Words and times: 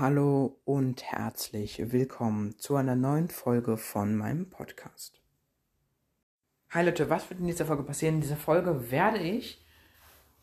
Hallo 0.00 0.60
und 0.64 1.02
herzlich 1.02 1.90
willkommen 1.90 2.56
zu 2.56 2.76
einer 2.76 2.94
neuen 2.94 3.30
Folge 3.30 3.76
von 3.76 4.14
meinem 4.14 4.48
Podcast. 4.48 5.20
Hi 6.70 6.84
Leute, 6.84 7.10
was 7.10 7.28
wird 7.28 7.40
in 7.40 7.48
dieser 7.48 7.66
Folge 7.66 7.82
passieren? 7.82 8.14
In 8.14 8.20
dieser 8.20 8.36
Folge 8.36 8.92
werde 8.92 9.18
ich 9.18 9.66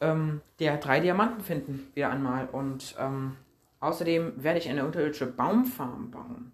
ähm, 0.01 0.41
der 0.59 0.75
drei 0.75 0.99
Diamanten 0.99 1.41
finden, 1.41 1.87
wieder 1.93 2.09
einmal. 2.09 2.49
Und 2.49 2.97
ähm, 2.99 3.37
außerdem 3.79 4.43
werde 4.43 4.59
ich 4.59 4.67
eine 4.67 4.85
unterirdische 4.85 5.27
Baumfarm 5.27 6.11
bauen. 6.11 6.51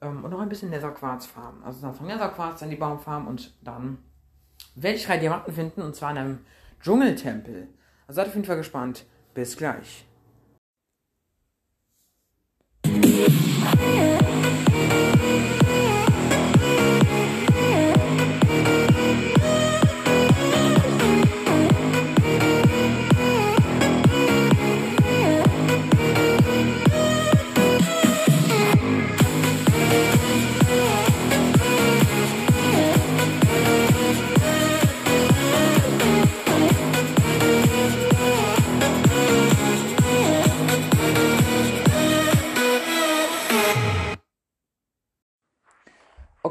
Ähm, 0.00 0.24
und 0.24 0.32
noch 0.32 0.40
ein 0.40 0.48
bisschen 0.48 0.70
Netherquarz 0.70 1.26
farmen. 1.26 1.62
Also 1.62 1.92
von 1.92 2.08
Netherquarz 2.08 2.58
dann 2.58 2.70
die 2.70 2.74
Baumfarm 2.74 3.28
und 3.28 3.54
dann 3.62 3.98
werde 4.74 4.96
ich 4.96 5.06
drei 5.06 5.18
Diamanten 5.18 5.54
finden 5.54 5.82
und 5.82 5.94
zwar 5.94 6.10
in 6.10 6.18
einem 6.18 6.38
Dschungeltempel. 6.80 7.68
Also 8.08 8.16
seid 8.16 8.26
auf 8.26 8.34
jeden 8.34 8.46
Fall 8.46 8.56
gespannt. 8.56 9.06
Bis 9.34 9.56
gleich. 9.56 10.04
Yeah. 13.14 14.23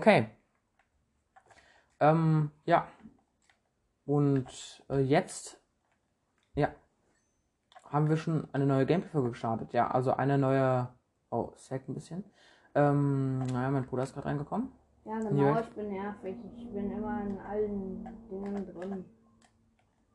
Okay. 0.03 0.27
Ähm, 2.01 2.51
ja. 2.65 2.85
Und 4.05 4.83
äh, 4.89 4.99
jetzt, 4.99 5.61
ja, 6.55 6.67
haben 7.89 8.09
wir 8.09 8.17
schon 8.17 8.49
eine 8.51 8.65
neue 8.65 8.85
Gameplay-Folge 8.85 9.29
gestartet. 9.29 9.71
Ja, 9.71 9.89
also 9.89 10.11
eine 10.13 10.37
neue. 10.37 10.89
Oh, 11.31 11.53
Sack 11.55 11.87
ein 11.87 11.93
bisschen. 11.93 12.25
Ähm, 12.75 13.45
naja, 13.45 13.71
mein 13.71 13.85
Bruder 13.85 14.03
ist 14.03 14.13
gerade 14.13 14.27
reingekommen. 14.27 14.73
Ja, 15.05 15.19
genau, 15.19 15.57
ich 15.61 15.69
bin 15.69 15.89
nervig. 15.93 16.35
Ich 16.57 16.69
bin 16.73 16.91
immer 16.91 17.21
in 17.21 17.39
allen 17.39 18.03
Dingen 18.29 18.65
drin. 18.73 19.05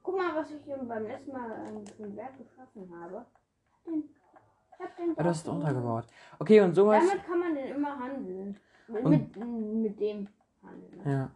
Guck 0.02 0.18
mal, 0.18 0.34
was 0.36 0.50
ich 0.50 0.62
hier 0.64 0.76
beim 0.76 1.04
letzten 1.04 1.32
Mal 1.32 1.50
ähm, 1.66 1.82
ein 2.04 2.14
Werk 2.16 2.36
geschaffen 2.36 2.92
habe. 3.00 3.24
Den, 3.86 4.04
ich 4.04 4.84
hab 4.84 4.94
den 4.98 5.18
Ah, 5.18 5.30
es 5.30 5.42
drauf- 5.44 5.54
untergebaut. 5.54 6.04
Okay, 6.38 6.60
und 6.60 6.74
sowas. 6.74 7.02
Damit 7.08 7.24
kann 7.24 7.38
man 7.40 7.54
den 7.54 7.74
immer 7.74 7.98
handeln. 7.98 8.60
Mit, 8.88 9.04
Und- 9.04 9.10
mit, 9.36 9.82
mit 9.82 10.00
dem 10.00 10.28
handeln. 10.62 11.02
Ja. 11.10 11.30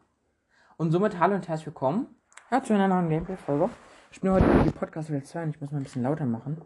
Und 0.76 0.90
somit 0.90 1.18
hallo 1.18 1.34
und 1.34 1.46
herzlich 1.48 1.66
willkommen. 1.66 2.06
Ja, 2.50 2.62
zu 2.62 2.72
einer 2.74 2.88
neuen 2.88 3.08
Gameplay-Folge. 3.08 3.68
Ich 4.10 4.20
bin 4.20 4.30
heute 4.32 4.46
die 4.64 4.70
Podcast 4.70 5.10
Welt 5.10 5.26
2 5.26 5.42
und 5.44 5.50
ich 5.50 5.60
muss 5.60 5.70
mal 5.70 5.78
ein 5.78 5.84
bisschen 5.84 6.02
lauter 6.02 6.26
machen. 6.26 6.60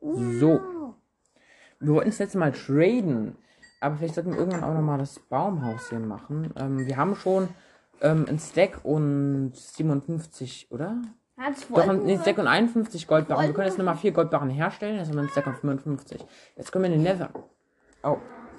So. 0.00 0.60
Wir 1.80 1.92
wollten 1.94 2.10
das 2.10 2.18
letzte 2.18 2.38
Mal 2.38 2.52
traden. 2.52 3.36
Aber 3.80 3.96
vielleicht 3.96 4.14
sollten 4.16 4.32
wir 4.32 4.38
irgendwann 4.38 4.64
auch 4.64 4.74
nochmal 4.74 4.98
das 4.98 5.18
Baumhaus 5.20 5.88
hier 5.88 6.00
machen. 6.00 6.52
Ähm, 6.56 6.84
wir 6.86 6.96
haben 6.96 7.14
schon 7.14 7.48
ähm, 8.00 8.26
ein 8.28 8.38
Stack 8.40 8.80
und 8.84 9.52
57, 9.54 10.68
oder? 10.72 11.00
Hat's 11.36 11.68
Doch, 11.68 11.86
nee, 11.92 12.06
wir- 12.14 12.18
Stack 12.20 12.38
und 12.38 12.48
51 12.48 13.06
Goldbarren. 13.06 13.46
Wir 13.46 13.54
können 13.54 13.68
jetzt 13.68 13.78
nochmal 13.78 13.96
4 13.96 14.12
Goldbarren 14.12 14.50
herstellen. 14.50 14.96
Jetzt 14.96 15.08
haben 15.08 15.14
wir 15.14 15.20
einen 15.20 15.28
Stack 15.30 15.46
und 15.46 15.56
55. 15.58 16.24
Jetzt 16.56 16.72
können 16.72 16.84
wir 16.84 16.90
in 16.92 17.02
den 17.02 17.12
Nether. 17.12 17.30
Oh, 18.02 18.18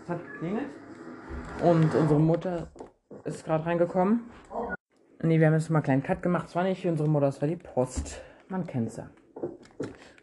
es 0.10 0.16
hat 0.16 0.34
geklingelt. 0.34 0.70
Und 1.64 1.96
unsere 1.96 2.20
Mutter 2.20 2.68
ist 3.24 3.46
gerade 3.46 3.66
reingekommen. 3.66 4.22
Nee, 5.22 5.40
wir 5.40 5.48
haben 5.48 5.54
jetzt 5.54 5.70
mal 5.70 5.78
einen 5.80 5.84
kleinen 5.84 6.04
Cut 6.04 6.22
gemacht. 6.22 6.48
Es 6.48 6.56
war 6.56 6.64
nicht 6.64 6.86
unsere 6.86 7.10
Mutter, 7.10 7.28
es 7.28 7.42
war 7.42 7.48
die 7.48 7.58
Post. 7.58 8.22
Man 8.48 8.66
kennt's 8.66 8.98
ja. 8.98 9.10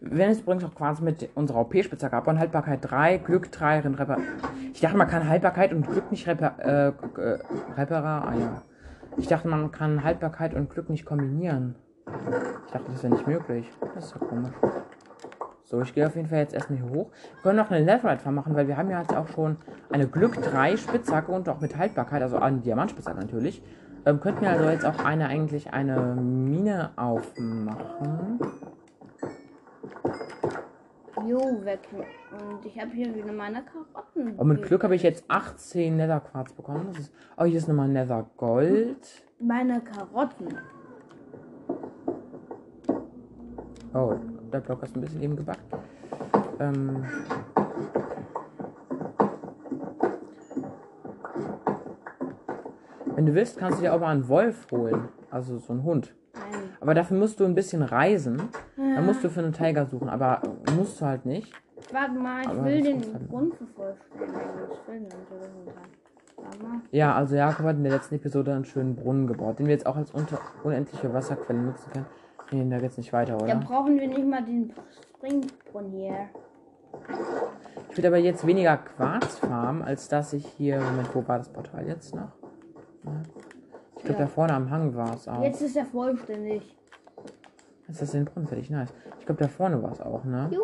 Wir 0.01 0.19
werden 0.19 0.31
jetzt 0.31 0.43
übrigens 0.43 0.65
auch 0.65 0.75
quasi 0.75 1.03
mit 1.03 1.29
unserer 1.35 1.61
OP-Spitzhacke 1.61 2.17
abbauen. 2.17 2.39
Haltbarkeit 2.39 2.81
3, 2.83 3.19
Glück 3.19 3.51
3, 3.53 3.81
Repar. 3.81 4.19
Ich 4.73 4.81
dachte, 4.81 4.97
man 4.97 5.09
kann 5.09 5.29
Haltbarkeit 5.29 5.73
und 5.73 5.87
Glück 5.87 6.11
nicht 6.11 6.27
repar 6.27 6.59
äh, 6.59 6.89
äh. 6.89 7.93
Ah 7.93 8.35
ja. 8.39 8.63
Ich 9.17 9.27
dachte, 9.27 9.49
man 9.49 9.71
kann 9.73 10.05
Haltbarkeit 10.05 10.55
und 10.55 10.71
Glück 10.71 10.91
nicht 10.91 11.07
kombinieren. 11.07 11.77
Ich 12.67 12.73
dachte, 12.73 12.91
das 12.91 13.03
wäre 13.03 13.15
nicht 13.15 13.27
möglich. 13.27 13.71
Das 13.95 14.07
ist 14.07 14.15
ja 14.15 14.27
komisch. 14.27 14.53
So, 15.67 15.81
ich 15.81 15.93
gehe 15.95 16.07
auf 16.07 16.15
jeden 16.15 16.29
Fall 16.29 16.39
jetzt 16.39 16.55
erstmal 16.55 16.79
hier 16.79 16.89
hoch. 16.91 17.11
Wir 17.11 17.43
können 17.43 17.57
noch 17.57 17.73
eine 17.73 17.85
Netherite 17.85 18.23
Farm 18.23 18.37
machen, 18.37 18.55
weil 18.55 18.69
wir 18.69 18.77
haben 18.77 18.89
ja 18.89 19.01
jetzt 19.01 19.17
auch 19.17 19.27
schon 19.27 19.57
eine 19.91 20.07
Glück 20.07 20.41
3 20.41 20.77
Spitzhacke 20.77 21.33
und 21.33 21.49
auch 21.49 21.61
mit 21.61 21.77
Haltbarkeit, 21.77 22.23
also 22.23 22.37
eine 22.37 22.59
Diamantspitzhacke 22.59 23.19
natürlich. 23.19 23.61
Ähm, 24.07 24.21
könnten 24.21 24.43
wir 24.43 24.51
also 24.51 24.71
jetzt 24.71 24.87
auch 24.87 25.05
eine 25.05 25.27
eigentlich 25.27 25.73
eine 25.73 26.15
Mine 26.15 26.91
aufmachen. 26.95 28.39
Jo, 31.27 31.41
weg. 31.65 31.81
Und 32.31 32.65
ich 32.65 32.81
habe 32.81 32.93
hier 32.93 33.13
wieder 33.13 33.33
meine 33.33 33.65
Karotten. 33.65 34.37
Und 34.37 34.47
mit 34.47 34.63
Glück 34.63 34.85
habe 34.85 34.95
ich 34.95 35.03
jetzt 35.03 35.25
18 35.27 35.97
Netherquarz 35.97 36.53
bekommen. 36.53 36.91
Das 36.93 37.01
ist, 37.01 37.13
oh, 37.37 37.45
hier 37.45 37.59
ist 37.59 37.67
nochmal 37.67 37.89
Nether 37.89 38.25
Gold. 38.37 39.25
Meine 39.41 39.81
Karotten. 39.81 40.59
Oh, 43.93 44.15
der 44.57 44.61
Block 44.67 44.83
ist 44.83 44.97
ein 44.97 45.01
bisschen 45.01 45.23
eben 45.23 45.37
gebackt. 45.37 45.61
Ähm. 46.61 47.05
Wenn 53.15 53.27
du 53.27 53.35
willst, 53.35 53.59
kannst 53.59 53.79
du 53.79 53.83
dir 53.83 53.95
auch 53.95 54.01
mal 54.01 54.11
einen 54.11 54.29
Wolf 54.29 54.67
holen. 54.71 55.09
Also 55.31 55.59
so 55.59 55.73
einen 55.73 55.85
Hund. 55.85 56.15
Aber 56.81 56.95
dafür 56.95 57.17
musst 57.17 57.41
du 57.41 57.45
ein 57.45 57.55
bisschen 57.55 57.83
reisen. 57.83 58.43
Dann 58.77 59.07
musst 59.07 59.25
du 59.25 59.31
für 59.31 59.41
einen 59.41 59.53
Tiger 59.53 59.87
suchen. 59.87 60.09
Aber 60.09 60.43
musst 60.77 61.01
du 61.01 61.07
halt 61.07 61.25
nicht. 61.25 61.53
Warte 61.93 62.13
mal, 62.15 62.43
ich 62.43 62.49
Aber 62.49 62.65
will 62.65 62.83
den 62.83 63.01
halt- 63.03 63.29
Grund 63.29 63.55
vervollständigen. 63.55 64.41
Ich 64.73 64.89
will 64.89 65.01
den. 65.01 65.09
Ja, 66.91 67.15
also 67.15 67.35
Jakob 67.35 67.67
hat 67.67 67.77
in 67.77 67.83
der 67.85 67.93
letzten 67.93 68.17
Episode 68.17 68.53
einen 68.55 68.65
schönen 68.65 68.95
Brunnen 68.95 69.27
gebaut, 69.27 69.59
den 69.59 69.67
wir 69.67 69.73
jetzt 69.73 69.87
auch 69.87 69.97
als 69.97 70.11
unter 70.13 70.39
unendliche 70.63 71.13
Wasserquelle 71.13 71.59
nutzen 71.61 71.91
können. 71.93 72.07
Nee, 72.53 72.69
da 72.71 72.79
geht's 72.79 72.97
nicht 72.97 73.13
weiter, 73.13 73.37
Da 73.39 73.45
oder? 73.45 73.57
brauchen 73.57 73.99
wir 73.99 74.07
nicht 74.09 74.27
mal 74.27 74.45
den 74.45 74.73
Springbrunnen 75.17 75.91
hier. 75.93 76.29
Ich 77.91 77.97
würde 77.99 78.09
aber 78.09 78.19
jetzt 78.19 78.47
weniger 78.47 78.77
Quarz 78.77 79.39
farmen, 79.39 79.83
als 79.83 80.09
dass 80.09 80.33
ich 80.33 80.47
hier. 80.47 80.81
Moment, 80.81 81.15
wo 81.15 81.27
war 81.27 81.39
das 81.39 81.49
Portal 81.49 81.87
jetzt 81.87 82.15
noch? 82.15 82.29
Ich 83.97 84.03
glaube, 84.05 84.21
Ja. 84.21 84.25
da 84.25 84.27
vorne 84.27 84.55
am 84.55 84.71
Hang 84.71 84.95
war 84.95 85.15
es 85.15 85.27
auch. 85.29 85.43
Jetzt 85.43 85.61
ist 85.63 85.77
er 85.77 85.87
vollständig. 85.87 86.77
Ist 87.89 88.03
das 88.03 88.13
den 88.13 88.25
Brunnen 88.25 88.47
fertig? 88.49 88.71
Nice. 88.71 88.93
Ich 89.21 89.27
glaube, 89.27 89.43
da 89.43 89.49
vorne 89.49 89.83
war 89.83 89.93
es 89.93 90.01
auch, 90.01 90.25
ne? 90.25 90.49
Juhu. 90.53 90.63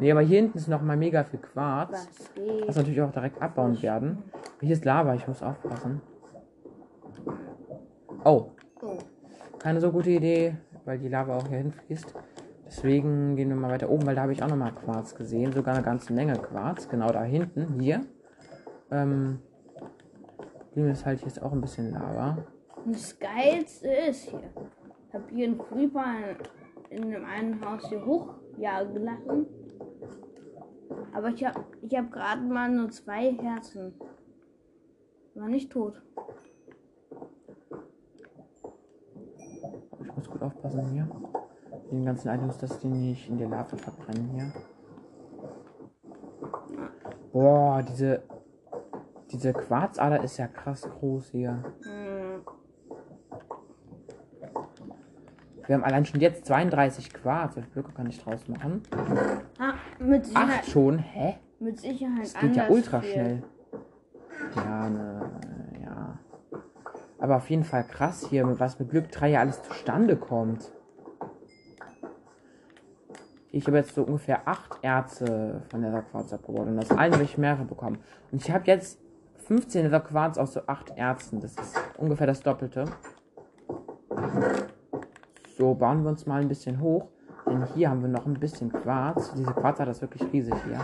Nee, 0.00 0.10
aber 0.10 0.22
hier 0.22 0.40
hinten 0.40 0.58
ist 0.58 0.68
noch 0.68 0.82
mal 0.82 0.96
mega 0.96 1.22
viel 1.24 1.38
Quarz. 1.40 1.90
Was 1.92 2.34
geht? 2.34 2.68
Was 2.68 2.76
natürlich 2.76 3.00
auch 3.02 3.12
direkt 3.12 3.40
abbauen 3.40 3.80
werden. 3.82 4.18
Hier 4.60 4.72
ist 4.72 4.84
Lava, 4.84 5.14
ich 5.14 5.26
muss 5.28 5.42
aufpassen. 5.42 6.00
Oh, 8.24 8.50
Oh. 8.82 8.98
keine 9.58 9.80
so 9.80 9.90
gute 9.92 10.10
Idee, 10.10 10.56
weil 10.84 10.98
die 10.98 11.08
Lava 11.08 11.36
auch 11.36 11.48
hier 11.48 11.58
hinfließt. 11.58 12.14
Deswegen 12.66 13.36
gehen 13.36 13.48
wir 13.50 13.56
mal 13.56 13.70
weiter 13.70 13.90
oben, 13.90 14.06
weil 14.06 14.14
da 14.14 14.22
habe 14.22 14.32
ich 14.32 14.42
auch 14.42 14.48
nochmal 14.48 14.74
Quarz 14.74 15.14
gesehen. 15.14 15.52
Sogar 15.52 15.74
eine 15.74 15.84
ganze 15.84 16.12
Menge 16.12 16.34
Quarz. 16.34 16.88
Genau 16.88 17.08
da 17.12 17.22
hinten, 17.22 17.80
hier. 17.80 18.04
Ähm, 18.90 19.40
hier 20.72 20.90
ist 20.90 21.06
halt 21.06 21.22
ist 21.22 21.42
auch 21.42 21.52
ein 21.52 21.60
bisschen 21.60 21.92
Lava. 21.92 22.38
Und 22.84 22.94
das 22.94 23.18
Geilste 23.18 23.88
ist 23.88 24.28
hier. 24.28 24.50
Ich 25.08 25.14
habe 25.14 25.24
hier 25.30 25.46
einen 25.46 25.58
Creeper 25.58 26.04
in, 26.90 27.02
in 27.02 27.10
dem 27.10 27.24
einen 27.24 27.64
Haus 27.64 27.88
hier 27.88 28.04
hochjagen 28.04 29.04
lassen. 29.04 29.46
Aber 31.12 31.28
ich 31.28 31.44
habe 31.44 31.64
ich 31.82 31.96
hab 31.96 32.10
gerade 32.10 32.42
mal 32.42 32.70
nur 32.70 32.90
zwei 32.90 33.32
Herzen. 33.34 33.94
War 35.34 35.48
nicht 35.48 35.70
tot. 35.70 36.00
Ich 40.00 40.16
muss 40.16 40.28
gut 40.28 40.33
aufpassen 40.44 40.86
hier. 40.92 41.06
Den 41.90 42.04
ganzen 42.04 42.28
Items, 42.28 42.58
dass 42.58 42.78
die 42.80 42.88
nicht 42.88 43.28
in 43.28 43.38
der 43.38 43.48
Lava 43.48 43.76
verbrennen 43.76 44.30
hier. 44.34 44.52
Boah, 47.32 47.82
diese. 47.82 48.22
Diese 49.32 49.52
Quarzader 49.52 50.22
ist 50.22 50.36
ja 50.36 50.46
krass 50.46 50.82
groß 50.82 51.30
hier. 51.30 51.62
Hm, 51.82 52.42
Wir 55.66 55.74
haben 55.76 55.84
allein 55.84 56.04
schon 56.04 56.20
jetzt 56.20 56.44
32 56.46 57.12
Quarz. 57.12 57.56
Wie 57.56 57.62
Blöcke 57.62 57.90
kann 57.92 58.06
ich 58.06 58.22
draus 58.22 58.46
machen? 58.48 58.82
ah, 59.58 59.72
mit 59.98 60.26
Sicherheit, 60.26 60.60
Acht 60.60 60.66
schon? 60.70 60.98
Hä? 60.98 61.36
mit 61.58 61.80
Sicherheit 61.80 62.22
Das 62.22 62.34
geht 62.34 62.54
ja 62.56 62.68
ultra 62.68 63.00
viel. 63.00 63.12
schnell. 63.12 63.42
Ja, 64.56 64.90
ne. 64.90 65.30
Aber 67.24 67.36
auf 67.36 67.48
jeden 67.48 67.64
Fall 67.64 67.84
krass 67.84 68.26
hier, 68.28 68.44
was 68.60 68.78
mit 68.78 68.90
Glück 68.90 69.10
3 69.10 69.30
ja 69.30 69.40
alles 69.40 69.62
zustande 69.62 70.14
kommt. 70.14 70.70
Ich 73.50 73.66
habe 73.66 73.78
jetzt 73.78 73.94
so 73.94 74.02
ungefähr 74.02 74.46
acht 74.46 74.76
Erze 74.82 75.62
von 75.70 75.80
Nether 75.80 76.02
Quarz 76.02 76.34
abgebaut 76.34 76.66
und 76.66 76.78
aus 76.78 76.90
allen 76.90 77.14
habe 77.14 77.22
ich 77.22 77.38
mehrere 77.38 77.64
bekommen. 77.64 77.96
Und 78.30 78.42
ich 78.42 78.50
habe 78.50 78.66
jetzt 78.66 79.00
15 79.38 79.84
Nether 79.84 80.00
Quarz 80.00 80.36
aus 80.36 80.52
so 80.52 80.60
acht 80.66 80.90
Erzen. 80.98 81.40
Das 81.40 81.52
ist 81.52 81.74
ungefähr 81.96 82.26
das 82.26 82.42
Doppelte. 82.42 82.84
So, 85.56 85.72
bauen 85.72 86.02
wir 86.02 86.10
uns 86.10 86.26
mal 86.26 86.42
ein 86.42 86.48
bisschen 86.48 86.78
hoch. 86.82 87.08
Denn 87.46 87.64
hier 87.74 87.88
haben 87.88 88.02
wir 88.02 88.10
noch 88.10 88.26
ein 88.26 88.34
bisschen 88.34 88.70
Quarz. 88.70 89.32
Diese 89.32 89.54
Quarz 89.54 89.80
hat 89.80 89.88
das 89.88 90.02
wirklich 90.02 90.30
riesig 90.30 90.56
hier. 90.66 90.78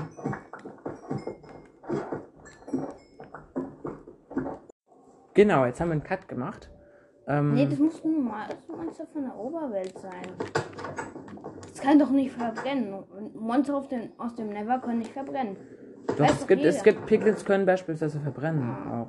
Genau, 5.41 5.65
jetzt 5.65 5.81
haben 5.81 5.89
wir 5.89 5.93
einen 5.93 6.03
Cut 6.05 6.29
gemacht. 6.29 6.69
Ähm, 7.27 7.55
Nee, 7.55 7.65
das 7.67 7.79
muss 7.79 8.05
ein 8.05 8.13
normales 8.13 8.69
Monster 8.69 9.07
von 9.11 9.23
der 9.23 9.35
Oberwelt 9.35 9.99
sein. 9.99 10.27
Das 11.63 11.81
kann 11.81 11.99
doch 11.99 12.11
nicht 12.11 12.33
verbrennen. 12.33 13.03
Monster 13.35 13.83
den, 13.91 14.13
aus 14.19 14.35
dem 14.35 14.51
Never 14.51 14.79
können 14.81 14.99
nicht 14.99 15.15
verbrennen. 15.15 15.57
Doch, 16.09 16.27
es 16.27 16.47
gibt, 16.47 16.63
es 16.63 16.85
jeder. 16.85 16.93
gibt 16.93 17.07
Piglins 17.07 17.43
können 17.43 17.65
beispielsweise 17.65 18.21
verbrennen 18.21 18.69
auch. 18.87 19.09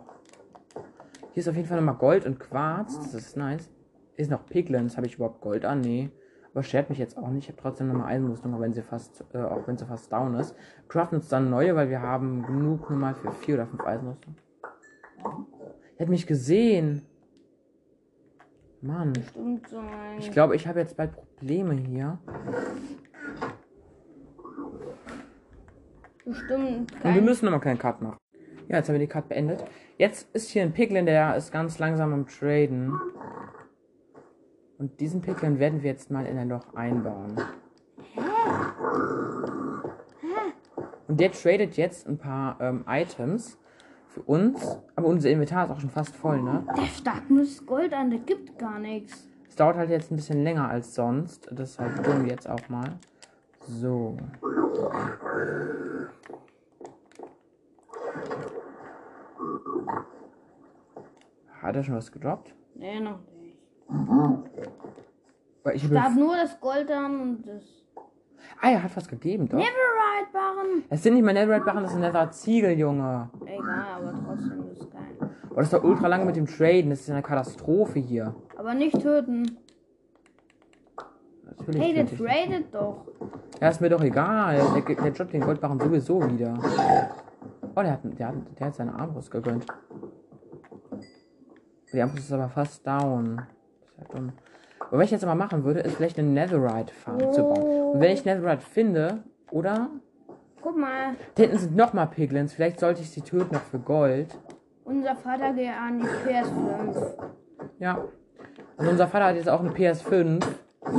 Hier 1.34 1.42
ist 1.42 1.50
auf 1.50 1.56
jeden 1.58 1.68
Fall 1.68 1.76
nochmal 1.82 1.96
Gold 1.96 2.26
und 2.26 2.40
Quarz. 2.40 2.98
Das 2.98 3.14
ist 3.14 3.36
nice. 3.36 3.70
Ist 4.16 4.32
noch 4.32 4.46
Piglins. 4.46 4.96
Habe 4.96 5.08
ich 5.08 5.16
überhaupt 5.16 5.42
Gold 5.42 5.66
an? 5.66 5.82
Nee. 5.82 6.12
Aber 6.54 6.64
schert 6.64 6.90
mich 6.90 6.98
jetzt 6.98 7.18
auch 7.18 7.28
nicht. 7.28 7.50
Ich 7.50 7.52
habe 7.54 7.62
trotzdem 7.62 7.90
nochmal 7.90 8.08
Eisenrüstung, 8.08 8.54
auch 8.56 8.62
wenn 8.62 8.72
sie 8.72 8.84
fast, 8.84 9.22
äh, 9.34 9.40
auch 9.40 9.68
wenn 9.68 9.78
sie 9.78 9.86
fast 9.86 10.10
down 10.14 10.36
ist. 10.36 10.56
Craften 10.88 11.18
uns 11.18 11.28
dann 11.28 11.50
neue, 11.50 11.76
weil 11.76 11.90
wir 11.90 12.02
haben 12.02 12.44
genug 12.44 12.90
nochmal 12.90 13.16
für 13.16 13.34
vier 13.34 13.56
oder 13.56 13.68
fünf 13.68 13.84
Eisenrüstung. 13.84 14.38
Er 16.02 16.06
hat 16.06 16.10
mich 16.10 16.26
gesehen. 16.26 17.04
Mann. 18.82 19.14
Stimmt 19.30 19.70
so 19.70 19.78
ein. 19.78 20.18
Ich 20.18 20.32
glaube, 20.32 20.56
ich 20.56 20.66
habe 20.66 20.80
jetzt 20.80 20.98
bald 20.98 21.12
Probleme 21.16 21.76
hier. 21.76 22.18
Bestimmt 26.26 26.92
Und 27.04 27.14
wir 27.14 27.22
müssen 27.22 27.46
nochmal 27.46 27.60
keinen 27.60 27.78
Cut 27.78 28.02
machen. 28.02 28.18
Ja, 28.68 28.78
jetzt 28.78 28.90
haben 28.90 28.96
wir 28.96 29.00
die 29.00 29.06
Cut 29.06 29.30
beendet. 29.30 29.64
Jetzt 30.00 30.28
ist 30.34 30.50
hier 30.50 30.64
ein 30.64 30.74
Piglin, 30.74 31.06
der 31.06 31.36
ist 31.36 31.52
ganz 31.52 31.78
langsam 31.78 32.14
am 32.14 32.26
Traden. 32.26 33.00
Und 34.80 35.00
diesen 35.00 35.22
Piglin 35.22 35.60
werden 35.60 35.84
wir 35.84 35.92
jetzt 35.92 36.10
mal 36.10 36.26
in 36.26 36.36
ein 36.40 36.50
Loch 36.50 36.74
einbauen. 36.74 37.36
Und 41.08 41.20
der 41.20 41.32
tradet 41.32 41.78
jetzt 41.78 42.08
ein 42.08 42.18
paar 42.18 42.60
ähm, 42.60 42.86
Items 42.88 43.61
für 44.14 44.22
uns. 44.22 44.78
Aber 44.96 45.08
unser 45.08 45.30
Inventar 45.30 45.66
ist 45.66 45.72
auch 45.72 45.80
schon 45.80 45.90
fast 45.90 46.16
voll, 46.16 46.42
ne? 46.42 46.66
Der 46.78 46.88
das 47.40 47.66
Gold 47.66 47.94
an, 47.94 48.10
der 48.10 48.20
gibt 48.20 48.58
gar 48.60 48.80
nichts. 48.80 49.28
Es 49.48 49.56
dauert 49.56 49.76
halt 49.78 49.90
jetzt 49.90 50.12
ein 50.12 50.16
bisschen 50.16 50.44
länger 50.44 50.70
als 50.70 50.94
sonst. 50.96 51.48
Ist 51.48 51.80
halt 51.80 52.06
dumm 52.06 52.26
jetzt 52.26 52.50
auch 52.50 52.70
mal. 52.70 52.94
So. 53.68 54.18
Hat 61.62 61.76
er 61.76 61.84
schon 61.84 61.96
was 61.96 62.12
gedroppt? 62.12 62.54
Nee, 62.76 63.00
noch 63.00 63.20
nicht. 63.40 63.58
Ich 65.74 65.84
überf- 65.86 66.16
nur 66.16 66.36
das 66.36 66.60
Gold 66.60 66.90
an 66.90 67.22
und 67.22 67.48
das. 67.48 67.81
Ah, 68.62 68.72
er 68.72 68.84
hat 68.84 68.96
was 68.96 69.08
gegeben, 69.08 69.48
doch. 69.48 69.58
Neverite-Barren. 69.58 70.84
Es 70.90 71.04
sind 71.04 71.14
nicht 71.14 71.24
mal 71.24 71.34
Netherite-Barren, 71.34 71.84
das 71.84 71.92
sind 71.92 72.02
Nether-Ziegel, 72.02 72.78
Junge. 72.78 73.30
Egal, 73.46 73.86
aber 73.96 74.14
trotzdem 74.26 74.72
ist 74.72 74.82
es 74.82 74.90
geil. 74.90 75.02
Oh, 75.50 75.56
das 75.56 75.66
ist 75.66 75.74
doch 75.74 75.84
ultra 75.84 76.08
lange 76.08 76.26
mit 76.26 76.36
dem 76.36 76.46
Traden. 76.46 76.90
Das 76.90 77.02
ist 77.02 77.08
ja 77.08 77.16
eine 77.16 77.24
Katastrophe 77.24 78.00
hier. 78.00 78.34
Aber 78.58 78.74
nicht 78.74 79.00
töten. 79.02 79.58
Natürlich. 81.46 81.82
Hey, 81.82 81.94
der 81.94 82.06
tradet 82.06 82.74
doch. 82.74 83.06
Ja, 83.60 83.70
ist 83.70 83.82
mir 83.82 83.90
doch 83.90 84.02
egal. 84.02 84.56
Der, 84.56 84.82
der, 84.82 84.96
der 84.96 85.12
droppt 85.12 85.34
den 85.34 85.42
Goldbarren 85.42 85.80
sowieso 85.80 86.22
wieder. 86.30 86.54
Oh, 87.76 87.82
der 87.82 87.92
hat, 87.92 88.00
der 88.04 88.28
hat, 88.28 88.36
der 88.60 88.68
hat 88.68 88.76
seine 88.76 88.94
Armbrust 88.96 89.30
gegönnt. 89.30 89.66
Die 91.92 92.02
Armbrust 92.02 92.26
ist 92.26 92.32
aber 92.34 92.50
fast 92.50 92.88
down. 92.88 93.36
Das 93.98 94.08
ist 94.08 94.14
ja 94.14 94.18
dumm. 94.18 94.32
Aber 94.92 95.00
was 95.00 95.06
ich 95.06 95.12
jetzt 95.12 95.24
aber 95.24 95.36
machen 95.36 95.64
würde, 95.64 95.80
ist 95.80 95.96
vielleicht 95.96 96.20
eine 96.20 96.28
Netherite-Farm 96.28 97.32
zu 97.32 97.44
bauen. 97.44 97.94
Und 97.94 98.02
wenn 98.02 98.12
ich 98.12 98.26
Netherite 98.26 98.62
finde, 98.62 99.24
oder? 99.50 99.90
Guck 100.62 100.78
mal, 100.78 101.16
Da 101.36 101.44
hinten 101.44 101.58
sind 101.58 101.78
nochmal 101.78 102.08
Piglins. 102.08 102.52
Vielleicht 102.52 102.82
sollte 102.82 103.02
ich 103.02 103.10
sie 103.10 103.22
töten 103.22 103.56
noch 103.56 103.62
für 103.62 103.80
Gold. 103.80 104.38
unser 104.84 105.16
Vater 105.16 105.54
geht 105.54 105.70
an 105.70 106.00
die 106.02 106.30
PS5. 106.30 107.14
Ja. 107.80 108.04
Also 108.78 108.92
unser 108.92 109.08
Vater 109.08 109.28
hat 109.28 109.36
jetzt 109.38 109.48
auch 109.50 109.62
eine 109.62 109.70
PS5. 109.70 110.44
Oh 110.82 110.90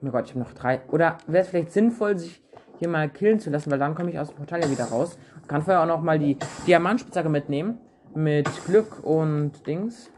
mein 0.00 0.12
Gott, 0.12 0.24
ich 0.24 0.30
habe 0.30 0.40
noch 0.40 0.54
drei. 0.54 0.80
Oder 0.90 1.18
wäre 1.26 1.44
es 1.44 1.50
vielleicht 1.50 1.72
sinnvoll, 1.72 2.18
sich 2.18 2.42
hier 2.78 2.88
mal 2.88 3.10
killen 3.10 3.40
zu 3.40 3.50
lassen, 3.50 3.70
weil 3.70 3.78
dann 3.78 3.94
komme 3.94 4.08
ich 4.10 4.18
aus 4.18 4.28
dem 4.28 4.38
Portal 4.38 4.62
ja 4.62 4.70
wieder 4.70 4.86
raus. 4.86 5.18
Und 5.36 5.48
kann 5.48 5.60
vorher 5.60 5.82
auch 5.82 5.86
noch 5.86 6.00
mal 6.00 6.18
die 6.18 6.38
Diamantspitzhacke 6.66 7.28
mitnehmen. 7.28 7.78
Mit 8.14 8.48
Glück 8.64 9.04
und 9.04 9.66
Dings. 9.66 10.10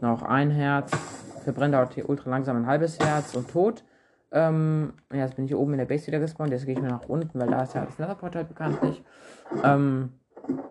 Noch 0.00 0.22
ein 0.22 0.50
Herz. 0.50 0.90
Verbrennt 1.46 1.74
dauert 1.74 1.94
hier 1.94 2.08
ultra 2.08 2.28
langsam 2.28 2.56
ein 2.56 2.66
halbes 2.66 2.98
Herz 2.98 3.34
und 3.36 3.48
tot. 3.48 3.84
Ähm, 4.32 4.94
ja, 5.12 5.18
jetzt 5.18 5.36
bin 5.36 5.44
ich 5.44 5.50
hier 5.50 5.60
oben 5.60 5.74
in 5.74 5.78
der 5.78 5.86
Base 5.86 6.08
wieder 6.08 6.18
gespawnt. 6.18 6.50
Jetzt 6.50 6.66
gehe 6.66 6.74
ich 6.74 6.82
mal 6.82 6.90
nach 6.90 7.08
unten, 7.08 7.38
weil 7.38 7.48
da 7.48 7.62
ist 7.62 7.74
ja 7.74 7.84
das 7.84 7.98
Netherportal 8.00 8.44
bekanntlich. 8.44 9.04
Ähm, 9.62 10.12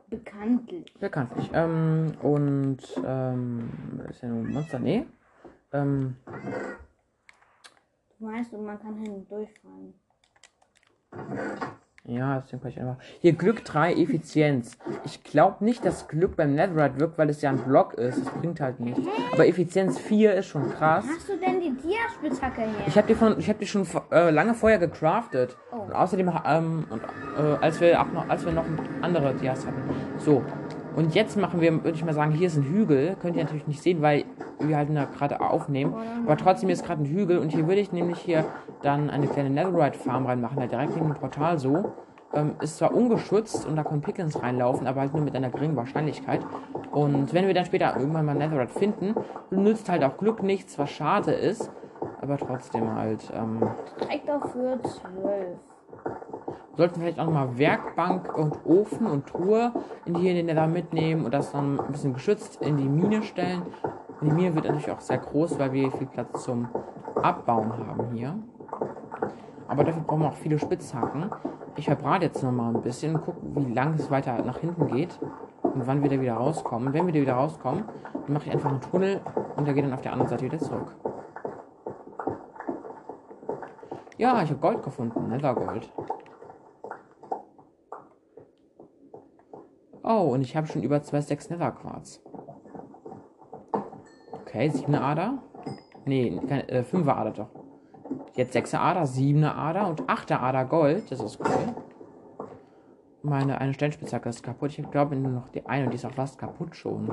Bekanntlich. 0.09 0.93
Bekanntlich. 0.99 1.49
Ähm, 1.53 2.13
und, 2.21 2.79
ähm, 3.05 3.69
ist 4.09 4.21
ja 4.21 4.27
nur 4.27 4.43
ein 4.43 4.53
Monster? 4.53 4.79
Nee. 4.79 5.05
Ähm, 5.71 6.17
Du 8.19 8.27
und 8.27 8.65
man 8.65 8.79
kann 8.81 8.95
hinten 8.95 9.27
durchfallen. 9.29 9.93
Ja, 12.07 12.39
deswegen 12.39 12.61
kann 12.61 12.71
ich 12.71 12.79
einfach. 12.79 12.97
Hier 13.19 13.33
Glück 13.33 13.65
3, 13.65 13.93
Effizienz. 13.93 14.77
Ich 15.05 15.23
glaube 15.23 15.63
nicht, 15.65 15.83
dass 15.85 16.07
Glück 16.07 16.35
beim 16.35 16.53
Netherite 16.53 16.99
wirkt, 16.99 17.17
weil 17.17 17.29
es 17.29 17.41
ja 17.41 17.49
ein 17.49 17.57
Block 17.57 17.93
ist. 17.95 18.19
Das 18.25 18.33
bringt 18.33 18.59
halt 18.61 18.79
nichts. 18.79 19.01
Aber 19.33 19.47
Effizienz 19.47 19.97
4 19.99 20.35
ist 20.35 20.45
schon 20.47 20.69
krass. 20.71 21.05
Hast 21.07 21.27
du 21.29 21.37
denn 21.37 21.59
die 21.59 21.71
Dia-Spitzhacke 21.71 22.61
her? 22.61 22.69
Ich 22.87 22.95
habe 22.97 23.07
die, 23.07 23.15
von- 23.15 23.39
ich 23.39 23.49
hab 23.49 23.57
die 23.59 23.67
schon 23.67 23.87
äh, 24.11 24.29
lange 24.29 24.53
vorher 24.53 24.77
gecraftet. 24.79 25.57
Oh. 25.71 25.77
Und 25.81 25.93
außerdem, 25.93 26.31
ähm, 26.45 26.85
und, 26.89 27.01
äh, 27.01 27.57
als, 27.61 27.81
wir 27.81 27.99
auch 28.01 28.11
noch, 28.11 28.29
als 28.29 28.45
wir 28.45 28.51
noch 28.53 28.65
andere 29.01 29.33
Dias 29.33 29.65
hatten. 29.65 29.81
So. 30.17 30.43
Und 30.95 31.13
jetzt 31.13 31.35
machen 31.37 31.59
wir, 31.61 31.83
würde 31.83 31.97
ich 31.97 32.05
mal 32.05 32.13
sagen, 32.13 32.31
hier 32.31 32.47
ist 32.47 32.57
ein 32.57 32.63
Hügel. 32.63 33.17
Könnt 33.21 33.35
ihr 33.35 33.43
natürlich 33.43 33.67
nicht 33.67 33.81
sehen, 33.81 34.01
weil 34.01 34.23
wir 34.59 34.77
halt 34.77 34.89
gerade 35.17 35.41
aufnehmen. 35.41 35.93
Aber 36.23 36.37
trotzdem 36.37 36.69
ist 36.69 36.85
gerade 36.85 37.03
ein 37.03 37.05
Hügel. 37.05 37.39
Und 37.39 37.49
hier 37.49 37.67
würde 37.67 37.81
ich 37.81 37.91
nämlich 37.91 38.19
hier 38.19 38.45
dann 38.81 39.09
eine 39.09 39.27
kleine 39.27 39.49
Netherite-Farm 39.49 40.25
reinmachen, 40.25 40.57
halt 40.59 40.71
direkt 40.71 40.95
neben 40.95 41.07
dem 41.07 41.15
Portal 41.15 41.59
so. 41.59 41.91
Ähm, 42.33 42.55
ist 42.61 42.77
zwar 42.77 42.93
ungeschützt 42.93 43.65
und 43.65 43.75
da 43.75 43.83
können 43.83 44.01
Pickens 44.01 44.41
reinlaufen, 44.41 44.87
aber 44.87 45.01
halt 45.01 45.13
nur 45.13 45.23
mit 45.23 45.35
einer 45.35 45.49
geringen 45.49 45.75
Wahrscheinlichkeit. 45.75 46.41
Und 46.91 47.33
wenn 47.33 47.47
wir 47.47 47.53
dann 47.53 47.65
später 47.65 47.95
irgendwann 47.97 48.25
mal 48.25 48.35
Netherite 48.35 48.73
finden, 48.73 49.15
nützt 49.51 49.89
halt 49.89 50.03
auch 50.03 50.17
Glück 50.17 50.43
nichts, 50.43 50.77
was 50.77 50.89
schade 50.89 51.31
ist. 51.31 51.71
Aber 52.21 52.37
trotzdem 52.37 52.93
halt, 52.93 53.31
ähm, 53.33 53.61
Direkt 54.01 54.29
auf 54.29 54.51
für 54.51 54.79
12. 54.81 55.74
sollten 56.77 56.99
vielleicht 56.99 57.19
auch 57.19 57.25
nochmal 57.25 57.57
Werkbank 57.57 58.37
und 58.37 58.65
Ofen 58.65 59.07
und 59.07 59.27
Truhe 59.27 59.71
in 60.05 60.15
die 60.15 60.21
hier 60.21 60.31
in 60.31 60.37
den 60.37 60.45
Nether 60.47 60.67
mitnehmen 60.67 61.25
und 61.25 61.33
das 61.33 61.51
dann 61.51 61.79
ein 61.79 61.91
bisschen 61.91 62.13
geschützt 62.13 62.61
in 62.61 62.77
die 62.77 62.89
Mine 62.89 63.23
stellen. 63.23 63.63
Und 64.21 64.29
die 64.29 64.35
Mine 64.35 64.55
wird 64.55 64.65
natürlich 64.65 64.91
auch 64.91 65.01
sehr 65.01 65.17
groß, 65.17 65.59
weil 65.59 65.73
wir 65.73 65.91
viel 65.91 66.07
Platz 66.07 66.43
zum 66.43 66.67
Abbauen 67.21 67.71
haben 67.71 68.11
hier. 68.13 68.35
Aber 69.67 69.83
dafür 69.83 70.03
brauchen 70.03 70.21
wir 70.21 70.29
auch 70.29 70.35
viele 70.35 70.59
Spitzhacken. 70.59 71.29
Ich 71.75 71.85
verbrate 71.85 72.25
jetzt 72.25 72.43
nochmal 72.43 72.73
ein 72.73 72.81
bisschen 72.81 73.15
und 73.15 73.23
gucke, 73.23 73.39
wie 73.41 73.73
lang 73.73 73.95
es 73.95 74.09
weiter 74.11 74.41
nach 74.43 74.59
hinten 74.59 74.87
geht 74.87 75.19
und 75.61 75.87
wann 75.87 76.03
wir 76.03 76.09
da 76.09 76.21
wieder 76.21 76.35
rauskommen. 76.35 76.93
Wenn 76.93 77.05
wir 77.05 77.13
da 77.13 77.19
wieder 77.19 77.33
rauskommen, 77.33 77.83
dann 78.13 78.33
mache 78.33 78.45
ich 78.45 78.51
einfach 78.51 78.69
einen 78.69 78.81
Tunnel 78.81 79.21
und 79.55 79.65
der 79.65 79.73
geht 79.73 79.83
dann 79.83 79.93
auf 79.93 80.01
der 80.01 80.13
anderen 80.13 80.29
Seite 80.29 80.45
wieder 80.45 80.59
zurück. 80.59 80.95
Ja, 84.17 84.41
ich 84.41 84.49
habe 84.49 84.59
Gold 84.59 84.81
gefunden, 84.81 85.27
Nethergold. 85.27 85.91
Oh, 90.03 90.29
und 90.33 90.41
ich 90.41 90.55
habe 90.55 90.67
schon 90.67 90.83
über 90.83 90.97
2,6 90.97 91.51
Netherquarz. 91.51 92.21
Okay, 94.31 94.69
7 94.69 94.95
Ader. 94.95 95.39
Nee, 96.05 96.39
keine, 96.47 96.69
äh, 96.69 96.83
5 96.83 97.07
Ader 97.07 97.31
doch. 97.31 97.49
Jetzt 98.35 98.53
6 98.53 98.75
Ader, 98.75 99.05
7 99.05 99.43
Ader 99.43 99.89
und 99.89 100.07
8 100.07 100.31
Ader 100.31 100.65
Gold. 100.65 101.11
Das 101.11 101.19
ist 101.19 101.39
cool. 101.39 101.75
Meine 103.23 103.59
eine 103.59 103.73
Steinspitzhacke 103.73 104.29
ist 104.29 104.43
kaputt. 104.43 104.77
Ich 104.77 104.91
glaube 104.91 105.15
nur 105.15 105.31
noch 105.31 105.49
die 105.49 105.65
eine 105.65 105.85
und 105.85 105.91
die 105.91 105.95
ist 105.95 106.05
auch 106.05 106.11
fast 106.11 106.37
kaputt 106.37 106.75
schon. 106.75 107.07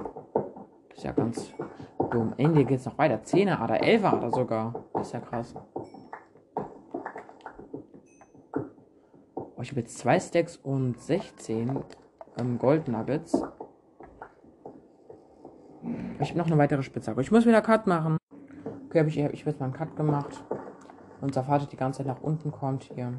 Das 0.90 0.98
ist 0.98 1.04
ja 1.04 1.12
ganz 1.12 1.54
dumm. 2.10 2.34
Ende 2.36 2.64
geht's 2.64 2.84
noch 2.84 2.98
weiter. 2.98 3.24
10 3.24 3.48
Ader, 3.48 3.82
11 3.82 4.04
Ader 4.04 4.30
sogar. 4.30 4.84
Das 4.92 5.06
ist 5.06 5.14
ja 5.14 5.20
krass. 5.20 5.54
Oh, 9.62 9.64
ich 9.64 9.70
habe 9.70 9.82
jetzt 9.82 9.98
2 9.98 10.18
Stacks 10.18 10.56
und 10.56 11.00
16 11.00 11.78
ähm, 12.40 12.58
Gold 12.58 12.88
Nuggets. 12.88 13.40
Ich 16.18 16.30
habe 16.30 16.38
noch 16.38 16.48
eine 16.48 16.58
weitere 16.58 16.82
Spitzhacke. 16.82 17.20
Ich 17.20 17.30
muss 17.30 17.46
wieder 17.46 17.62
Cut 17.62 17.86
machen. 17.86 18.16
Okay, 18.86 18.98
hab 18.98 19.06
ich, 19.06 19.18
ich 19.18 19.22
habe 19.22 19.50
jetzt 19.50 19.60
mal 19.60 19.66
einen 19.66 19.74
Cut 19.74 19.94
gemacht. 19.94 20.42
unser 21.20 21.44
Vater 21.44 21.66
die 21.66 21.76
ganze 21.76 21.98
Zeit 21.98 22.08
nach 22.08 22.20
unten 22.22 22.50
kommt 22.50 22.90
hier. 22.92 23.12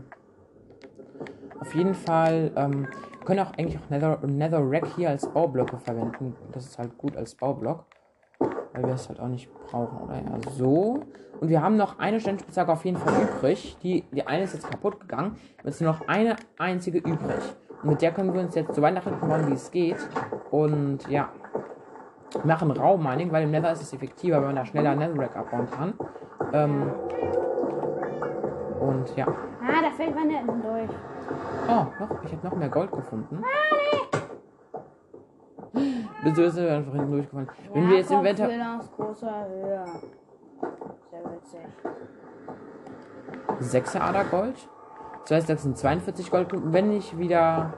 Auf 1.62 1.74
jeden 1.76 1.94
Fall 1.94 2.52
ähm, 2.58 2.90
können 3.24 3.40
auch 3.40 3.54
eigentlich 3.54 3.78
auch 3.78 3.90
Nether, 3.90 4.20
Netherrack 4.28 4.86
hier 4.98 5.12
als 5.12 5.26
Baublöcke 5.26 5.78
verwenden. 5.78 6.36
Das 6.52 6.66
ist 6.66 6.78
halt 6.78 6.98
gut 6.98 7.16
als 7.16 7.36
Baublock. 7.36 7.86
Weil 8.74 8.84
wir 8.84 8.94
es 8.94 9.08
halt 9.08 9.20
auch 9.20 9.28
nicht 9.28 9.50
brauchen, 9.68 10.02
oder? 10.02 10.16
Ja, 10.16 10.52
so. 10.58 11.04
Und 11.40 11.50
wir 11.50 11.62
haben 11.62 11.78
noch 11.78 12.00
eine 12.00 12.20
Steinspitzhacke 12.20 12.72
auf 12.72 12.86
jeden 12.86 12.98
Fall 12.98 13.14
übrig. 13.24 13.78
Die, 13.84 14.04
die 14.12 14.26
eine 14.26 14.44
ist 14.44 14.54
jetzt 14.54 14.70
kaputt 14.70 15.00
gegangen. 15.00 15.38
Jetzt 15.64 15.82
nur 15.82 15.92
noch 15.92 16.08
eine 16.08 16.36
einzige 16.58 17.00
übrig. 17.00 17.56
Und 17.82 17.90
mit 17.90 18.02
der 18.02 18.12
können 18.12 18.34
wir 18.34 18.42
uns 18.42 18.56
jetzt 18.56 18.74
so 18.74 18.82
weit 18.82 18.94
nach 18.94 19.04
hinten 19.04 19.28
bauen, 19.28 19.48
wie 19.50 19.54
es 19.54 19.70
geht. 19.70 19.98
Und 20.52 21.08
ja. 21.10 21.30
Machen 22.44 22.72
Raummining, 22.72 23.32
weil 23.32 23.44
im 23.44 23.52
Nether 23.52 23.74
ist 23.74 23.84
es 23.84 23.94
effektiver, 23.94 24.38
wenn 24.38 24.48
man 24.48 24.56
da 24.56 24.66
schneller 24.66 24.96
Netherrack 24.96 25.36
abbauen 25.36 25.68
kann. 25.70 25.94
Ähm, 26.52 26.92
und 28.80 29.16
ja. 29.16 29.28
Ah, 29.28 29.82
da 29.84 29.92
fällt 29.92 30.16
meine 30.16 30.40
Enten 30.40 30.62
durch. 30.62 30.90
Oh, 31.68 31.86
noch, 32.00 32.24
ich 32.24 32.32
habe 32.32 32.48
noch 32.48 32.56
mehr 32.56 32.70
Gold 32.70 32.92
gefunden. 32.92 33.44
Bist 35.74 36.03
du 36.32 36.42
ist 36.44 36.58
einfach 36.58 36.94
hinten 36.94 37.12
durchgefallen. 37.12 37.50
Wenn 37.74 37.90
wir 37.90 37.98
jetzt 37.98 38.12
im 38.12 38.24
Wetter. 38.24 38.50
Aus 38.80 38.92
großer 38.92 39.48
Höhe. 39.50 39.86
Sehr 41.10 41.24
witzig. 41.32 41.60
6 43.60 43.96
Ader 43.98 44.24
Gold. 44.26 44.56
Das 45.24 45.32
heißt, 45.32 45.50
das 45.50 45.64
sind 45.64 45.78
42 45.78 46.32
Goldklumpen. 46.32 46.74
Wenn 46.74 46.92
ich 46.94 47.18
wieder. 47.18 47.74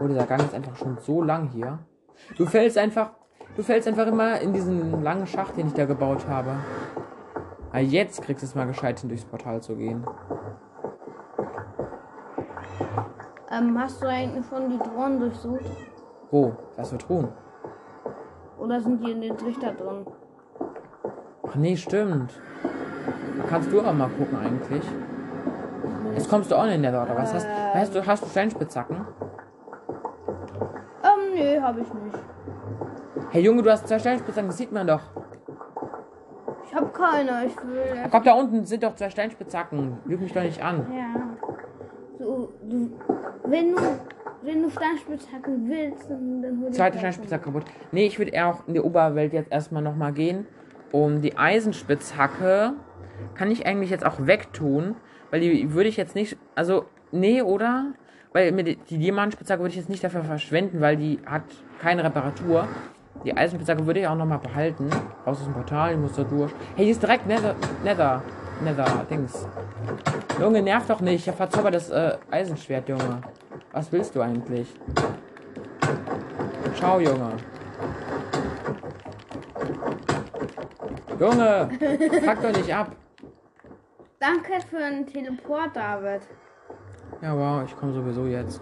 Oh, 0.00 0.06
dieser 0.06 0.26
Gang 0.26 0.42
ist 0.42 0.54
einfach 0.54 0.76
schon 0.76 0.98
so 0.98 1.22
lang 1.22 1.48
hier. 1.48 1.78
Du 2.36 2.46
fällst 2.46 2.78
einfach. 2.78 3.10
Du 3.56 3.62
fällst 3.62 3.86
einfach 3.86 4.06
immer 4.06 4.40
in 4.40 4.52
diesen 4.52 5.02
langen 5.02 5.26
Schacht, 5.26 5.56
den 5.56 5.66
ich 5.66 5.74
da 5.74 5.84
gebaut 5.84 6.26
habe. 6.26 6.56
Ah, 7.70 7.78
jetzt 7.78 8.22
kriegst 8.22 8.42
du 8.42 8.46
es 8.46 8.54
mal 8.54 8.66
gescheit 8.66 9.00
hin, 9.00 9.08
durchs 9.08 9.24
Portal 9.24 9.62
zu 9.62 9.76
gehen. 9.76 10.06
Ähm, 13.50 13.78
hast 13.78 14.02
du 14.02 14.08
eigentlich 14.08 14.46
schon 14.46 14.70
die 14.70 14.78
Drohnen 14.78 15.20
durchsucht? 15.20 15.91
Wo? 16.32 16.50
Was 16.76 16.90
für 16.90 16.96
Truhen? 16.96 17.28
Oder 18.58 18.80
sind 18.80 19.04
die 19.04 19.12
in 19.12 19.20
den 19.20 19.36
Trichter 19.36 19.72
drin? 19.72 20.06
Ach 21.46 21.54
nee, 21.56 21.76
stimmt. 21.76 22.32
Kannst 23.50 23.70
du 23.70 23.82
auch 23.82 23.92
mal 23.92 24.08
gucken 24.08 24.38
eigentlich. 24.38 24.82
Jetzt 26.14 26.30
kommst 26.30 26.50
du 26.50 26.56
auch 26.56 26.64
in 26.64 26.80
Nether, 26.80 27.02
oder 27.02 27.16
was? 27.16 27.34
Hast, 27.34 27.46
hast 27.46 27.94
du, 27.94 28.06
hast 28.06 28.24
du 28.24 28.28
Steinspitzhacken? 28.28 28.96
Ähm, 31.04 31.34
nee, 31.34 31.60
hab 31.60 31.76
ich 31.76 31.92
nicht. 31.92 32.18
Hey 33.30 33.42
Junge, 33.42 33.62
du 33.62 33.70
hast 33.70 33.86
zwei 33.86 33.98
Steinspitzhacken, 33.98 34.48
das 34.48 34.56
sieht 34.56 34.72
man 34.72 34.86
doch. 34.86 35.02
Ich 36.64 36.74
hab 36.74 36.94
keine, 36.94 37.44
ich 37.44 37.56
will. 37.58 38.04
Ach, 38.04 38.10
komm, 38.10 38.24
da 38.24 38.32
unten 38.32 38.64
sind 38.64 38.82
doch 38.82 38.94
zwei 38.94 39.10
Steinspitzhacken. 39.10 39.98
Lüg 40.06 40.20
mich 40.20 40.32
doch 40.32 40.42
nicht 40.42 40.62
an. 40.62 40.86
Ja. 40.96 41.14
Du, 42.18 42.48
du, 42.62 42.90
wenn 43.44 43.74
du, 43.74 43.82
wenn 44.44 44.62
du 44.62 44.70
Steinspitzhacke 44.70 45.50
willst, 45.64 46.10
dann, 46.10 46.42
dann 46.42 46.60
hol 46.60 46.70
Zweite 46.72 46.98
Steinspitzhacke 46.98 47.44
kaputt. 47.44 47.64
Nee, 47.92 48.06
ich 48.06 48.18
würde 48.18 48.32
eher 48.32 48.48
auch 48.48 48.66
in 48.66 48.74
die 48.74 48.80
Oberwelt 48.80 49.32
jetzt 49.32 49.52
erstmal 49.52 49.82
nochmal 49.82 50.12
gehen. 50.12 50.46
Um 50.90 51.22
die 51.22 51.36
Eisenspitzhacke 51.36 52.74
kann 53.34 53.50
ich 53.50 53.66
eigentlich 53.66 53.90
jetzt 53.90 54.04
auch 54.04 54.26
wegtun. 54.26 54.96
Weil 55.30 55.40
die 55.40 55.72
würde 55.72 55.88
ich 55.88 55.96
jetzt 55.96 56.14
nicht. 56.14 56.36
Also, 56.54 56.84
nee, 57.10 57.40
oder? 57.40 57.94
Weil 58.32 58.52
die, 58.52 58.76
die 58.76 58.98
Diamantspitzhacke 58.98 59.60
würde 59.60 59.70
ich 59.70 59.76
jetzt 59.76 59.88
nicht 59.88 60.04
dafür 60.04 60.24
verschwenden, 60.24 60.80
weil 60.80 60.96
die 60.96 61.20
hat 61.24 61.44
keine 61.80 62.04
Reparatur. 62.04 62.68
Die 63.24 63.34
Eisenspitzhacke 63.36 63.86
würde 63.86 64.00
ich 64.00 64.06
auch 64.06 64.16
nochmal 64.16 64.38
behalten. 64.38 64.90
Raus 65.26 65.38
aus 65.38 65.44
dem 65.44 65.54
Portal, 65.54 65.92
ich 65.92 65.98
muss 65.98 66.14
da 66.14 66.24
durch. 66.24 66.52
Hey, 66.76 66.84
hier 66.84 66.92
ist 66.92 67.02
direkt 67.02 67.26
Nether. 67.26 67.54
Nether. 67.84 68.22
Nether, 68.62 69.04
Dings. 69.10 69.46
Junge, 70.40 70.62
nerv 70.62 70.86
doch 70.86 71.00
nicht. 71.00 71.22
Ich 71.22 71.28
hab 71.28 71.36
verzaubertes 71.36 71.90
äh, 71.90 72.16
Eisenschwert, 72.30 72.88
Junge. 72.88 73.20
Was 73.72 73.90
willst 73.90 74.14
du 74.14 74.20
eigentlich? 74.20 74.68
Ciao, 76.76 77.00
Junge. 77.00 77.36
Junge, 81.18 81.70
pack 82.24 82.42
doch 82.42 82.52
nicht 82.52 82.74
ab. 82.74 82.96
Danke 84.18 84.60
für 84.68 84.78
den 84.78 85.06
Teleport, 85.06 85.74
David. 85.74 86.22
Ja, 87.20 87.36
wow, 87.36 87.64
ich 87.64 87.76
komme 87.76 87.92
sowieso 87.92 88.26
jetzt. 88.26 88.60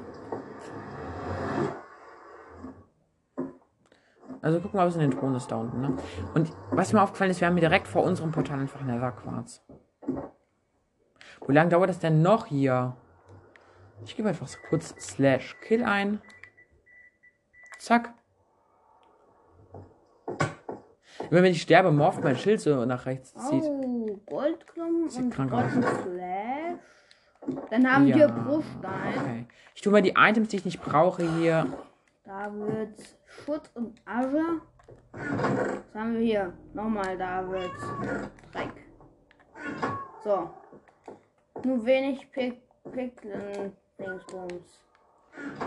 Also 4.43 4.61
guck 4.61 4.73
mal, 4.73 4.87
was 4.87 4.95
in 4.95 5.03
den 5.03 5.11
Thron 5.11 5.35
ist 5.35 5.51
da 5.51 5.57
unten, 5.57 5.81
ne? 5.81 5.97
Und 6.35 6.51
was 6.71 6.93
mir 6.93 7.03
aufgefallen 7.03 7.31
ist, 7.31 7.41
wir 7.41 7.49
haben 7.49 7.57
hier 7.57 7.69
direkt 7.69 7.87
vor 7.87 8.05
unserem 8.05 8.33
Portal 8.33 8.59
einfach 8.59 8.81
Netherquarz. 8.83 9.63
Wie 10.07 11.53
lange 11.53 11.71
dauert 11.71 11.91
das 11.91 11.99
denn 11.99 12.23
noch 12.23 12.47
hier? 12.47 12.97
Ich 14.05 14.17
gebe 14.17 14.29
einfach 14.29 14.47
so 14.47 14.59
kurz 14.69 14.95
slash 14.99 15.57
kill 15.61 15.85
ein. 15.85 16.21
Zack. 17.79 18.15
Immer 21.31 21.43
wenn 21.43 21.53
ich 21.53 21.63
sterbe, 21.63 21.93
morpht 21.93 22.25
mein 22.25 22.37
Schild 22.37 22.61
so 22.61 22.85
nach 22.85 23.07
rechts 23.07 23.35
zieht. 23.35 23.63
Oh, 23.63 24.21
Goldklumpen 24.27 25.09
Sieht 25.09 25.25
und 25.25 25.31
krank 25.31 25.53
aus. 25.53 25.73
Dann 27.71 27.93
haben 27.93 28.07
wir 28.07 28.29
Bruchstein. 28.29 29.19
Okay. 29.19 29.47
Ich 29.75 29.83
tue 29.83 29.93
mal 29.93 30.03
die 30.03 30.15
Items, 30.17 30.49
die 30.49 30.57
ich 30.57 30.65
nicht 30.65 30.83
brauche, 30.83 31.23
hier. 31.39 31.67
Da 32.25 32.53
wird 32.53 32.99
Schutt 33.27 33.71
und 33.75 34.01
Asche. 34.05 34.61
Was 35.13 35.95
haben 35.95 36.15
wir 36.15 36.21
hier? 36.21 36.53
Nochmal, 36.75 37.17
da 37.17 37.49
wird 37.49 37.71
Dreck. 38.53 38.90
So. 40.25 40.51
Nur 41.65 41.85
wenig 41.85 42.31
Pick 42.33 42.61
Dingsbums. 43.99 44.85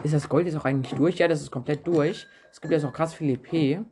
Ist 0.03 0.13
das 0.13 0.27
Gold 0.27 0.47
jetzt 0.47 0.55
auch 0.57 0.65
eigentlich 0.65 0.93
durch? 0.93 1.17
Ja, 1.17 1.27
das 1.27 1.41
ist 1.41 1.51
komplett 1.51 1.85
durch. 1.87 2.27
Es 2.51 2.61
gibt 2.61 2.71
jetzt 2.71 2.85
auch 2.85 2.93
krass 2.93 3.13
viel 3.13 3.31
EP. 3.31 3.85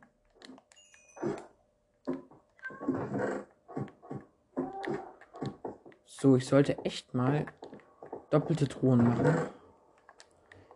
So, 6.06 6.36
ich 6.36 6.46
sollte 6.46 6.78
echt 6.84 7.14
mal 7.14 7.46
doppelte 8.30 8.68
Truhen 8.68 9.02
machen. 9.04 9.36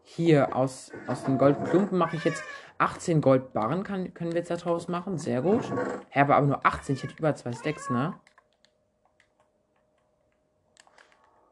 Hier 0.03 0.57
aus, 0.57 0.91
aus 1.07 1.25
den 1.25 1.39
Goldklumpen 1.39 1.99
mache 1.99 2.17
ich 2.17 2.25
jetzt 2.25 2.43
18 2.79 3.21
Goldbarren, 3.21 3.83
kann, 3.85 4.13
können 4.13 4.33
wir 4.33 4.41
jetzt 4.41 4.51
daraus 4.51 4.89
machen. 4.89 5.19
Sehr 5.19 5.43
gut. 5.43 5.63
Hä, 6.09 6.21
aber 6.21 6.41
nur 6.41 6.65
18. 6.65 6.97
Ich 6.97 7.03
hätte 7.03 7.15
über 7.19 7.35
zwei 7.35 7.53
Stacks, 7.53 7.91
ne? 7.91 8.15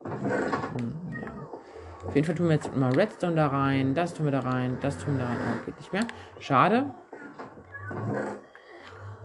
Hm, 0.04 1.14
ja. 1.22 2.03
Auf 2.14 2.16
jeden 2.16 2.26
Fall 2.28 2.36
tun 2.36 2.46
wir 2.46 2.54
jetzt 2.54 2.76
mal 2.76 2.92
Redstone 2.92 3.34
da 3.34 3.48
rein, 3.48 3.92
das 3.92 4.14
tun 4.14 4.26
wir 4.26 4.30
da 4.30 4.38
rein, 4.38 4.78
das 4.80 4.98
tun 4.98 5.16
wir 5.16 5.24
da 5.24 5.30
rein. 5.30 5.36
Oh, 5.36 5.64
geht 5.66 5.76
nicht 5.78 5.92
mehr. 5.92 6.06
Schade. 6.38 6.94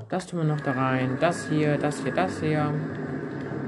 Das 0.09 0.25
tun 0.25 0.39
wir 0.39 0.43
noch 0.43 0.59
da 0.61 0.71
rein. 0.71 1.19
Das 1.19 1.47
hier, 1.49 1.77
das 1.77 2.01
hier, 2.01 2.11
das 2.13 2.39
hier. 2.39 2.73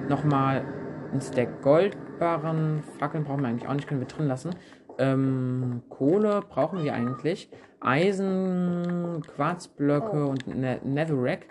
Nochmal 0.09 0.65
ein 1.13 1.21
Stack 1.21 1.61
Goldbarren. 1.61 2.81
Fackeln 2.97 3.23
brauchen 3.23 3.41
wir 3.41 3.49
eigentlich 3.49 3.69
auch 3.69 3.75
nicht, 3.75 3.87
können 3.87 3.99
wir 3.99 4.07
drin 4.07 4.27
lassen. 4.27 4.55
Ähm, 4.97 5.83
Kohle 5.89 6.41
brauchen 6.49 6.83
wir 6.83 6.95
eigentlich. 6.95 7.47
Eisen, 7.79 9.21
Quarzblöcke 9.35 10.25
und 10.25 10.47
ne 10.47 10.79
Netherrack. 10.83 11.45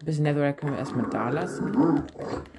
Ein 0.00 0.06
bisschen 0.06 0.24
Netherrack 0.24 0.56
können 0.56 0.72
wir 0.72 0.78
erstmal 0.78 1.10
da 1.10 1.28
lassen. 1.28 2.02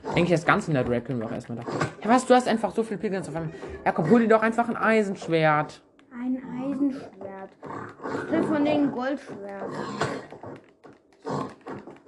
Eigentlich 0.10 0.30
das 0.30 0.46
ganze 0.46 0.72
Netherrack 0.72 1.06
können 1.06 1.20
wir 1.20 1.26
auch 1.26 1.32
erstmal 1.32 1.58
da. 1.58 1.64
Ja, 2.04 2.10
was? 2.10 2.28
Du 2.28 2.36
hast 2.36 2.48
einfach 2.48 2.72
so 2.72 2.84
viel 2.84 2.98
Pilgrims 2.98 3.28
auf 3.30 3.36
einmal. 3.36 3.52
Ja, 3.84 3.92
komm, 3.92 4.12
hol 4.12 4.20
dir 4.20 4.28
doch 4.28 4.44
einfach 4.44 4.70
ein 4.70 4.78
Eisenschwert. 4.78 5.82
Ein 6.14 6.40
Eisenschwert. 6.62 7.50
Ich 8.26 8.32
will 8.32 8.44
von 8.44 8.64
den 8.64 8.92
Goldschwert. 8.92 9.72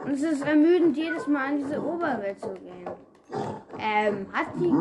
Und 0.05 0.11
es 0.11 0.21
ist 0.21 0.45
ermüdend, 0.45 0.95
jedes 0.95 1.25
Mal 1.25 1.47
an 1.47 1.57
diese 1.57 1.83
Oberwelt 1.83 2.39
zu 2.39 2.53
gehen. 2.53 2.91
Ähm, 3.79 4.27
hat 4.31 4.47
die. 4.55 4.71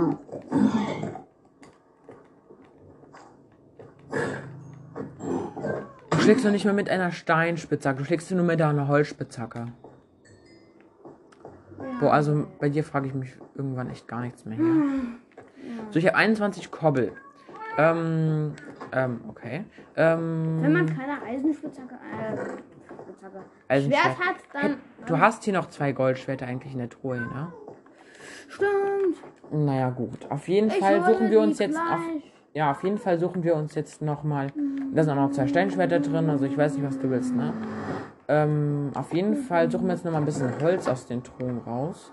Du 6.10 6.18
schlägst 6.18 6.44
doch 6.44 6.50
nicht 6.50 6.66
mehr 6.66 6.74
mit 6.74 6.90
einer 6.90 7.10
Steinspitzhacke, 7.10 8.00
du 8.00 8.04
schlägst 8.04 8.30
nur 8.32 8.44
mit 8.44 8.60
einer 8.60 8.88
Holzspitzhacke. 8.88 9.68
Boah, 12.00 12.12
also 12.12 12.46
bei 12.58 12.68
dir 12.68 12.84
frage 12.84 13.08
ich 13.08 13.14
mich 13.14 13.30
irgendwann 13.54 13.90
echt 13.90 14.08
gar 14.08 14.20
nichts 14.20 14.44
mehr. 14.44 14.56
Hier. 14.56 14.66
So, 15.90 15.98
ich 15.98 16.06
habe 16.06 16.16
21 16.16 16.70
Kobbel. 16.70 17.12
Ähm, 17.78 18.52
ähm, 18.92 19.20
okay. 19.28 19.64
Ähm, 19.96 20.58
Wenn 20.60 20.72
man 20.72 20.86
keine 20.86 21.22
Eisenspitzhacke. 21.22 21.94
Äh, 21.94 22.36
Spitzhacke. 23.02 23.44
Eisenschwert. 23.68 24.02
Schwert 24.02 24.18
hat, 24.18 24.36
dann. 24.52 24.76
du 25.06 25.18
hast 25.18 25.44
hier 25.44 25.54
noch 25.54 25.68
zwei 25.68 25.92
Goldschwerter 25.92 26.46
eigentlich 26.46 26.72
in 26.72 26.78
der 26.78 26.90
Truhe, 26.90 27.20
ne? 27.20 27.52
Stimmt. 28.48 29.16
Naja, 29.50 29.90
gut. 29.90 30.30
Auf 30.30 30.48
jeden 30.48 30.68
Ich 30.68 30.78
Fall 30.78 31.02
suchen 31.04 31.30
wir 31.30 31.40
uns 31.40 31.58
jetzt. 31.58 31.76
Auf, 31.76 32.00
ja, 32.54 32.70
auf 32.70 32.82
jeden 32.82 32.98
Fall 32.98 33.18
suchen 33.18 33.42
wir 33.42 33.54
uns 33.54 33.74
jetzt 33.74 34.02
nochmal. 34.02 34.48
Da 34.92 35.04
sind 35.04 35.12
auch 35.12 35.28
noch 35.28 35.30
zwei 35.30 35.46
Steinschwerter 35.46 36.00
drin, 36.00 36.28
also 36.28 36.44
ich 36.44 36.56
weiß 36.56 36.74
nicht, 36.74 36.86
was 36.86 36.98
du 36.98 37.08
willst, 37.08 37.34
ne? 37.34 37.54
Ähm, 38.32 38.92
auf 38.94 39.12
jeden 39.12 39.36
Fall 39.36 39.70
suchen 39.70 39.88
wir 39.88 39.92
jetzt 39.92 40.06
nochmal 40.06 40.22
ein 40.22 40.24
bisschen 40.24 40.58
Holz 40.62 40.88
aus 40.88 41.04
den 41.04 41.22
Truhen 41.22 41.58
raus. 41.58 42.10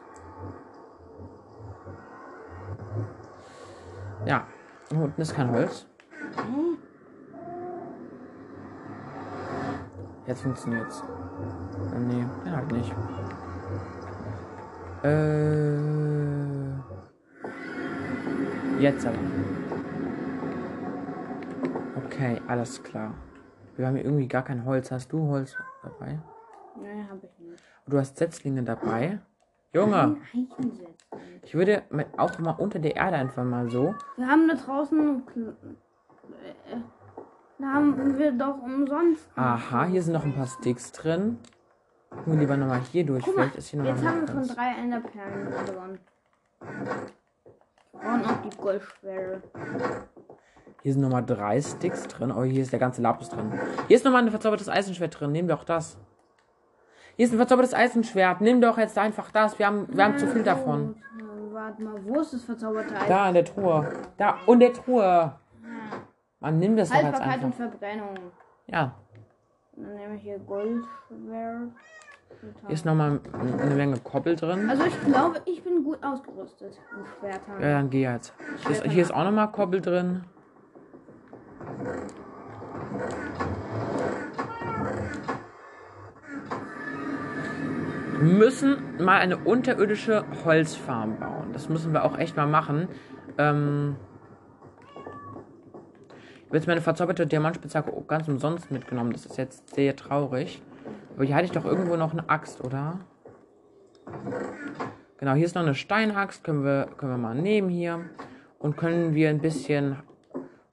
Ja. 4.26 4.46
Unten 4.92 5.22
ist 5.22 5.34
kein 5.34 5.50
Holz. 5.50 5.86
Jetzt 10.28 10.42
funktioniert's. 10.42 11.02
Äh, 11.96 12.00
nee, 12.00 12.26
ja, 12.46 12.52
halt 12.52 12.72
nicht. 12.74 12.94
Äh. 15.04 15.78
Jetzt 18.82 19.06
aber. 19.06 19.16
Okay, 22.06 22.42
alles 22.46 22.84
klar. 22.84 23.14
Wir 23.78 23.88
haben 23.88 23.96
hier 23.96 24.04
irgendwie 24.04 24.28
gar 24.28 24.44
kein 24.44 24.66
Holz. 24.66 24.92
Hast 24.92 25.14
du 25.14 25.26
Holz 25.30 25.56
dabei? 25.84 26.20
Nee, 26.76 27.04
hab 27.10 27.24
ich 27.24 27.40
nicht. 27.40 27.64
Du 27.88 27.98
hast 27.98 28.18
Setzlinge 28.18 28.64
dabei. 28.64 29.20
Junge, 29.74 30.18
ich 31.44 31.54
würde 31.54 31.84
auch 32.18 32.40
mal 32.40 32.52
unter 32.52 32.80
der 32.80 32.96
Erde 32.96 33.18
einfach 33.18 33.44
mal 33.44 33.70
so. 33.70 33.94
Wir 34.18 34.28
haben 34.28 34.48
da 34.48 34.56
draußen. 34.56 35.24
Kl- 35.28 35.54
Äh, 36.72 36.78
da 37.60 37.66
haben 37.74 38.18
wir 38.18 38.32
doch 38.32 38.62
umsonst. 38.62 39.28
Aha, 39.36 39.86
hier 39.86 40.02
sind 40.02 40.14
noch 40.14 40.24
ein 40.24 40.34
paar 40.34 40.48
Sticks 40.48 40.92
drin. 40.92 41.38
Gucken 42.10 42.34
wir 42.34 42.40
lieber 42.40 42.58
nochmal 42.58 42.82
hier 42.92 43.06
durch. 43.06 43.24
Guck 43.24 43.36
mal, 43.36 43.44
Vielleicht 43.44 43.58
ist 43.58 43.68
hier 43.70 43.80
noch 43.82 43.86
jetzt 43.90 44.04
haben 44.04 44.22
wir 44.22 44.28
schon 44.28 44.48
drei 44.56 44.72
Enderperlen 44.80 45.66
gewonnen. 45.66 46.00
Und 47.92 48.22
noch 48.22 48.42
die 48.42 48.58
Goldschwere. 48.58 49.42
Hier 50.82 50.94
sind 50.94 51.02
nochmal 51.02 51.26
drei 51.26 51.62
Sticks 51.62 52.08
drin. 52.08 52.32
Oh, 52.32 52.44
hier 52.44 52.62
ist 52.62 52.72
der 52.72 52.80
ganze 52.80 53.02
Lapis 53.02 53.30
drin. 53.30 53.52
Hier 53.88 53.98
ist 53.98 54.06
nochmal 54.06 54.24
ein 54.24 54.32
verzaubertes 54.32 54.70
Eisenschwert 54.70 55.20
drin. 55.20 55.32
Nimm 55.32 55.48
doch 55.48 55.64
das. 55.64 55.98
Hier 57.18 57.26
ist 57.26 57.34
ein 57.34 57.38
verzaubertes 57.38 57.74
Eisenschwert. 57.74 58.40
Nimm 58.40 58.62
doch 58.62 58.78
jetzt 58.78 58.98
einfach 58.98 59.30
das. 59.32 59.60
Wir 59.60 59.66
haben, 59.68 59.88
wir 59.90 60.06
haben 60.06 60.18
zu 60.18 60.28
viel 60.28 60.44
davon. 60.44 60.96
Warte 61.52 61.84
mal, 61.84 62.00
wo 62.06 62.22
ist 62.22 62.34
das 62.34 62.44
verzauberte 62.44 62.96
Eisen? 62.96 63.10
Da 63.10 63.28
in 63.28 63.34
der 63.34 63.44
Truhe. 63.46 63.94
Da 64.18 64.38
und 64.46 64.62
der 64.62 64.72
Truhe. 64.72 65.04
Ja. 65.04 65.40
Man 66.40 66.60
nimmt 66.60 66.80
das 66.80 66.90
doch 66.90 66.96
jetzt 66.96 67.06
Haltbarkeit 67.06 67.38
und 67.40 67.46
einfach. 67.46 67.58
Verbrennung. 67.58 68.16
Ja. 68.68 68.96
Dann 69.76 69.96
nehme 69.96 70.16
ich 70.16 70.22
hier 70.22 70.40
Goldschwere. 70.40 71.68
Hier 72.68 72.74
ist 72.74 72.86
nochmal 72.86 73.20
eine 73.34 73.76
Menge 73.76 73.98
Koppel 74.00 74.38
drin. 74.38 74.70
Also 74.70 74.86
ich 74.86 75.02
glaube, 75.02 75.42
ich 75.46 75.62
bin 75.62 75.84
gut 75.84 76.02
ausgerüstet. 76.02 76.80
Ja, 77.60 77.74
dann 77.74 77.90
geh 77.90 78.04
jetzt. 78.04 78.34
Hier 78.66 78.72
ist, 78.72 78.84
hier 78.84 79.02
ist 79.02 79.14
auch 79.14 79.26
nochmal 79.26 79.52
Koppel 79.52 79.82
drin. 79.82 80.24
Müssen 88.22 89.04
mal 89.04 89.20
eine 89.20 89.38
unterirdische 89.38 90.26
Holzfarm 90.44 91.20
bauen. 91.20 91.54
Das 91.54 91.70
müssen 91.70 91.94
wir 91.94 92.04
auch 92.04 92.18
echt 92.18 92.36
mal 92.36 92.48
machen. 92.48 92.88
Ähm 93.38 93.96
ich 94.96 96.46
habe 96.48 96.58
jetzt 96.58 96.68
meine 96.68 96.82
verzauberte 96.82 97.28
Diamantspitzhacke 97.28 97.92
ganz 98.08 98.28
umsonst 98.28 98.72
mitgenommen. 98.72 99.14
Das 99.14 99.26
ist 99.26 99.38
jetzt 99.38 99.76
sehr 99.76 99.96
traurig. 99.96 100.62
Aber 101.16 101.24
hier 101.24 101.36
hatte 101.36 101.46
ich 101.46 101.52
doch 101.52 101.66
irgendwo 101.66 101.96
noch 101.96 102.12
eine 102.12 102.28
Axt, 102.30 102.64
oder? 102.64 103.00
Genau, 105.18 105.34
hier 105.34 105.46
ist 105.46 105.56
noch 105.56 105.62
eine 105.62 105.76
Steinaxt, 105.76 106.44
können 106.44 106.64
wir, 106.64 106.88
können 106.98 107.12
wir 107.12 107.18
mal 107.18 107.36
nehmen 107.36 107.70
hier. 107.70 108.10
Und 108.58 108.78
können 108.78 109.14
wir 109.14 109.30
ein 109.30 109.40
bisschen 109.40 109.98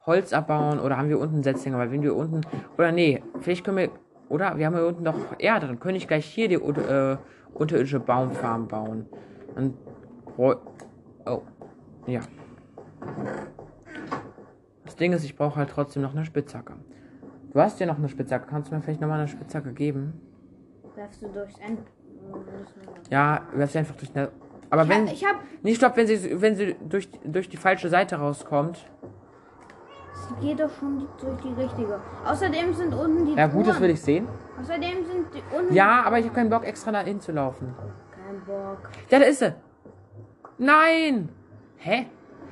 Holz 0.06 0.32
abbauen 0.32 0.78
oder 0.80 0.96
haben 0.96 1.08
wir 1.08 1.18
unten 1.18 1.42
Setzlinge? 1.42 1.78
Weil 1.78 1.90
wenn 1.90 2.02
wir 2.02 2.14
unten, 2.14 2.40
oder 2.78 2.92
nee, 2.92 3.22
vielleicht 3.40 3.64
können 3.64 3.76
wir, 3.78 3.90
oder 4.28 4.56
wir 4.56 4.66
haben 4.66 4.74
hier 4.76 4.86
unten 4.86 5.04
doch 5.04 5.14
Erde, 5.38 5.66
dann 5.66 5.80
könnte 5.80 5.96
ich 5.98 6.06
gleich 6.08 6.24
hier 6.26 6.48
die 6.48 6.54
äh, 6.54 7.16
unterirdische 7.54 8.00
Baumfarm 8.00 8.68
bauen. 8.68 9.06
Bräu- 10.36 10.58
oh, 11.26 11.42
ja. 12.06 12.20
Das 14.84 14.96
Ding 14.96 15.12
ist, 15.12 15.24
ich 15.24 15.36
brauche 15.36 15.56
halt 15.56 15.70
trotzdem 15.70 16.02
noch 16.02 16.12
eine 16.14 16.24
Spitzhacke. 16.24 16.74
Du 17.52 17.60
hast 17.60 17.80
ja 17.80 17.86
noch 17.86 17.98
eine 17.98 18.08
Spitzhacke, 18.08 18.46
kannst 18.48 18.70
du 18.70 18.74
mir 18.74 18.82
vielleicht 18.82 19.00
nochmal 19.00 19.18
eine 19.18 19.28
Spitzhacke 19.28 19.72
geben? 19.72 20.20
Darfst 20.96 21.22
du 21.22 21.28
durchs 21.28 21.58
End. 21.58 21.80
Ja, 23.10 23.42
du 23.54 23.60
hast 23.60 23.76
einfach 23.76 23.96
durch 23.96 24.10
eine. 24.14 24.30
Aber 24.70 24.82
Ich 24.82 24.88
wenn. 24.88 25.06
hab, 25.06 25.12
ich 25.12 25.24
hab, 25.24 25.36
Nee, 25.62 25.74
stopp, 25.74 25.96
wenn 25.96 26.06
sie, 26.06 26.40
wenn 26.40 26.56
sie 26.56 26.74
durch, 26.88 27.08
durch 27.24 27.48
die 27.48 27.56
falsche 27.56 27.88
Seite 27.88 28.16
rauskommt. 28.16 28.78
Sie 30.16 30.46
geht 30.46 30.60
doch 30.60 30.70
schon 30.78 31.06
durch 31.20 31.40
die 31.42 31.60
richtige. 31.60 32.00
Außerdem 32.24 32.74
sind 32.74 32.94
unten 32.94 33.26
die. 33.26 33.34
Ja, 33.34 33.46
gut, 33.46 33.66
das 33.66 33.76
Truhen. 33.76 33.82
will 33.88 33.90
ich 33.94 34.02
sehen. 34.02 34.28
Außerdem 34.60 35.04
sind 35.04 35.26
die 35.34 35.56
unten. 35.56 35.74
Ja, 35.74 36.02
aber 36.04 36.18
ich 36.18 36.24
habe 36.26 36.34
keinen 36.34 36.50
Bock, 36.50 36.64
extra 36.64 36.92
dahin 36.92 37.20
zu 37.20 37.32
laufen. 37.32 37.74
Kein 38.10 38.40
Bock. 38.44 38.90
Ja, 39.10 39.18
da 39.18 39.24
ist 39.26 39.38
sie. 39.40 39.54
Nein! 40.58 41.28
Hä? 41.76 42.06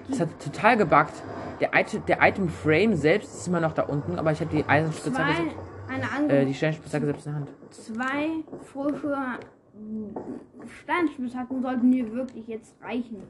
Das 0.09 0.21
hat 0.21 0.29
total 0.43 0.77
gebuggt. 0.77 1.15
Der, 1.61 1.71
Item, 1.75 2.05
der 2.07 2.19
Item 2.21 2.49
Frame 2.49 2.95
selbst 2.95 3.35
ist 3.35 3.49
immer 3.49 3.61
noch 3.61 3.73
da 3.73 3.85
unten, 3.85 4.19
aber 4.19 4.33
ich 4.33 4.41
habe 4.41 4.51
die 4.55 4.65
Eisenspitzhacke, 4.69 5.51
äh, 6.29 6.45
die 6.45 6.53
Steinspitzhacke 6.53 7.07
selbst 7.07 7.27
in 7.27 7.33
der 7.33 7.41
Hand. 7.41 7.49
zwei 7.71 8.31
frische 8.65 9.17
Steinspitzhacken 10.83 11.63
sollten 11.63 11.89
mir 11.91 12.13
wirklich 12.13 12.47
jetzt 12.49 12.75
reichen. 12.83 13.23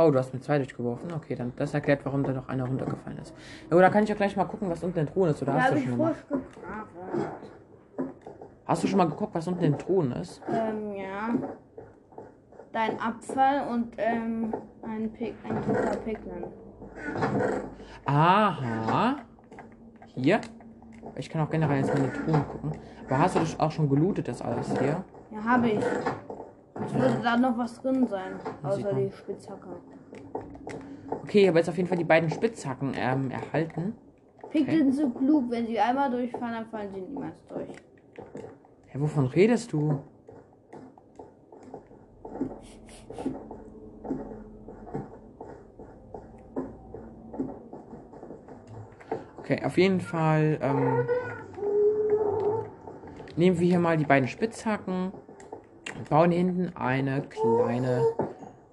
Oh, 0.00 0.12
du 0.12 0.18
hast 0.20 0.32
mir 0.32 0.40
zwei 0.40 0.58
durchgeworfen. 0.58 1.12
Okay, 1.12 1.34
dann 1.34 1.52
das 1.56 1.74
erklärt, 1.74 2.02
warum 2.04 2.22
da 2.22 2.32
noch 2.32 2.48
einer 2.48 2.64
runtergefallen 2.64 3.18
ist. 3.18 3.34
Ja, 3.68 3.76
oder 3.76 3.90
kann 3.90 4.04
ich 4.04 4.08
ja 4.08 4.14
gleich 4.14 4.36
mal 4.36 4.44
gucken, 4.44 4.70
was 4.70 4.84
unten 4.84 5.00
in 5.00 5.06
den 5.06 5.12
Truhen 5.12 5.30
ist. 5.30 5.42
Oder 5.42 5.54
Da 5.54 5.62
hast 5.62 5.72
du 5.72 5.76
ich 5.78 5.84
schon 5.88 5.98
mal? 5.98 6.14
Hast 8.64 8.84
du 8.84 8.86
schon 8.86 8.98
mal 8.98 9.08
geguckt, 9.08 9.34
was 9.34 9.48
unten 9.48 9.64
in 9.64 9.72
den 9.72 9.78
Truhen 9.78 10.12
ist? 10.12 10.40
Ähm, 10.48 10.94
ja. 10.94 11.30
Dein 12.72 13.00
Apfel 13.00 13.68
und 13.72 13.92
ähm, 13.96 14.54
ein, 14.82 15.10
Pick, 15.10 15.34
ein 15.42 15.60
toter 15.62 15.96
Piglin. 15.96 16.44
Aha. 18.04 19.16
Hier. 20.14 20.40
Ich 21.16 21.28
kann 21.28 21.40
auch 21.40 21.50
generell 21.50 21.78
jetzt 21.78 21.92
meine 21.92 22.12
Truhen 22.12 22.46
gucken. 22.46 22.72
Aber 23.08 23.18
hast 23.18 23.34
du 23.34 23.40
das 23.40 23.58
auch 23.58 23.72
schon 23.72 23.88
gelootet, 23.88 24.28
das 24.28 24.42
alles 24.42 24.78
hier? 24.78 25.02
Ja, 25.32 25.44
habe 25.44 25.70
ich. 25.70 25.84
Es 26.84 26.94
würde 26.94 27.20
da 27.22 27.36
noch 27.36 27.58
was 27.58 27.80
drin 27.80 28.06
sein, 28.06 28.34
außer 28.62 28.92
die 28.94 29.10
Spitzhacke. 29.10 29.68
Okay, 31.22 31.42
ich 31.42 31.48
habe 31.48 31.58
jetzt 31.58 31.68
auf 31.68 31.76
jeden 31.76 31.88
Fall 31.88 31.98
die 31.98 32.04
beiden 32.04 32.30
Spitzhacken 32.30 32.92
ähm, 32.96 33.30
erhalten. 33.30 33.94
Piglin 34.50 34.92
sind 34.92 35.16
klug, 35.16 35.50
wenn 35.50 35.66
sie 35.66 35.78
einmal 35.78 36.10
durchfallen, 36.10 36.54
dann 36.54 36.66
fallen 36.66 36.90
sie 36.94 37.00
niemals 37.00 37.34
durch. 37.48 37.68
Hä, 38.86 38.98
wovon 39.00 39.26
redest 39.26 39.72
du? 39.72 39.98
Okay, 49.38 49.64
auf 49.64 49.78
jeden 49.78 50.00
Fall 50.00 50.58
ähm, 50.60 51.06
nehmen 53.36 53.58
wir 53.58 53.66
hier 53.66 53.78
mal 53.78 53.96
die 53.96 54.04
beiden 54.04 54.28
Spitzhacken 54.28 55.12
bauen 56.08 56.30
hinten 56.30 56.74
eine 56.76 57.22
kleine 57.22 58.02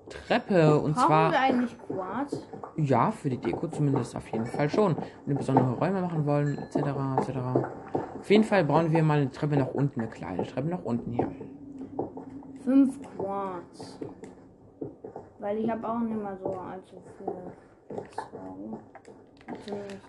Treppe. 0.10 0.80
Und 0.80 0.96
Brauchen 0.96 1.08
zwar 1.08 1.32
wir 1.32 1.40
eigentlich 1.40 1.78
Quarz? 1.88 2.48
ja, 2.78 3.12
für 3.12 3.30
die 3.30 3.38
Deko 3.38 3.68
zumindest 3.68 4.16
auf 4.16 4.28
jeden 4.30 4.46
Fall 4.46 4.70
schon. 4.70 4.96
Wenn 4.96 5.36
wir 5.36 5.36
besondere 5.36 5.74
Räume 5.74 6.02
machen 6.02 6.26
wollen, 6.26 6.58
etc., 6.58 6.76
etc. 6.76 7.38
Auf 8.20 8.30
jeden 8.30 8.44
Fall 8.44 8.64
bauen 8.64 8.92
wir 8.92 9.04
mal 9.04 9.20
eine 9.20 9.32
Treppe 9.32 9.58
nach 9.58 9.74
unten, 9.74 10.02
eine 10.02 10.10
kleine 10.10 10.44
Treppe 10.44 10.68
nach 10.68 10.84
unten 10.84 11.12
hier. 11.12 11.32
Fünf 12.64 13.00
Quarz. 13.18 14.00
Weil 15.40 15.60
ich 15.60 15.70
habe 15.70 15.88
auch 15.88 16.00
nicht 16.00 16.22
mal 16.22 16.38
so 16.42 16.56
allzu 16.56 16.96
viel 17.18 17.34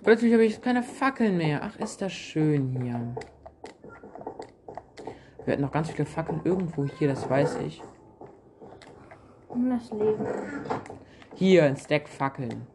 Plötzlich 0.03 0.33
habe 0.33 0.45
ich 0.45 0.61
keine 0.61 0.83
Fackeln 0.83 1.37
mehr. 1.37 1.61
Ach, 1.63 1.77
ist 1.79 2.01
das 2.01 2.13
schön 2.13 2.71
hier. 2.81 3.15
Wir 5.47 5.53
hatten 5.53 5.63
noch 5.63 5.73
ganz 5.73 5.91
viele 5.91 6.05
Fackeln 6.07 6.41
irgendwo 6.45 6.85
hier, 6.85 7.09
das 7.09 7.31
weiß 7.31 7.59
ich. 7.67 7.83
Um 9.49 9.71
das 9.71 9.91
Leben. 9.93 10.27
Hier, 11.35 11.65
ein 11.65 11.77
Stack 11.77 12.09
Fackeln. 12.09 12.67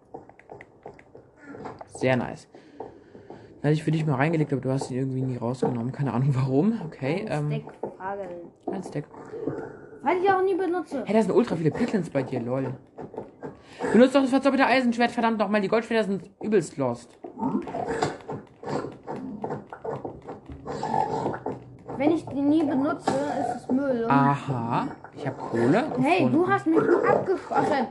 Sehr 1.88 2.15
nice. 2.15 2.47
Den 2.79 3.63
hatte 3.63 3.73
ich 3.73 3.84
für 3.84 3.91
dich 3.91 4.05
mal 4.05 4.15
reingelegt, 4.15 4.53
aber 4.53 4.62
du 4.62 4.71
hast 4.71 4.89
ihn 4.89 4.97
irgendwie 4.97 5.21
nie 5.21 5.38
rausgenommen. 5.38 5.91
Keine 5.91 6.13
Ahnung 6.13 6.29
warum. 6.34 6.79
Okay, 6.86 7.27
Ein 7.29 7.51
ähm, 7.51 7.62
Stack 7.62 7.97
Fageln. 7.97 8.29
ein 8.71 8.84
Stack. 8.84 9.03
Weil 10.01 10.17
ich 10.23 10.31
auch 10.31 10.41
nie 10.41 10.55
benutze. 10.55 11.03
Hey, 11.05 11.13
da 11.13 11.21
sind 11.21 11.31
ultra 11.36 11.55
viele 11.57 11.71
Piglins 11.71 12.10
bei 12.10 12.23
dir, 12.23 12.39
lol. 12.39 12.73
Benutzt 13.91 14.15
doch 14.15 14.21
das 14.21 14.29
verzauberte 14.29 14.65
Eisenschwert, 14.65 15.12
verdammt 15.12 15.38
nochmal. 15.38 15.62
Die 15.62 15.67
Goldschwerter 15.67 16.05
sind 16.07 16.31
übelst 16.41 16.77
lost. 16.77 17.17
Wenn 22.01 22.13
ich 22.13 22.25
die 22.25 22.41
nie 22.41 22.63
benutze, 22.63 23.11
ist 23.11 23.57
es 23.57 23.71
Müll. 23.71 24.07
Aha, 24.09 24.87
ich 25.15 25.27
habe 25.27 25.37
Kohle. 25.37 25.83
hey, 26.01 26.23
gefunden. 26.23 26.33
du 26.33 26.49
hast 26.49 26.65
mich 26.65 26.79
abgeschossen. 26.79 27.87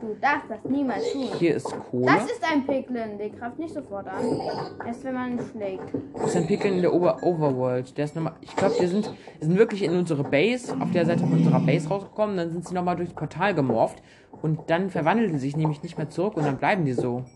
Du 0.00 0.14
darfst 0.22 0.48
das 0.48 0.64
niemals 0.70 1.12
tun. 1.12 1.28
Hier 1.38 1.56
ist 1.56 1.66
Kohle. 1.66 2.06
Das 2.06 2.24
ist 2.30 2.42
ein 2.50 2.66
Piglin. 2.66 3.18
Der 3.18 3.28
greift 3.28 3.58
nicht 3.58 3.74
sofort 3.74 4.06
an. 4.08 4.40
Erst 4.86 5.04
wenn 5.04 5.12
man 5.12 5.32
ihn 5.32 5.40
schlägt. 5.52 5.92
Das 6.14 6.28
ist 6.28 6.36
ein 6.36 6.46
Pickel 6.46 6.72
in 6.72 6.80
der 6.80 6.94
Ober 6.94 7.22
Overworld. 7.22 7.94
Der 7.98 8.06
ist 8.06 8.16
nochmal. 8.16 8.36
Ich 8.40 8.56
glaube, 8.56 8.74
wir 8.80 8.88
sind, 8.88 9.12
sind 9.38 9.58
wirklich 9.58 9.82
in 9.82 9.94
unsere 9.94 10.24
Base, 10.24 10.74
auf 10.80 10.90
der 10.92 11.04
Seite 11.04 11.20
von 11.20 11.34
unserer 11.34 11.60
Base 11.60 11.86
rausgekommen. 11.86 12.38
Dann 12.38 12.52
sind 12.52 12.66
sie 12.66 12.74
nochmal 12.74 12.96
durchs 12.96 13.12
Portal 13.12 13.54
gemorpht. 13.54 14.02
Und 14.40 14.70
dann 14.70 14.88
verwandeln 14.88 15.32
sie 15.32 15.40
sich 15.40 15.58
nämlich 15.58 15.82
nicht 15.82 15.98
mehr 15.98 16.08
zurück 16.08 16.38
und 16.38 16.46
dann 16.46 16.56
bleiben 16.56 16.86
die 16.86 16.94
so. 16.94 17.26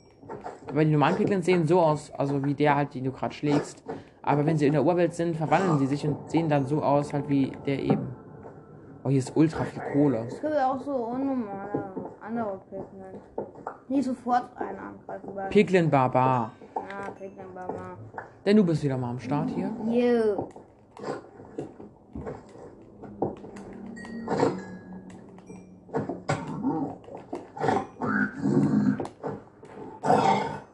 Aber 0.73 0.87
die 0.87 0.91
normalen 0.91 1.17
Piglins 1.17 1.45
sehen 1.45 1.67
so 1.67 1.81
aus, 1.81 2.11
also 2.13 2.43
wie 2.45 2.55
der 2.55 2.75
halt, 2.75 2.95
den 2.95 3.05
du 3.05 3.13
gerade 3.13 3.35
schlägst. 3.35 3.85
Aber 4.23 4.47
wenn 4.47 4.57
sie 4.57 4.67
in 4.67 4.73
der 4.73 4.83
Urwelt 4.83 5.13
sind, 5.13 5.37
verwandeln 5.37 5.79
sie 5.79 5.87
sich 5.87 6.07
und 6.07 6.31
sehen 6.31 6.49
dann 6.49 6.67
so 6.67 6.83
aus, 6.83 7.13
halt 7.13 7.29
wie 7.29 7.53
der 7.67 7.79
eben. 7.79 8.17
Oh, 9.05 9.11
hier 9.11 9.19
ist 9.19 9.37
ultra 9.37 9.65
viel 9.65 9.83
Kohle. 9.93 10.25
Es 10.29 10.41
gibt 10.41 10.57
auch 10.57 10.81
so 10.81 10.95
unnormale 10.95 11.93
andere 12.23 12.59
Piglin. 12.71 13.21
Nicht 13.89 14.05
sofort 14.05 14.49
einen 14.57 14.79
angreifen. 14.79 15.29
Weil, 15.35 15.51
Piglin 15.51 15.91
Barbar. 15.91 16.53
ja, 16.75 17.11
Piglin 17.11 17.53
Baba. 17.55 17.99
Denn 18.47 18.57
du 18.57 18.65
bist 18.65 18.83
wieder 18.83 18.97
mal 18.97 19.11
am 19.11 19.19
Start 19.19 19.51
hier. 19.51 19.71
You. 19.87 20.49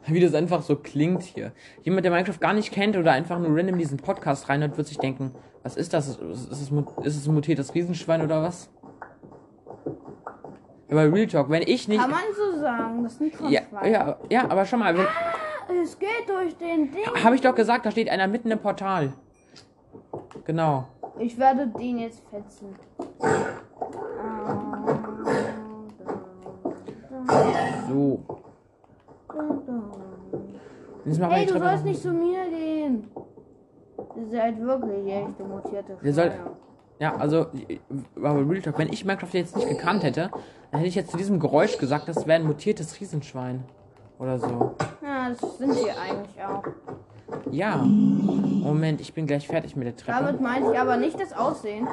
Wie 0.14 0.20
das 0.20 0.34
einfach 0.34 0.62
so 0.62 0.76
klingt 0.76 1.22
hier. 1.22 1.52
Jemand, 1.82 2.04
der 2.04 2.12
Minecraft 2.12 2.38
gar 2.40 2.52
nicht 2.52 2.72
kennt 2.72 2.96
oder 2.96 3.12
einfach 3.12 3.38
nur 3.38 3.56
random 3.56 3.78
diesen 3.78 3.98
Podcast 3.98 4.48
reinhört, 4.48 4.76
wird 4.76 4.86
sich 4.86 4.98
denken, 4.98 5.34
was 5.62 5.76
ist 5.76 5.92
das? 5.92 6.08
Ist 6.08 6.18
es, 6.20 6.70
ist 7.04 7.16
es 7.16 7.26
ein 7.26 7.34
mutiertes 7.34 7.74
Riesenschwein 7.74 8.22
oder 8.22 8.42
was? 8.42 8.70
Aber 10.90 11.12
Real 11.12 11.26
Talk, 11.26 11.50
wenn 11.50 11.62
ich 11.62 11.86
nicht... 11.88 12.00
Kann 12.00 12.10
man 12.10 12.20
so 12.34 12.58
sagen. 12.60 13.02
Das 13.04 13.18
sind 13.18 13.34
schon 13.34 13.50
Ja, 13.50 13.60
zwei. 13.68 13.90
ja, 13.90 14.16
ja, 14.30 14.50
aber 14.50 14.64
schau 14.64 14.78
mal, 14.78 14.96
wenn, 14.96 15.06
Es 15.82 15.98
geht 15.98 16.08
durch 16.26 16.56
den 16.56 16.90
Ding. 16.90 17.04
habe 17.22 17.34
ich 17.34 17.42
doch 17.42 17.54
gesagt, 17.54 17.84
da 17.84 17.90
steht 17.90 18.08
einer 18.08 18.26
mitten 18.26 18.50
im 18.50 18.58
Portal. 18.58 19.12
Genau. 20.44 20.88
Ich 21.18 21.36
werde 21.38 21.66
den 21.66 21.98
jetzt 21.98 22.22
fetzen. 22.30 22.74
So. 27.88 28.37
Wir 31.04 31.28
Hey, 31.28 31.46
du 31.46 31.58
sollst 31.58 31.84
nicht 31.84 32.02
zu 32.02 32.12
mir 32.12 32.48
gehen. 32.50 33.08
Ihr 34.16 34.26
seid 34.30 34.60
wirklich 34.60 35.06
echte 35.06 35.44
mutierte 35.44 35.96
Ihr 36.02 36.12
sollt-. 36.12 36.32
Ja, 37.00 37.14
also, 37.16 37.46
aber 38.16 38.48
Real 38.48 38.60
Talk, 38.60 38.78
wenn 38.78 38.92
ich 38.92 39.04
Minecraft 39.04 39.32
jetzt 39.32 39.56
nicht 39.56 39.68
gekannt 39.68 40.02
hätte, 40.02 40.30
dann 40.70 40.80
hätte 40.80 40.88
ich 40.88 40.96
jetzt 40.96 41.12
zu 41.12 41.16
diesem 41.16 41.38
Geräusch 41.38 41.78
gesagt, 41.78 42.08
das 42.08 42.26
wäre 42.26 42.40
ein 42.40 42.46
mutiertes 42.46 43.00
Riesenschwein. 43.00 43.64
Oder 44.18 44.38
so. 44.38 44.74
Ja, 45.00 45.28
das 45.28 45.58
sind 45.58 45.74
sie 45.74 45.90
eigentlich 45.90 46.44
auch. 46.44 46.64
Ja. 47.52 47.76
Moment, 47.76 49.00
ich 49.00 49.14
bin 49.14 49.28
gleich 49.28 49.46
fertig 49.46 49.76
mit 49.76 49.86
der 49.86 49.96
Treppe. 49.96 50.24
Damit 50.24 50.40
meinte 50.40 50.72
ich 50.72 50.78
aber 50.78 50.96
nicht 50.96 51.20
das 51.20 51.32
Aussehen. 51.32 51.86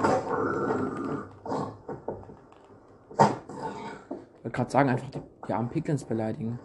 Ich 3.13 3.19
wollte 4.43 4.57
gerade 4.57 4.71
sagen, 4.71 4.89
einfach 4.89 5.09
die, 5.09 5.21
die 5.47 5.53
armen 5.53 5.69
Piglins 5.69 6.03
beleidigen. 6.03 6.59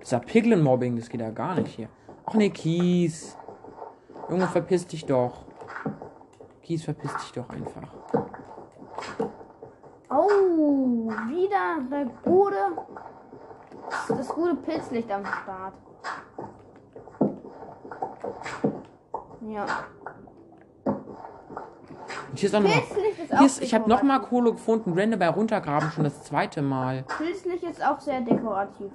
Dieser 0.00 0.20
Piglin-Mobbing, 0.20 0.96
das 0.96 1.08
geht 1.08 1.20
ja 1.20 1.30
gar 1.30 1.54
nicht 1.54 1.76
hier. 1.76 1.88
Ach 2.26 2.34
ne, 2.34 2.50
Kies. 2.50 3.36
Junge, 4.28 4.46
verpiss 4.46 4.86
dich 4.86 5.04
doch. 5.04 5.44
Kies, 6.62 6.84
verpiss 6.84 7.12
dich 7.16 7.32
doch 7.32 7.48
einfach. 7.50 7.88
Oh, 10.08 11.10
wieder 11.28 11.78
der 11.90 12.06
gute, 12.24 12.56
das 14.08 14.28
gute 14.28 14.54
Pilzlicht 14.56 15.10
am 15.10 15.24
Start. 15.24 15.74
Ja, 19.48 19.66
Und 22.30 22.38
hier 22.38 22.48
ist 22.48 22.54
auch 22.54 22.60
noch 22.60 22.68
mal, 22.68 22.80
Pilzlicht 22.80 23.18
ist 23.18 23.32
auch 23.32 23.38
hier 23.38 23.46
ist, 23.46 23.62
Ich 23.62 23.74
habe 23.74 23.88
noch 23.88 24.02
mal 24.02 24.18
dekorativ. 24.18 24.28
Kohle 24.30 24.52
gefunden, 24.52 24.92
Rende 24.92 25.16
bei 25.16 25.28
runtergraben, 25.28 25.90
schon 25.90 26.04
das 26.04 26.22
zweite 26.24 26.62
Mal. 26.62 27.04
Pilzlicht 27.18 27.64
ist 27.64 27.84
auch 27.84 28.00
sehr 28.00 28.20
dekorativ. 28.20 28.92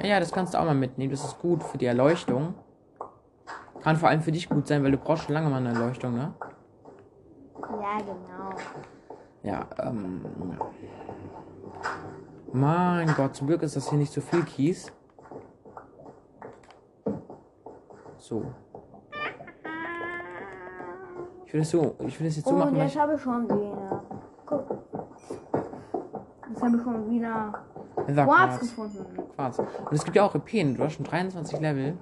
Ja, 0.00 0.06
ja, 0.06 0.20
das 0.20 0.32
kannst 0.32 0.54
du 0.54 0.58
auch 0.58 0.64
mal 0.64 0.74
mitnehmen. 0.74 1.10
Das 1.10 1.24
ist 1.24 1.38
gut 1.40 1.62
für 1.62 1.78
die 1.78 1.86
Erleuchtung. 1.86 2.54
Kann 3.82 3.96
vor 3.96 4.08
allem 4.08 4.20
für 4.20 4.32
dich 4.32 4.48
gut 4.48 4.66
sein, 4.66 4.82
weil 4.82 4.90
du 4.90 4.98
brauchst 4.98 5.24
schon 5.24 5.34
lange 5.34 5.48
mal 5.48 5.56
eine 5.56 5.70
Erleuchtung, 5.70 6.14
ne? 6.14 6.34
Ja, 7.60 7.98
genau. 7.98 8.50
Ja, 9.42 9.66
ähm. 9.78 10.22
Mein 12.52 13.14
Gott, 13.14 13.36
zum 13.36 13.46
Glück 13.46 13.62
ist 13.62 13.76
das 13.76 13.88
hier 13.88 13.98
nicht 13.98 14.12
so 14.12 14.20
viel 14.20 14.42
Kies. 14.44 14.92
So. 18.18 18.52
Ich 21.50 21.54
will 21.54 21.62
das 21.62 21.70
so, 21.70 21.96
ich 22.06 22.20
will 22.20 22.28
das 22.28 22.36
jetzt 22.36 22.46
so 22.46 22.52
Und 22.54 22.60
machen, 22.60 22.76
jetzt 22.76 22.94
ich, 22.94 23.00
habe 23.00 23.14
ich 23.16 23.20
schon 23.20 23.42
wieder. 23.48 24.02
Guck. 24.46 24.70
Jetzt 26.48 26.62
habe 26.62 26.76
ich 26.76 26.82
schon 26.84 27.10
wieder 27.10 27.52
Quarz 28.06 28.24
Quarz. 28.24 28.60
gefunden. 28.60 29.06
Quarz. 29.34 29.58
Und 29.58 29.92
es 29.92 30.04
gibt 30.04 30.14
ja 30.14 30.22
auch 30.22 30.34
Epeen. 30.36 30.76
Du 30.76 30.84
hast 30.84 30.92
schon 30.92 31.04
23 31.06 31.58
Level. 31.58 31.98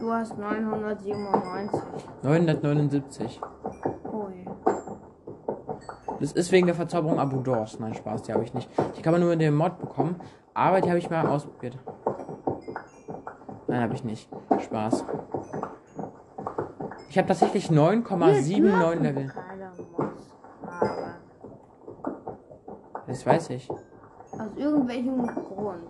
Du 0.00 0.12
hast 0.12 0.36
997. 0.36 1.80
979. 2.24 3.40
Ui. 4.12 4.44
Das 6.18 6.32
ist 6.32 6.50
wegen 6.50 6.66
der 6.66 6.74
Verzauberung 6.74 7.20
Abu 7.20 7.36
Dors. 7.38 7.78
Nein, 7.78 7.94
Spaß, 7.94 8.22
die 8.22 8.32
habe 8.32 8.42
ich 8.42 8.52
nicht. 8.52 8.68
Die 8.96 9.02
kann 9.02 9.12
man 9.12 9.20
nur 9.20 9.32
in 9.32 9.38
dem 9.38 9.54
Mod 9.54 9.78
bekommen. 9.78 10.16
Aber 10.54 10.80
die 10.80 10.88
habe 10.88 10.98
ich 10.98 11.08
mal 11.08 11.24
ausprobiert. 11.28 11.78
Nein, 13.68 13.80
habe 13.80 13.94
ich 13.94 14.02
nicht. 14.02 14.28
Spaß. 14.58 15.04
Ich 17.14 17.18
habe 17.18 17.28
tatsächlich 17.28 17.68
9,79 17.70 18.60
dürfen 18.60 19.02
Level. 19.04 19.32
Das 23.06 23.24
weiß 23.24 23.50
ich. 23.50 23.70
Aus 23.70 24.50
irgendwelchem 24.56 25.24
Grund. 25.24 25.84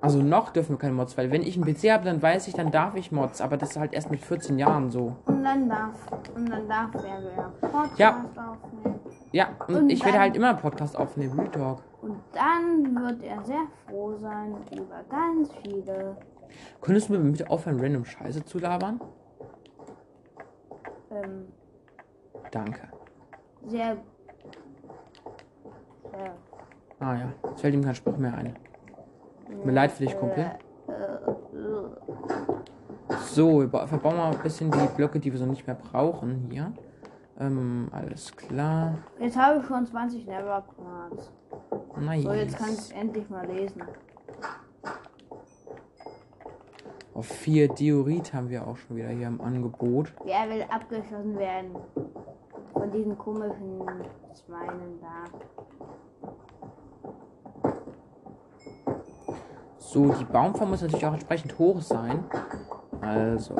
Also 0.00 0.20
noch 0.20 0.50
dürfen 0.50 0.70
wir 0.70 0.78
keine 0.78 0.94
Mods, 0.94 1.16
weil 1.16 1.30
wenn 1.30 1.42
ich 1.42 1.54
einen 1.54 1.72
PC 1.72 1.92
habe, 1.92 2.04
dann 2.04 2.20
weiß 2.20 2.48
ich, 2.48 2.54
dann 2.54 2.72
darf 2.72 2.96
ich 2.96 3.12
Mods. 3.12 3.40
Aber 3.40 3.56
das 3.56 3.70
ist 3.70 3.76
halt 3.76 3.92
erst 3.92 4.10
mit 4.10 4.20
14 4.20 4.58
Jahren 4.58 4.90
so. 4.90 5.14
Und 5.26 5.44
dann 5.44 5.68
darf, 5.68 5.94
und 6.34 6.50
dann 6.50 6.68
darf 6.68 6.92
er 6.96 7.20
wieder 7.20 7.52
Podcast 7.60 7.98
Ja. 8.00 8.24
aufnehmen. 8.34 8.98
Ja, 9.30 9.50
und, 9.68 9.76
Und 9.76 9.90
ich 9.90 10.04
werde 10.04 10.18
halt 10.18 10.34
immer 10.34 10.52
Podcast 10.54 10.98
aufnehmen, 10.98 11.38
Real 11.38 11.48
Talk. 11.52 11.82
Und 12.02 12.16
dann 12.32 12.92
wird 13.04 13.22
er 13.22 13.44
sehr 13.44 13.66
froh 13.86 14.16
sein 14.20 14.56
über 14.72 15.00
ganz 15.08 15.50
viele. 15.62 16.16
Könntest 16.80 17.08
du 17.08 17.12
mir 17.12 17.20
bitte 17.30 17.48
aufhören, 17.48 17.78
random 17.78 18.04
Scheiße 18.04 18.44
zu 18.44 18.58
labern? 18.58 19.00
Ähm, 21.10 21.46
Danke. 22.50 22.88
sehr. 23.66 23.96
sehr 26.12 26.34
Ah 27.00 27.14
ja, 27.14 27.32
jetzt 27.50 27.60
fällt 27.60 27.74
ihm 27.74 27.84
kein 27.84 27.94
Spruch 27.94 28.16
mehr 28.16 28.34
ein. 28.34 28.56
Tut 29.46 29.64
mir 29.64 29.72
leid 29.72 29.92
für 29.92 30.04
dich, 30.04 30.18
Kumpel. 30.18 30.50
So, 33.30 33.60
wir 33.60 33.68
ba- 33.68 33.86
verbauen 33.86 34.16
mal 34.16 34.32
ein 34.32 34.42
bisschen 34.42 34.70
die 34.70 34.86
Blöcke, 34.96 35.20
die 35.20 35.30
wir 35.32 35.38
so 35.38 35.46
nicht 35.46 35.66
mehr 35.66 35.76
brauchen 35.76 36.48
hier. 36.50 36.72
Ähm, 37.38 37.88
alles 37.92 38.34
klar. 38.36 38.98
Jetzt 39.20 39.36
habe 39.36 39.60
ich 39.60 39.66
schon 39.66 39.86
20 39.86 40.26
Neverquartz. 40.26 41.30
Nice. 42.00 42.24
So, 42.24 42.32
jetzt 42.32 42.56
kann 42.56 42.68
ich 42.70 42.78
es 42.78 42.90
endlich 42.90 43.30
mal 43.30 43.46
lesen. 43.46 43.82
Auf 47.18 47.26
vier 47.26 47.66
Diorit 47.66 48.32
haben 48.32 48.48
wir 48.48 48.64
auch 48.64 48.76
schon 48.76 48.94
wieder 48.94 49.08
hier 49.08 49.26
im 49.26 49.40
Angebot. 49.40 50.12
Wer 50.22 50.48
will 50.48 50.64
abgeschossen 50.70 51.36
werden? 51.36 51.74
Von 52.72 52.92
diesen 52.92 53.18
komischen 53.18 53.82
Schweinen 54.46 55.00
da. 55.00 55.24
So, 59.78 60.12
die 60.12 60.24
Baumform 60.26 60.70
muss 60.70 60.82
natürlich 60.82 61.04
auch 61.06 61.12
entsprechend 61.12 61.58
hoch 61.58 61.80
sein. 61.80 62.22
Also, 63.00 63.56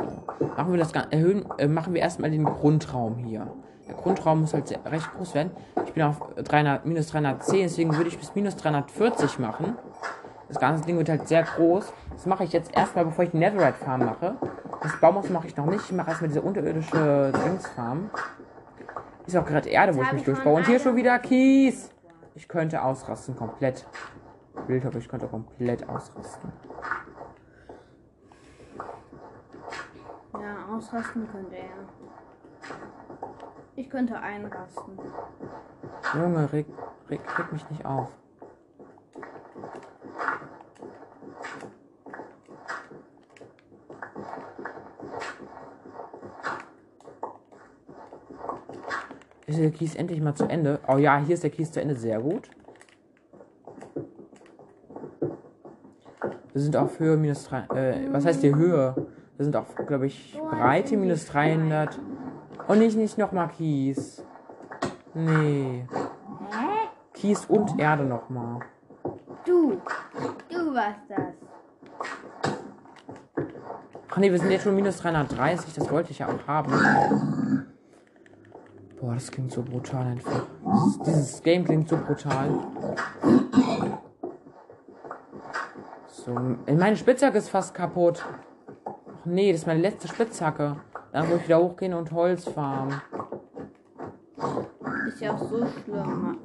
machen 0.57 0.71
wir 0.71 0.79
das 0.79 0.93
erhöhen, 0.93 1.45
äh, 1.59 1.67
machen 1.67 1.95
wir 1.95 2.01
erstmal 2.01 2.31
den 2.31 2.45
Grundraum 2.45 3.17
hier. 3.17 3.49
Der 3.89 3.97
Grundraum 3.97 4.43
muss 4.43 4.55
halt 4.55 4.69
sehr, 4.69 4.85
recht 4.85 5.13
groß 5.15 5.35
werden. 5.35 5.51
Ich 5.85 5.95
bin 5.95 6.05
auf 6.05 6.21
300, 6.37 6.87
minus 6.87 7.09
310, 7.09 7.63
deswegen 7.63 7.97
würde 7.97 8.07
ich 8.09 8.19
bis 8.21 8.37
minus 8.37 8.55
340 8.55 9.41
machen. 9.41 9.77
Das 10.49 10.59
ganze 10.59 10.85
Ding 10.85 10.97
wird 10.97 11.09
halt 11.09 11.29
sehr 11.29 11.43
groß. 11.43 11.93
Das 12.13 12.27
mache 12.27 12.45
ich 12.45 12.53
jetzt 12.53 12.75
erstmal, 12.75 13.05
bevor 13.05 13.25
ich 13.25 13.31
die 13.31 13.37
Netherite 13.37 13.79
Farm 13.85 14.07
mache. 14.07 14.37
Das 14.83 14.99
Baumhaus 14.99 15.29
mache 15.29 15.47
ich 15.47 15.57
noch 15.57 15.67
nicht. 15.67 15.85
Ich 15.85 15.93
mache 15.93 16.09
erstmal 16.09 16.29
diese 16.29 16.43
unterirdische 16.43 17.33
Dings 17.45 17.67
Farm. 17.69 18.11
Ist 19.27 19.37
auch 19.37 19.45
gerade 19.45 19.69
Erde, 19.69 19.95
wo 19.95 20.03
ich 20.03 20.13
mich 20.13 20.25
durchbaue. 20.25 20.57
Und 20.57 20.67
hier 20.67 20.81
schon 20.81 20.97
wieder 20.97 21.19
Kies. 21.19 21.91
Ich 22.35 22.49
könnte 22.49 22.83
ausrasten, 22.83 23.37
komplett. 23.37 23.87
Bild, 24.67 24.87
aber 24.87 24.99
ich 24.99 25.09
könnte 25.09 25.29
komplett 25.29 25.89
ausrasten. 25.89 26.51
Ja, 30.33 30.75
ausrasten 30.75 31.29
könnte 31.31 31.57
er. 31.57 32.79
Ich 33.77 33.89
könnte 33.91 34.19
einrasten. 34.19 34.99
Junge, 36.15 36.53
reg, 36.53 36.67
reg, 37.09 37.21
reg 37.39 37.53
mich 37.53 37.69
nicht 37.71 37.85
auf. 37.85 38.09
Ist 49.49 49.59
der 49.59 49.71
Kies 49.71 49.95
endlich 49.95 50.21
mal 50.21 50.35
zu 50.35 50.45
Ende? 50.45 50.79
Oh 50.87 50.99
ja, 50.99 51.17
hier 51.25 51.33
ist 51.33 51.43
der 51.43 51.49
Kies 51.49 51.73
zu 51.73 51.81
Ende. 51.81 51.97
Sehr 51.97 52.21
gut. 52.21 52.51
Wir 56.53 56.61
sind 56.63 56.77
auf 56.77 56.99
Höhe 56.99 57.17
minus 57.17 57.45
3. 57.45 57.59
Äh, 57.75 58.13
was 58.13 58.27
heißt 58.27 58.43
die 58.43 58.55
Höhe? 58.55 58.95
Wir 59.39 59.45
sind 59.45 59.57
auf, 59.57 59.75
glaube 59.75 60.05
ich, 60.05 60.39
Breite 60.51 60.99
minus 60.99 61.25
300. 61.27 61.99
Und 62.67 62.79
nicht, 62.81 62.99
nicht 62.99 63.17
nochmal 63.17 63.49
Kies. 63.49 64.23
Nee. 65.15 65.87
Hä? 66.51 66.89
Kies 67.15 67.47
und 67.47 67.81
Erde 67.81 68.05
nochmal. 68.05 68.61
Du. 69.47 69.81
Du 70.51 70.75
warst 70.75 71.01
das. 71.09 71.21
Ach 74.11 74.17
nee, 74.19 74.31
wir 74.31 74.39
sind 74.39 74.51
jetzt 74.51 74.65
schon 74.65 74.75
minus 74.75 74.99
330. 74.99 75.73
Das 75.73 75.91
wollte 75.91 76.11
ich 76.11 76.19
ja 76.19 76.27
auch 76.29 76.47
haben. 76.47 77.38
Boah, 79.09 79.15
das 79.15 79.31
klingt 79.31 79.51
so 79.51 79.63
brutal 79.63 80.07
einfach. 80.07 80.47
Das, 80.63 80.99
dieses 80.99 81.43
Game 81.43 81.65
klingt 81.65 81.89
so 81.89 81.97
brutal. 81.97 82.61
So, 86.09 86.31
meine 86.67 86.95
Spitzhacke 86.95 87.39
ist 87.39 87.49
fast 87.49 87.75
kaputt. 87.75 88.23
Ach 88.85 89.25
nee, 89.25 89.51
das 89.51 89.63
ist 89.63 89.67
meine 89.67 89.81
letzte 89.81 90.09
Spitzhacke. 90.09 90.77
Dann 91.13 91.27
muss 91.27 91.39
ich 91.39 91.45
wieder 91.45 91.59
hochgehen 91.59 91.95
und 91.95 92.13
Holz 92.13 92.45
farmen. 92.45 93.01
Ist 95.07 95.23
ja 95.23 95.33
auch 95.33 95.39
so 95.39 95.67
schlimm. 95.67 96.39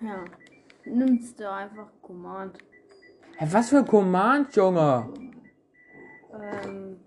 Ja. 0.00 0.24
Nimmst 0.86 1.38
du 1.38 1.52
einfach 1.52 1.88
Command. 2.00 2.56
Hä, 3.36 3.46
was 3.50 3.68
für 3.68 3.80
ein 3.80 3.86
Command, 3.86 4.56
Junge? 4.56 5.10
Ähm, 6.32 7.00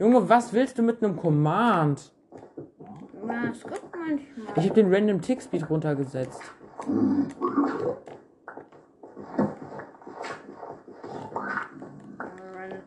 Junge, 0.00 0.26
was 0.26 0.50
willst 0.54 0.78
du 0.78 0.82
mit 0.82 1.04
einem 1.04 1.14
Command? 1.14 2.10
na, 3.22 3.50
es 3.50 3.62
gibt 3.62 3.82
manchmal. 3.94 4.46
Ich 4.56 4.64
habe 4.64 4.74
den 4.74 4.92
Random 4.92 5.20
Tick 5.20 5.42
Speed 5.42 5.68
runtergesetzt. 5.68 6.40
Random 12.56 12.80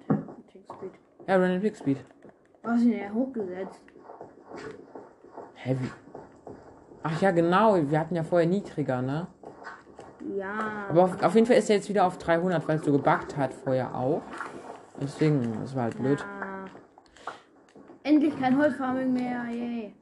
Tick 0.52 0.64
Speed. 0.66 0.92
Ja, 1.28 1.36
Random 1.36 1.62
Tick 1.62 1.76
Speed. 1.76 1.98
Was 2.64 2.78
ist 2.78 2.86
denn 2.86 3.00
ja 3.00 3.12
hochgesetzt? 3.14 3.82
Wie? 5.66 5.92
Ach 7.04 7.22
ja, 7.22 7.30
genau. 7.30 7.78
Wir 7.90 8.00
hatten 8.00 8.16
ja 8.16 8.24
vorher 8.24 8.48
niedriger, 8.48 9.04
ne? 9.04 9.28
Ja. 10.36 10.88
Aber 10.90 11.04
auf, 11.04 11.22
auf 11.22 11.36
jeden 11.36 11.46
Fall 11.46 11.58
ist 11.58 11.70
er 11.70 11.76
jetzt 11.76 11.90
wieder 11.90 12.06
auf 12.06 12.18
300, 12.18 12.68
weil 12.68 12.78
es 12.78 12.86
so 12.86 12.92
gebackt 12.92 13.38
hat 13.38 13.54
vorher 13.54 13.94
auch. 13.94 14.24
Deswegen, 15.00 15.60
das 15.62 15.76
war 15.76 15.84
halt 15.84 15.98
blöd. 15.98 16.20
Ja. 16.20 16.43
Endlich 18.04 18.38
kein 18.40 18.58
Holzfarming 18.58 19.14
mehr, 19.14 19.46
yay. 19.50 19.94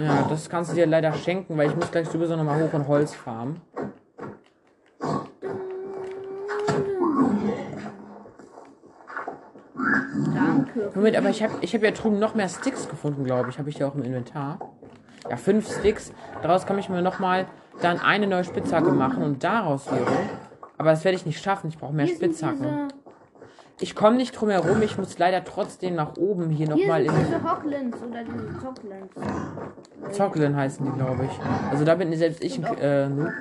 Ja, 0.00 0.26
das 0.28 0.50
kannst 0.50 0.72
du 0.72 0.74
dir 0.74 0.86
leider 0.86 1.12
schenken, 1.12 1.56
weil 1.56 1.68
ich 1.68 1.76
muss 1.76 1.90
gleich 1.90 2.08
sowieso 2.08 2.34
nochmal 2.36 2.62
hoch 2.62 2.72
und 2.72 2.88
Holz 2.88 3.14
farmen. 3.14 3.60
Danke. 10.34 10.90
Moment, 10.94 11.16
aber 11.16 11.30
ich 11.30 11.42
habe 11.42 11.52
ich 11.60 11.74
hab 11.74 11.82
ja 11.82 11.90
drüben 11.92 12.18
noch 12.18 12.34
mehr 12.34 12.48
Sticks 12.48 12.88
gefunden, 12.88 13.24
glaube 13.24 13.50
ich. 13.50 13.58
Habe 13.58 13.68
ich 13.68 13.78
ja 13.78 13.86
auch 13.86 13.94
im 13.94 14.02
Inventar. 14.02 14.58
Ja, 15.30 15.36
fünf 15.36 15.70
Sticks. 15.70 16.12
Daraus 16.42 16.66
kann 16.66 16.78
ich 16.78 16.88
mir 16.88 17.02
nochmal 17.02 17.46
dann 17.82 18.00
eine 18.00 18.26
neue 18.26 18.44
Spitzhacke 18.44 18.90
machen 18.90 19.22
und 19.22 19.44
daraus 19.44 19.90
rum. 19.90 19.98
Aber 20.76 20.90
das 20.90 21.04
werde 21.04 21.16
ich 21.16 21.26
nicht 21.26 21.40
schaffen. 21.42 21.68
Ich 21.68 21.78
brauche 21.78 21.92
mehr 21.92 22.08
Spitzhacken. 22.08 22.88
Ich 23.80 23.96
komme 23.96 24.16
nicht 24.16 24.32
drum 24.32 24.50
herum. 24.50 24.82
Ich 24.82 24.96
muss 24.98 25.18
leider 25.18 25.44
trotzdem 25.44 25.96
nach 25.96 26.16
oben 26.16 26.50
hier 26.50 26.68
nochmal 26.68 27.04
in. 27.04 27.12
diese 27.12 27.42
Hocklins 27.42 27.96
oder 27.96 28.22
diese 28.22 28.58
Zocklins. 28.60 29.12
Zockeln 30.12 30.56
heißen 30.56 30.86
die, 30.86 30.92
glaube 30.92 31.24
ich. 31.24 31.70
Also 31.70 31.84
da 31.84 31.94
bin 31.96 32.12
selbst 32.16 32.44
ich 32.44 32.64
ein 32.64 32.78
äh, 32.78 33.08
Noob. 33.08 33.32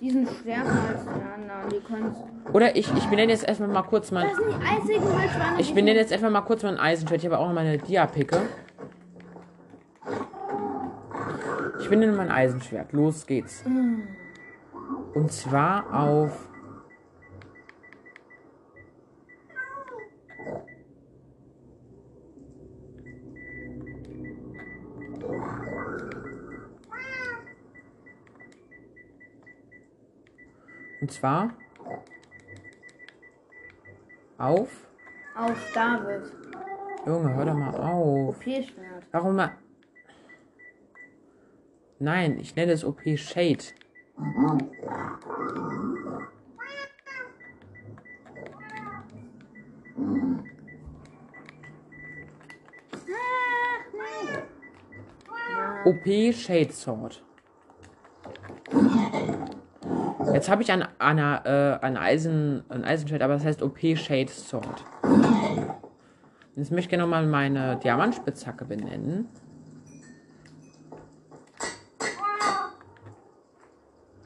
Die 0.00 0.10
sind 0.10 0.28
stärker 0.40 0.70
als 0.70 1.04
die 1.04 1.10
anderen. 1.10 1.68
Die 1.70 1.80
können. 1.80 2.16
Oder 2.52 2.74
ich, 2.74 2.92
ich 2.94 3.06
benenne 3.08 3.30
jetzt 3.30 3.46
erstmal 3.46 3.68
mal 3.68 3.82
kurz 3.82 4.10
mein. 4.10 4.28
Das 4.28 4.36
sind 4.36 4.48
die 4.48 4.66
einzigen 4.66 5.04
Wildschweine. 5.04 5.60
Ich 5.60 5.74
benenne 5.74 5.98
jetzt 5.98 6.12
einfach 6.12 6.30
mal 6.30 6.40
kurz 6.40 6.62
mein 6.62 6.78
Eisenschwert. 6.78 7.20
Ich 7.20 7.26
habe 7.26 7.38
auch 7.38 7.46
noch 7.46 7.54
meine 7.54 7.78
Dia-Picke. 7.78 8.40
Ich 11.80 11.88
benenne 11.90 12.12
mein 12.12 12.30
Eisenschwert. 12.30 12.92
Los 12.92 13.26
geht's. 13.26 13.64
Und 15.14 15.30
zwar 15.30 15.92
auf. 15.92 16.48
Und 31.02 31.10
zwar 31.10 31.50
auf. 34.38 34.86
Auf 35.36 35.72
David. 35.74 36.32
Junge, 37.04 37.34
hör 37.34 37.44
doch 37.44 37.54
mal 37.54 37.74
auf. 37.74 38.36
OP-Schwert. 38.36 39.06
Warum 39.10 39.34
mal. 39.34 39.58
Nein, 41.98 42.38
ich 42.38 42.54
nenne 42.54 42.70
es 42.70 42.84
OP 42.84 43.02
Shade. 43.16 43.64
OP 55.84 56.32
Shade 56.32 56.72
Sword. 56.72 57.24
Jetzt 60.32 60.48
habe 60.48 60.62
ich 60.62 60.70
ein, 60.70 60.84
eine, 60.98 61.44
äh, 61.80 61.84
ein 61.84 61.96
Eisen, 61.96 62.62
ein 62.68 62.84
Eisenschwert, 62.84 63.22
aber 63.22 63.34
das 63.34 63.44
heißt 63.44 63.62
OP 63.62 63.78
Shade 63.96 64.28
Sword. 64.28 64.84
Jetzt 66.54 66.70
möchte 66.70 66.80
ich 66.80 66.88
gerne 66.88 67.04
nochmal 67.04 67.26
meine 67.26 67.76
Diamantspitzhacke 67.76 68.64
benennen. 68.64 69.28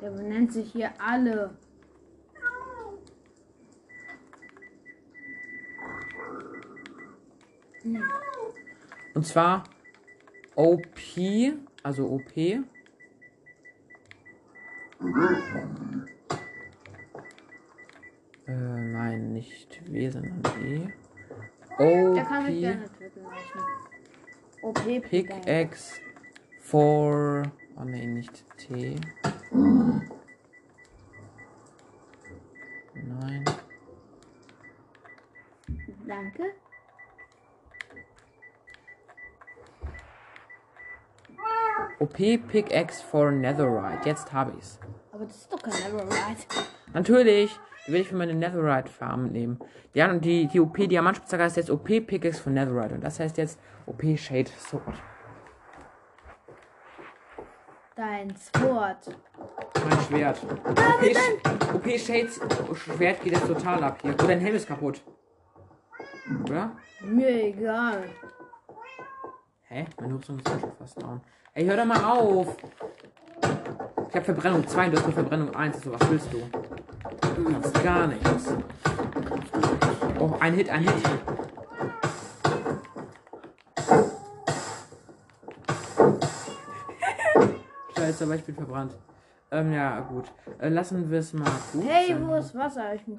Der 0.01 0.11
benennt 0.11 0.53
sich 0.53 0.73
hier 0.73 0.91
alle. 0.99 1.51
Und 9.15 9.27
zwar 9.27 9.65
OP, 10.57 10.85
also 11.83 12.07
OP. 12.11 12.33
Äh, 18.47 18.53
nein, 18.53 19.33
nicht 19.33 19.83
W, 19.93 20.09
sondern 20.09 20.41
E. 20.65 20.89
Der 21.79 22.25
kann 22.25 22.45
mich 22.45 22.55
OP 22.55 22.61
gerne 22.61 22.83
lassen. 22.83 23.61
OP 24.63 25.01
Pickaxe 25.11 26.01
for. 26.61 27.43
Oh 27.77 27.85
ne, 27.85 28.07
nicht 28.07 28.45
T. 28.57 28.97
Nein. 32.95 33.45
Danke. 36.07 36.43
OP 41.99 42.17
Pickaxe 42.49 43.03
for 43.03 43.33
Netherite. 43.33 44.09
Jetzt 44.09 44.33
habe 44.33 44.53
ich's. 44.57 44.79
Aber 45.13 45.25
das 45.25 45.37
ist 45.37 45.53
doch 45.53 45.63
kein 45.63 45.73
Neverite. 45.73 46.47
Natürlich. 46.93 47.59
Die 47.87 47.93
will 47.93 48.01
ich 48.01 48.09
für 48.09 48.17
meine 48.17 48.35
Netherite 48.35 48.91
Farm 48.91 49.27
nehmen. 49.29 49.59
Ja, 49.95 50.11
und 50.11 50.25
die, 50.25 50.47
die 50.49 50.61
OP 50.61 50.77
Diamantspitzhacke 50.77 51.45
heißt 51.45 51.57
jetzt 51.57 51.71
OP 51.71 51.85
Pickaxe 51.85 52.43
von 52.43 52.55
Netherite. 52.55 52.95
Und 52.95 53.05
das 53.05 53.21
heißt 53.21 53.37
jetzt 53.39 53.59
OP 53.87 54.03
Shade 54.17 54.51
Sword. 54.59 54.83
Dein 57.95 58.35
Sword. 58.37 59.17
Mein 59.89 60.01
Schwert. 60.01 60.39
OP, 60.45 61.03
Sch- 61.03 61.75
OP 61.75 61.85
Shades 61.99 62.41
Schwert 62.75 63.23
geht 63.23 63.33
jetzt 63.33 63.47
total 63.47 63.83
ab 63.85 63.99
hier. 64.03 64.15
Oh, 64.21 64.27
dein 64.27 64.41
Helm 64.41 64.55
ist 64.57 64.67
kaputt. 64.69 65.01
Oder? 66.45 66.73
Mir 67.03 67.29
egal. 67.45 68.05
Hä? 69.69 69.87
Mein 70.01 70.13
Rüstung 70.13 70.39
ist 70.41 70.49
schon 70.49 70.73
fast 70.79 71.01
down. 71.01 71.21
Ey, 71.55 71.65
hör 71.65 71.77
doch 71.77 71.85
mal 71.87 72.05
auf. 72.05 72.57
Ich 74.11 74.15
hab 74.17 74.25
Verbrennung 74.25 74.67
2 74.67 74.87
und 74.87 74.93
du 74.93 74.97
hast 74.99 75.05
nur 75.07 75.15
Verbrennung 75.15 75.55
1. 75.57 75.77
Also, 75.77 75.93
was 75.93 76.11
willst 76.11 76.33
du? 76.33 76.43
Gab's 77.35 77.73
gar 77.83 78.07
nichts. 78.07 78.55
Oh, 80.19 80.35
ein 80.41 80.55
Hit, 80.55 80.71
ein 80.71 80.83
Hit. 80.83 80.95
Scheiße, 87.97 88.25
aber 88.25 88.35
ich 88.37 88.45
bin 88.45 88.55
verbrannt. 88.55 88.93
Ähm, 89.51 89.73
ja, 89.73 90.01
gut. 90.01 90.25
Äh, 90.59 90.69
lassen 90.71 91.11
wir 91.11 91.21
es 91.21 91.33
mal 91.33 91.51
gut 91.73 91.85
Hey, 91.87 92.09
sein. 92.09 92.27
wo 92.29 92.35
ist 92.35 92.55
Wasser? 92.55 92.95
Ich 92.95 93.07
muss... 93.07 93.19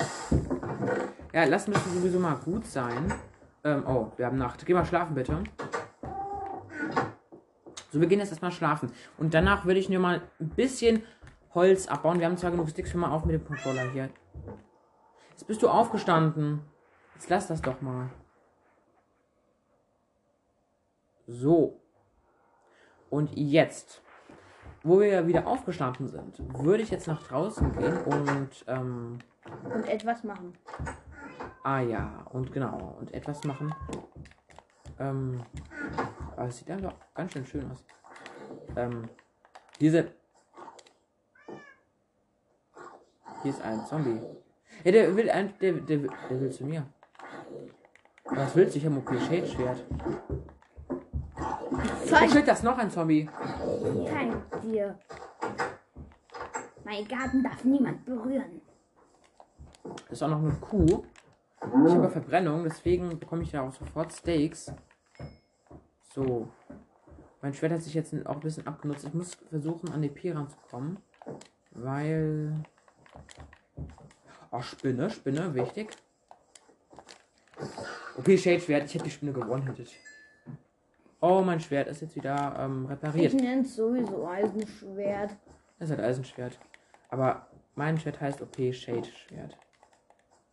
Ja, 1.34 1.46
lassen 1.46 1.72
wir 1.72 1.78
es 1.78 1.86
sowieso 1.94 2.20
mal 2.20 2.36
gut 2.36 2.66
sein. 2.66 3.14
Ähm, 3.64 3.84
oh, 3.88 4.12
wir 4.18 4.26
haben 4.26 4.38
Nacht. 4.38 4.66
Geh 4.66 4.74
mal 4.74 4.86
schlafen, 4.86 5.16
bitte. 5.16 5.38
So, 7.92 8.02
wir 8.02 8.08
gehen 8.08 8.20
jetzt 8.20 8.32
erstmal 8.32 8.52
schlafen. 8.52 8.92
Und 9.18 9.34
danach 9.34 9.66
würde 9.66 9.80
ich 9.80 9.90
nur 9.90 10.00
mal 10.00 10.22
ein 10.40 10.50
bisschen 10.50 11.04
Holz 11.54 11.88
abbauen. 11.88 12.20
Wir 12.20 12.28
haben 12.28 12.38
zwar 12.38 12.52
genug 12.52 12.70
Sticks, 12.70 12.94
hör 12.94 13.02
mal 13.02 13.12
auf 13.12 13.26
mit 13.26 13.36
dem 13.36 13.46
Controller 13.46 13.90
hier. 13.92 14.10
Jetzt 15.32 15.48
bist 15.48 15.62
du 15.62 15.70
aufgestanden. 15.70 16.62
Jetzt 17.16 17.30
lass 17.30 17.48
das 17.48 17.62
doch 17.62 17.82
mal. 17.82 18.10
So. 21.28 21.82
Und 23.10 23.32
jetzt, 23.36 24.02
wo 24.84 25.00
wir 25.00 25.28
wieder 25.28 25.48
aufgestanden 25.48 26.08
sind, 26.08 26.42
würde 26.64 26.84
ich 26.84 26.90
jetzt 26.90 27.08
nach 27.08 27.22
draußen 27.24 27.72
gehen 27.74 27.98
und, 28.04 28.66
ähm, 28.68 29.20
Und 29.74 29.88
etwas 29.88 30.24
machen. 30.24 30.54
Ah 31.64 31.82
ja, 31.82 32.26
und 32.32 32.52
genau, 32.52 32.98
und 33.00 33.14
etwas 33.14 33.44
machen. 33.44 33.74
Ähm, 35.00 35.44
aber 36.36 36.48
es 36.48 36.58
sieht 36.58 36.72
einfach 36.72 36.94
ganz 37.14 37.34
schön 37.34 37.46
schön 37.46 37.72
aus. 37.72 37.84
Ähm, 38.76 39.10
diese. 39.80 40.12
Hier 43.44 43.52
ist 43.52 43.62
ein 43.62 43.86
Zombie. 43.86 44.20
Ja, 44.84 44.92
der 44.92 45.16
will 45.16 45.30
ein, 45.30 45.54
der, 45.60 45.74
der, 45.74 46.04
will- 46.04 46.12
der 46.30 46.42
will 46.42 46.52
zu 46.52 46.66
mir. 46.66 46.86
Was 48.26 48.56
willst 48.56 48.76
du? 48.76 48.80
Ich 48.80 48.86
habe 48.86 48.96
ein 48.96 49.02
OP-Shade-Schwert. 49.02 49.84
Zeig, 52.06 52.32
Schild, 52.32 52.48
das 52.48 52.64
noch 52.64 52.78
ein 52.78 52.90
Zombie. 52.92 53.30
zeig 54.08 54.62
dir. 54.62 54.98
Mein 56.84 57.08
Garten 57.08 57.44
darf 57.44 57.64
niemand 57.64 58.06
berühren. 58.06 58.62
Das 59.84 60.12
ist 60.14 60.24
auch 60.24 60.30
noch 60.30 60.40
eine 60.40 60.52
Kuh. 60.54 61.04
Ich 61.62 61.94
habe 61.94 62.10
Verbrennung, 62.10 62.64
deswegen 62.64 63.18
bekomme 63.20 63.44
ich 63.44 63.52
da 63.52 63.62
auch 63.68 63.74
sofort 63.74 64.12
Steaks. 64.14 64.72
So. 66.14 66.48
Mein 67.42 67.54
Schwert 67.54 67.74
hat 67.74 67.82
sich 67.82 67.94
jetzt 67.94 68.14
auch 68.26 68.36
ein 68.36 68.40
bisschen 68.40 68.68
abgenutzt. 68.68 69.06
Ich 69.06 69.14
muss 69.14 69.36
versuchen, 69.50 69.92
an 69.92 70.02
die 70.02 70.10
P 70.10 70.32
ranzukommen. 70.32 70.98
Weil. 71.72 72.54
Oh, 74.52 74.62
Spinne, 74.62 75.10
Spinne, 75.10 75.54
wichtig. 75.54 75.90
Okay, 78.18 78.38
Shade-Schwert. 78.38 78.86
Ich 78.86 78.94
hätte 78.96 79.06
die 79.06 79.12
Spinne 79.12 79.34
gewonnen, 79.34 79.68
hätte 79.68 79.82
ich. 79.84 80.00
Oh, 81.20 81.42
mein 81.42 81.60
Schwert 81.60 81.88
ist 81.88 82.02
jetzt 82.02 82.16
wieder 82.16 82.56
ähm, 82.60 82.84
Ich 82.86 82.92
repariert. 82.92 83.34
nenne 83.34 83.62
es 83.64 83.76
sowieso 83.76 84.28
Eisenschwert. 84.28 85.36
Das 85.80 85.90
ist 85.90 85.98
halt 85.98 86.08
Eisenschwert. 86.08 86.60
Aber 87.10 87.48
mein 87.76 87.98
Schwert 88.00 88.22
heißt 88.22 88.42
OP 88.42 88.56
Shade 88.74 89.04
Schwert. 89.06 89.58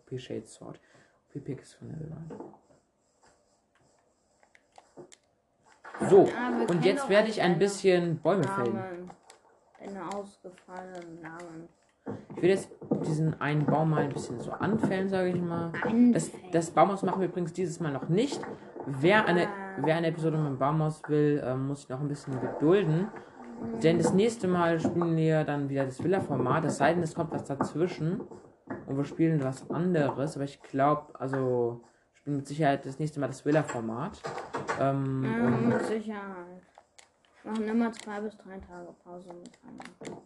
OP 0.00 0.18
Shade 0.18 0.46
Sword. 0.46 0.80
OP 1.35 1.44
Pick 1.44 1.61
ist 1.61 1.74
von 1.74 1.88
der 1.90 2.11
Wand. 2.11 2.33
So, 6.11 6.28
Ah, 6.37 6.50
wir 6.59 6.68
und 6.70 6.85
jetzt 6.85 7.09
werde 7.09 7.28
ich 7.28 7.40
ein 7.42 7.59
bisschen 7.59 8.18
Bäume 8.20 8.44
fällen. 8.44 8.74
Namen. 8.74 9.11
Deine 9.78 10.09
ausgefallenen 10.14 11.20
Namen. 11.20 11.68
Ich 12.36 12.42
will 12.42 12.50
jetzt 12.50 12.70
diesen 13.06 13.40
einen 13.40 13.64
Baum 13.64 13.90
mal 13.90 14.02
ein 14.02 14.12
bisschen 14.12 14.40
so 14.40 14.50
anfällen, 14.52 15.08
sage 15.08 15.30
ich 15.30 15.40
mal. 15.40 15.72
Das, 16.12 16.30
das 16.52 16.70
Baumhaus 16.70 17.02
machen 17.02 17.20
wir 17.20 17.28
übrigens 17.28 17.52
dieses 17.52 17.80
Mal 17.80 17.92
noch 17.92 18.08
nicht. 18.08 18.40
Wer 18.86 19.26
eine, 19.26 19.48
wer 19.78 19.96
eine 19.96 20.08
Episode 20.08 20.36
mit 20.36 20.46
dem 20.48 20.58
Baumhaus 20.58 21.02
will, 21.08 21.42
ähm, 21.44 21.68
muss 21.68 21.80
sich 21.80 21.88
noch 21.88 22.00
ein 22.00 22.08
bisschen 22.08 22.38
gedulden. 22.40 23.08
Denn 23.82 23.98
das 23.98 24.12
nächste 24.12 24.46
Mal 24.46 24.78
spielen 24.80 25.16
wir 25.16 25.44
dann 25.44 25.68
wieder 25.68 25.84
das 25.86 26.02
Villa-Format. 26.02 26.66
Es 26.66 26.76
sei 26.76 26.92
denn, 26.92 27.02
es 27.02 27.14
kommt 27.14 27.32
was 27.32 27.44
dazwischen. 27.44 28.20
Und 28.86 28.96
wir 28.96 29.04
spielen 29.04 29.42
was 29.42 29.70
anderes. 29.70 30.36
Aber 30.36 30.44
ich 30.44 30.60
glaube, 30.62 31.18
also, 31.18 31.82
ich 32.12 32.18
spiele 32.20 32.36
mit 32.36 32.46
Sicherheit 32.46 32.84
das 32.84 32.98
nächste 32.98 33.20
Mal 33.20 33.28
das 33.28 33.44
Villa-Format. 33.44 34.20
Ähm, 34.80 35.24
Ja, 35.24 35.50
mit 35.50 35.86
Sicherheit. 35.86 36.62
Machen 37.44 37.68
immer 37.68 37.92
zwei 37.92 38.20
bis 38.20 38.36
drei 38.36 38.58
Tage 38.58 38.88
Pause 39.02 39.30
miteinander. 39.32 40.22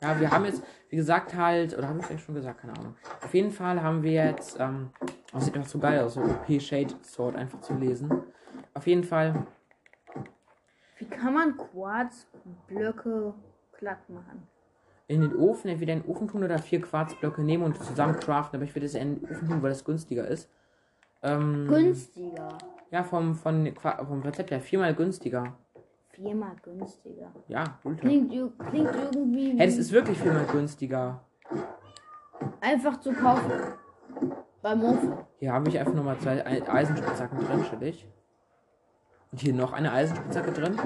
Ja, 0.00 0.20
wir 0.20 0.30
haben 0.30 0.44
jetzt, 0.44 0.62
wie 0.90 0.96
gesagt, 0.96 1.34
halt, 1.34 1.76
oder 1.76 1.88
habe 1.88 1.98
ich 1.98 2.06
vielleicht 2.06 2.24
schon 2.24 2.34
gesagt, 2.34 2.60
keine 2.60 2.78
Ahnung. 2.78 2.94
Auf 3.24 3.34
jeden 3.34 3.50
Fall 3.50 3.82
haben 3.82 4.02
wir 4.02 4.12
jetzt, 4.12 4.58
ähm, 4.60 4.90
oh, 5.32 5.40
sieht 5.40 5.56
einfach 5.56 5.68
so 5.68 5.78
geil 5.78 6.00
aus, 6.00 6.14
so 6.14 6.20
OP 6.20 6.60
Shade 6.60 6.94
Sword 7.02 7.34
einfach 7.36 7.60
zu 7.60 7.74
lesen. 7.74 8.08
Auf 8.74 8.86
jeden 8.86 9.02
Fall, 9.02 9.46
Wie 10.98 11.06
kann 11.06 11.34
man 11.34 11.56
Quarzblöcke 11.56 13.34
glatt 13.78 14.08
machen? 14.08 14.46
in 15.08 15.22
den 15.22 15.34
Ofen, 15.36 15.70
entweder 15.70 15.94
in 15.94 16.02
den 16.02 16.10
Ofen 16.10 16.28
tun 16.28 16.44
oder 16.44 16.58
vier 16.58 16.82
Quarzblöcke 16.82 17.40
nehmen 17.40 17.64
und 17.64 17.82
zusammen 17.82 18.14
craften, 18.20 18.56
aber 18.58 18.64
ich 18.64 18.74
würde 18.74 18.84
es 18.86 18.94
eher 18.94 19.02
in 19.02 19.20
den 19.20 19.30
Ofen 19.30 19.48
tun, 19.48 19.62
weil 19.62 19.70
das 19.70 19.84
günstiger 19.84 20.28
ist. 20.28 20.50
Ähm, 21.22 21.66
Günstiger. 21.66 22.58
Ja, 22.90 23.02
vom, 23.02 23.34
von, 23.34 23.74
vom 23.74 24.22
Rezept 24.22 24.50
her 24.50 24.60
viermal 24.60 24.94
günstiger. 24.94 25.56
Viermal 26.20 26.56
günstiger. 26.62 27.32
Ja, 27.46 27.78
Ultra. 27.84 28.00
Klingt, 28.00 28.30
klingt 28.30 28.90
irgendwie 28.94 29.56
Hey, 29.56 29.66
das 29.66 29.76
ist 29.76 29.92
wirklich 29.92 30.18
viermal 30.18 30.46
günstiger. 30.46 31.20
einfach 32.60 32.98
zu 32.98 33.12
kaufen. 33.12 33.52
Beim 34.60 34.82
Ofen. 34.82 35.12
Hier 35.38 35.52
habe 35.52 35.68
ich 35.68 35.78
einfach 35.78 35.94
nochmal 35.94 36.18
zwei 36.18 36.44
Ei- 36.44 36.68
Eisenspitzhacken 36.68 37.38
drin, 37.38 37.64
chillig. 37.70 38.08
Und 39.30 39.40
hier 39.40 39.54
noch 39.54 39.72
eine 39.72 39.92
Eisenspitzhacke 39.92 40.50
drin. 40.52 40.76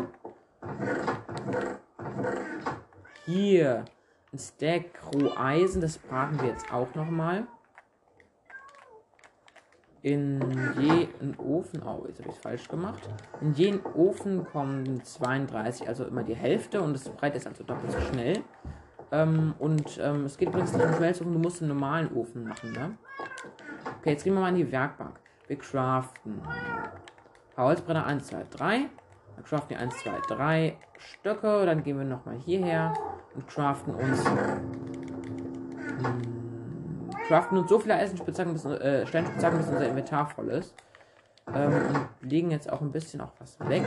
Hier 3.24 3.84
ein 4.32 4.38
Stack 4.38 4.84
Roheisen, 5.14 5.80
das 5.80 5.96
braten 5.96 6.40
wir 6.42 6.48
jetzt 6.48 6.72
auch 6.72 6.94
nochmal. 6.94 7.46
In 10.02 10.40
jeden 10.80 11.38
Ofen, 11.38 11.80
oh, 11.82 12.04
jetzt 12.08 12.18
habe 12.18 12.28
ich 12.28 12.34
es 12.34 12.42
falsch 12.42 12.68
gemacht. 12.68 13.08
In 13.40 13.54
jeden 13.54 13.80
Ofen 13.94 14.44
kommen 14.44 15.04
32, 15.04 15.86
also 15.86 16.04
immer 16.04 16.24
die 16.24 16.34
Hälfte 16.34 16.82
und 16.82 16.94
das 16.94 17.08
breit 17.08 17.36
ist 17.36 17.46
also 17.46 17.62
doppelt 17.62 17.92
so 17.92 18.00
schnell. 18.00 18.40
Ähm, 19.12 19.54
und 19.60 20.00
ähm, 20.02 20.24
es 20.24 20.36
geht 20.36 20.48
übrigens 20.48 20.72
nicht 20.72 20.84
im 20.84 20.94
Schmelzofen, 20.94 21.32
du 21.32 21.38
musst 21.38 21.62
einen 21.62 21.68
normalen 21.68 22.12
Ofen 22.16 22.48
machen, 22.48 22.72
ne? 22.72 22.96
Okay, 24.00 24.10
jetzt 24.10 24.24
gehen 24.24 24.34
wir 24.34 24.40
mal 24.40 24.48
an 24.48 24.56
die 24.56 24.72
Werkbank. 24.72 25.20
Wir 25.46 25.58
craften. 25.58 26.42
Holzbrenner 27.56 28.06
1, 28.06 28.26
2, 28.26 28.44
3. 28.50 28.88
Dann 29.36 29.44
craften 29.44 29.70
wir 29.70 29.78
1, 29.78 29.96
2, 29.98 30.10
3 30.28 30.76
Stöcke. 30.98 31.64
Dann 31.66 31.84
gehen 31.84 31.98
wir 31.98 32.04
nochmal 32.04 32.38
hierher 32.38 32.92
und 33.34 33.46
craften 33.46 33.94
uns. 33.94 34.24
Hm, 34.24 36.31
craften 37.32 37.56
uns 37.56 37.70
so 37.70 37.78
viele 37.78 37.94
Eisenspitzhacken, 37.94 38.52
bis, 38.52 38.66
äh, 38.66 39.06
Steinspitzhacken, 39.06 39.58
bis 39.58 39.68
unser 39.68 39.88
Inventar 39.88 40.26
voll 40.26 40.50
ist. 40.50 40.74
Ähm, 41.54 41.72
und 41.72 42.30
legen 42.30 42.50
jetzt 42.50 42.70
auch 42.70 42.82
ein 42.82 42.92
bisschen 42.92 43.22
auch 43.22 43.32
was 43.38 43.58
weg. 43.60 43.84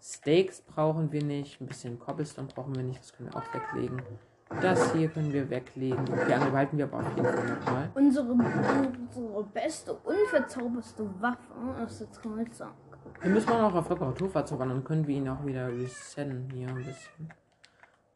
Steaks 0.00 0.60
brauchen 0.60 1.10
wir 1.10 1.24
nicht. 1.24 1.60
Ein 1.60 1.66
bisschen 1.66 1.98
Cobblestone 1.98 2.46
brauchen 2.54 2.76
wir 2.76 2.84
nicht. 2.84 3.00
Das 3.00 3.12
können 3.12 3.30
wir 3.32 3.36
auch 3.36 3.52
weglegen. 3.52 4.00
Das 4.60 4.92
hier 4.92 5.08
können 5.08 5.32
wir 5.32 5.50
weglegen. 5.50 6.04
Die 6.04 6.32
andere 6.32 6.52
behalten 6.52 6.78
wir 6.78 6.84
aber 6.84 6.98
auf 6.98 7.16
jeden 7.16 7.26
Fall 7.26 7.46
nochmal. 7.46 7.90
Unsere, 7.94 8.26
unsere 8.30 9.44
beste, 9.52 9.94
unverzauberste 9.94 11.04
Waffe 11.20 11.84
ist 11.84 12.00
der 12.00 12.12
Zollstock. 12.12 12.74
Wir 13.20 13.30
müssen 13.30 13.50
auch 13.50 13.60
noch 13.60 13.74
auf 13.74 13.90
Reparatur 13.90 14.30
verzaubern, 14.30 14.68
dann 14.68 14.84
können 14.84 15.06
wir 15.06 15.16
ihn 15.16 15.28
auch 15.28 15.44
wieder 15.44 15.68
resetten 15.68 16.48
hier 16.54 16.68
ein 16.68 16.76
bisschen. 16.76 17.28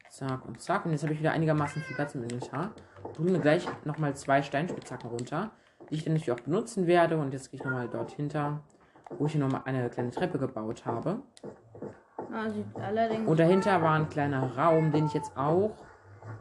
Zack 0.08 0.46
und 0.46 0.60
zack. 0.60 0.84
Und 0.84 0.92
jetzt 0.92 1.02
habe 1.02 1.12
ich 1.12 1.18
wieder 1.18 1.32
einigermaßen 1.32 1.82
viel 1.82 1.96
Platz 1.96 2.14
im 2.14 2.22
Inventar. 2.22 2.70
Tun 3.14 3.26
wir 3.28 3.38
gleich 3.38 3.66
nochmal 3.84 4.14
zwei 4.14 4.42
Steinspitzhacken 4.42 5.10
runter, 5.10 5.50
die 5.90 5.94
ich 5.94 6.04
dann 6.04 6.14
natürlich 6.14 6.32
auch 6.32 6.44
benutzen 6.44 6.86
werde. 6.86 7.18
Und 7.18 7.32
jetzt 7.32 7.50
gehe 7.50 7.60
ich 7.60 7.64
nochmal 7.64 7.88
dort 7.88 8.12
hinter, 8.12 8.60
wo 9.10 9.26
ich 9.26 9.32
hier 9.32 9.40
nochmal 9.40 9.62
eine 9.64 9.88
kleine 9.90 10.10
Treppe 10.10 10.38
gebaut 10.38 10.86
habe. 10.86 11.20
Ah, 12.32 12.48
sieht 12.50 12.66
allerdings. 12.76 13.28
Und 13.28 13.40
dahinter 13.40 13.82
war 13.82 13.94
ein 13.94 14.08
kleiner 14.08 14.56
Raum, 14.56 14.92
den 14.92 15.06
ich 15.06 15.14
jetzt 15.14 15.36
auch 15.36 15.72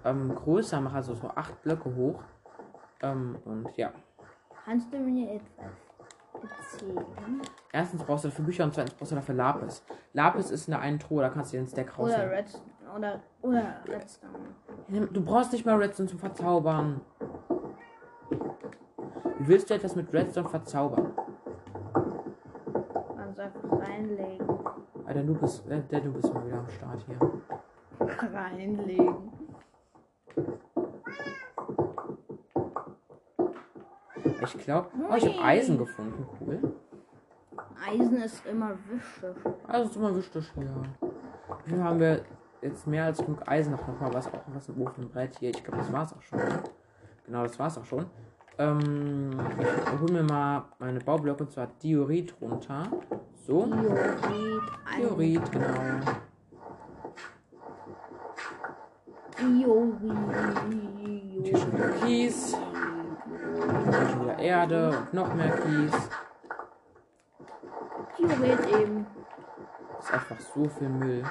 ähm, 0.03 0.35
größer 0.35 0.81
mache, 0.81 0.97
also 0.97 1.15
so 1.15 1.29
acht 1.29 1.61
Blöcke 1.61 1.95
hoch. 1.95 2.21
Ähm, 3.01 3.37
und 3.45 3.75
ja. 3.77 3.91
Kannst 4.65 4.93
du 4.93 4.97
mir 4.99 5.31
etwas 5.31 6.51
erzählen? 6.73 7.41
Erstens 7.71 8.03
brauchst 8.03 8.25
du 8.25 8.29
dafür 8.29 8.45
Bücher 8.45 8.63
und 8.65 8.73
zweitens 8.73 8.93
brauchst 8.95 9.11
du 9.11 9.15
dafür 9.15 9.35
Lapis. 9.35 9.83
Lapis 10.13 10.51
ist 10.51 10.67
in 10.67 10.71
der 10.71 10.81
einen 10.81 10.99
Truhe, 10.99 11.21
da 11.21 11.29
kannst 11.29 11.53
du 11.53 11.57
den 11.57 11.67
Stack 11.67 11.97
Oder 11.97 12.29
rausnehmen. 12.29 12.45
Oder 12.97 13.19
oder 13.43 13.75
Redstone. 13.87 14.33
Du 15.13 15.23
brauchst 15.23 15.51
nicht 15.53 15.65
mal 15.65 15.77
Redstone 15.77 16.09
zum 16.09 16.17
Verzaubern. 16.17 17.01
Wie 19.37 19.47
willst 19.47 19.69
du 19.69 19.75
etwas 19.75 19.95
mit 19.95 20.11
Redstone 20.11 20.49
verzaubern? 20.49 21.11
Kannst 23.15 23.39
einfach 23.39 23.71
reinlegen. 23.71 24.47
Alter, 25.05 25.23
du 25.23 25.35
bist, 25.35 25.69
äh, 25.69 25.81
der, 25.83 26.01
du 26.01 26.11
bist 26.11 26.33
mal 26.33 26.45
wieder 26.47 26.57
am 26.57 26.67
Start 26.69 27.05
hier. 27.05 28.33
Reinlegen. 28.33 29.31
Ich 34.41 34.57
glaube, 34.59 34.87
oh, 35.09 35.15
ich 35.15 35.25
habe 35.27 35.43
Eisen 35.43 35.77
gefunden. 35.77 36.25
Cool. 36.39 36.73
Eisen 37.85 38.21
ist 38.23 38.45
immer 38.45 38.71
wichtig. 38.89 39.53
Also 39.67 39.89
ist 39.89 39.95
immer 39.95 40.15
wichtig, 40.15 40.51
ja. 40.55 41.07
Viel 41.65 41.83
haben 41.83 41.99
wir? 41.99 42.21
Jetzt 42.61 42.87
mehr 42.87 43.05
als 43.05 43.19
genug 43.19 43.47
Eisen 43.47 43.71
noch, 43.71 43.87
noch 43.87 43.99
mal 43.99 44.13
was, 44.13 44.27
auch 44.27 44.43
was 44.47 44.69
im 44.69 44.81
Ofen 44.81 45.09
brät 45.09 45.37
hier. 45.39 45.49
Ich 45.49 45.63
glaube, 45.63 45.77
das 45.79 45.91
war's 45.91 46.13
auch 46.13 46.21
schon. 46.21 46.39
Genau, 47.25 47.43
das 47.43 47.57
war's 47.59 47.77
auch 47.77 47.85
schon. 47.85 48.05
Ähm, 48.57 49.29
ich 49.59 49.99
hole 50.01 50.13
mir 50.13 50.23
mal 50.23 50.65
meine 50.79 50.99
Baublöcke 50.99 51.43
und 51.43 51.51
zwar 51.51 51.67
Diorit 51.83 52.33
runter. 52.41 52.87
So. 53.45 53.65
Diorit. 53.65 54.61
Diorit, 54.97 55.51
genau. 55.51 55.67
Diorit. 59.39 60.17
Hier 61.43 61.57
schon 61.57 61.73
wieder 61.73 61.89
Kies. 61.89 62.57
Hier 62.57 64.09
schon 64.09 64.21
wieder 64.23 64.39
Erde 64.39 64.89
und 64.89 65.13
noch 65.13 65.33
mehr 65.35 65.51
Kies. 65.51 66.09
Diorit 68.17 68.73
eben. 68.73 69.05
Das 69.97 70.05
ist 70.05 70.13
einfach 70.13 70.39
so 70.39 70.67
viel 70.67 70.89
Müll. 70.89 71.23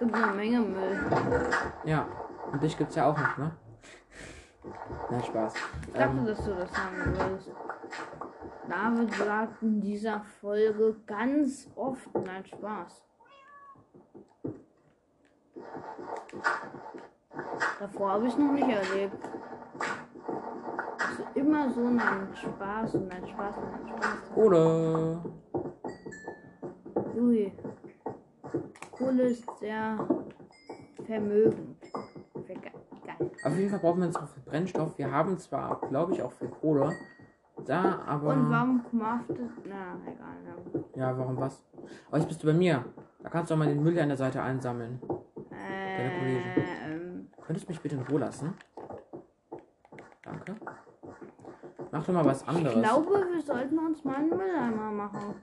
Gibt 0.00 0.14
eine 0.14 0.32
Menge 0.32 0.60
Müll. 0.60 0.98
Ja. 1.84 2.06
Und 2.50 2.62
dich 2.62 2.76
gibt's 2.76 2.96
ja 2.96 3.10
auch 3.10 3.16
noch, 3.16 3.36
ne? 3.36 3.52
Nein, 5.10 5.22
Spaß. 5.24 5.54
Ich 5.86 5.92
dachte, 5.92 6.16
Ähm, 6.18 6.26
dass 6.26 6.44
du 6.44 6.54
das 6.54 6.72
sagen 6.72 6.96
würdest. 7.04 7.50
David 8.68 9.14
sagt 9.14 9.62
in 9.62 9.80
dieser 9.80 10.20
Folge 10.40 10.96
ganz 11.06 11.70
oft, 11.76 12.08
nein, 12.14 12.44
Spaß. 12.46 13.04
Davor 17.78 18.10
habe 18.12 18.26
ich 18.26 18.38
noch 18.38 18.52
nicht 18.52 18.68
erlebt. 18.68 19.28
Also 20.98 21.24
immer 21.34 21.70
so 21.70 21.80
nein, 21.88 22.28
Spaß 22.34 22.94
und 22.94 23.08
nein, 23.08 23.26
Spaß 23.28 23.56
und 23.56 23.70
nein, 23.70 23.88
Spaß. 23.88 24.34
Kohle. 24.34 25.20
Ui. 27.16 27.52
Kohle 28.92 29.22
ist 29.24 29.44
sehr 29.58 30.06
vermögend. 31.06 31.76
Auf 33.44 33.56
jeden 33.56 33.70
Fall 33.70 33.78
brauchen 33.78 34.00
wir 34.00 34.06
jetzt 34.06 34.18
auch 34.18 34.28
viel 34.28 34.42
Brennstoff. 34.44 34.98
Wir 34.98 35.10
haben 35.10 35.38
zwar, 35.38 35.80
glaube 35.88 36.12
ich, 36.12 36.22
auch 36.22 36.32
viel 36.32 36.48
Kohle. 36.48 36.92
Da, 37.66 38.00
aber. 38.06 38.32
Und 38.32 38.50
warum 38.50 38.82
craftet. 38.90 39.50
Na, 39.64 39.98
egal. 40.06 40.84
Ja, 40.94 41.18
warum 41.18 41.36
was? 41.38 41.62
Aber 42.08 42.18
jetzt 42.18 42.28
bist 42.28 42.42
du 42.42 42.46
bei 42.46 42.52
mir. 42.52 42.84
Da 43.22 43.28
kannst 43.28 43.50
du 43.50 43.54
auch 43.54 43.58
mal 43.58 43.68
den 43.68 43.82
Müll 43.82 43.98
an 43.98 44.08
der 44.08 44.16
Seite 44.16 44.42
einsammeln. 44.42 45.00
Kollegen. 46.20 46.42
Ähm, 46.84 47.28
Könntest 47.40 47.68
du 47.68 47.72
mich 47.72 47.80
bitte 47.80 47.96
in 47.96 48.02
Ruhe 48.02 48.20
lassen? 48.20 48.54
Danke. 50.22 50.54
Mach 51.90 52.04
doch 52.04 52.14
mal 52.14 52.24
was 52.24 52.46
anderes. 52.46 52.76
ich 52.76 52.82
glaube, 52.82 53.26
wir 53.32 53.42
sollten 53.42 53.78
uns 53.78 54.04
mal 54.04 54.16
einen 54.16 54.30
Mülleimer 54.30 54.90
machen. 54.92 55.34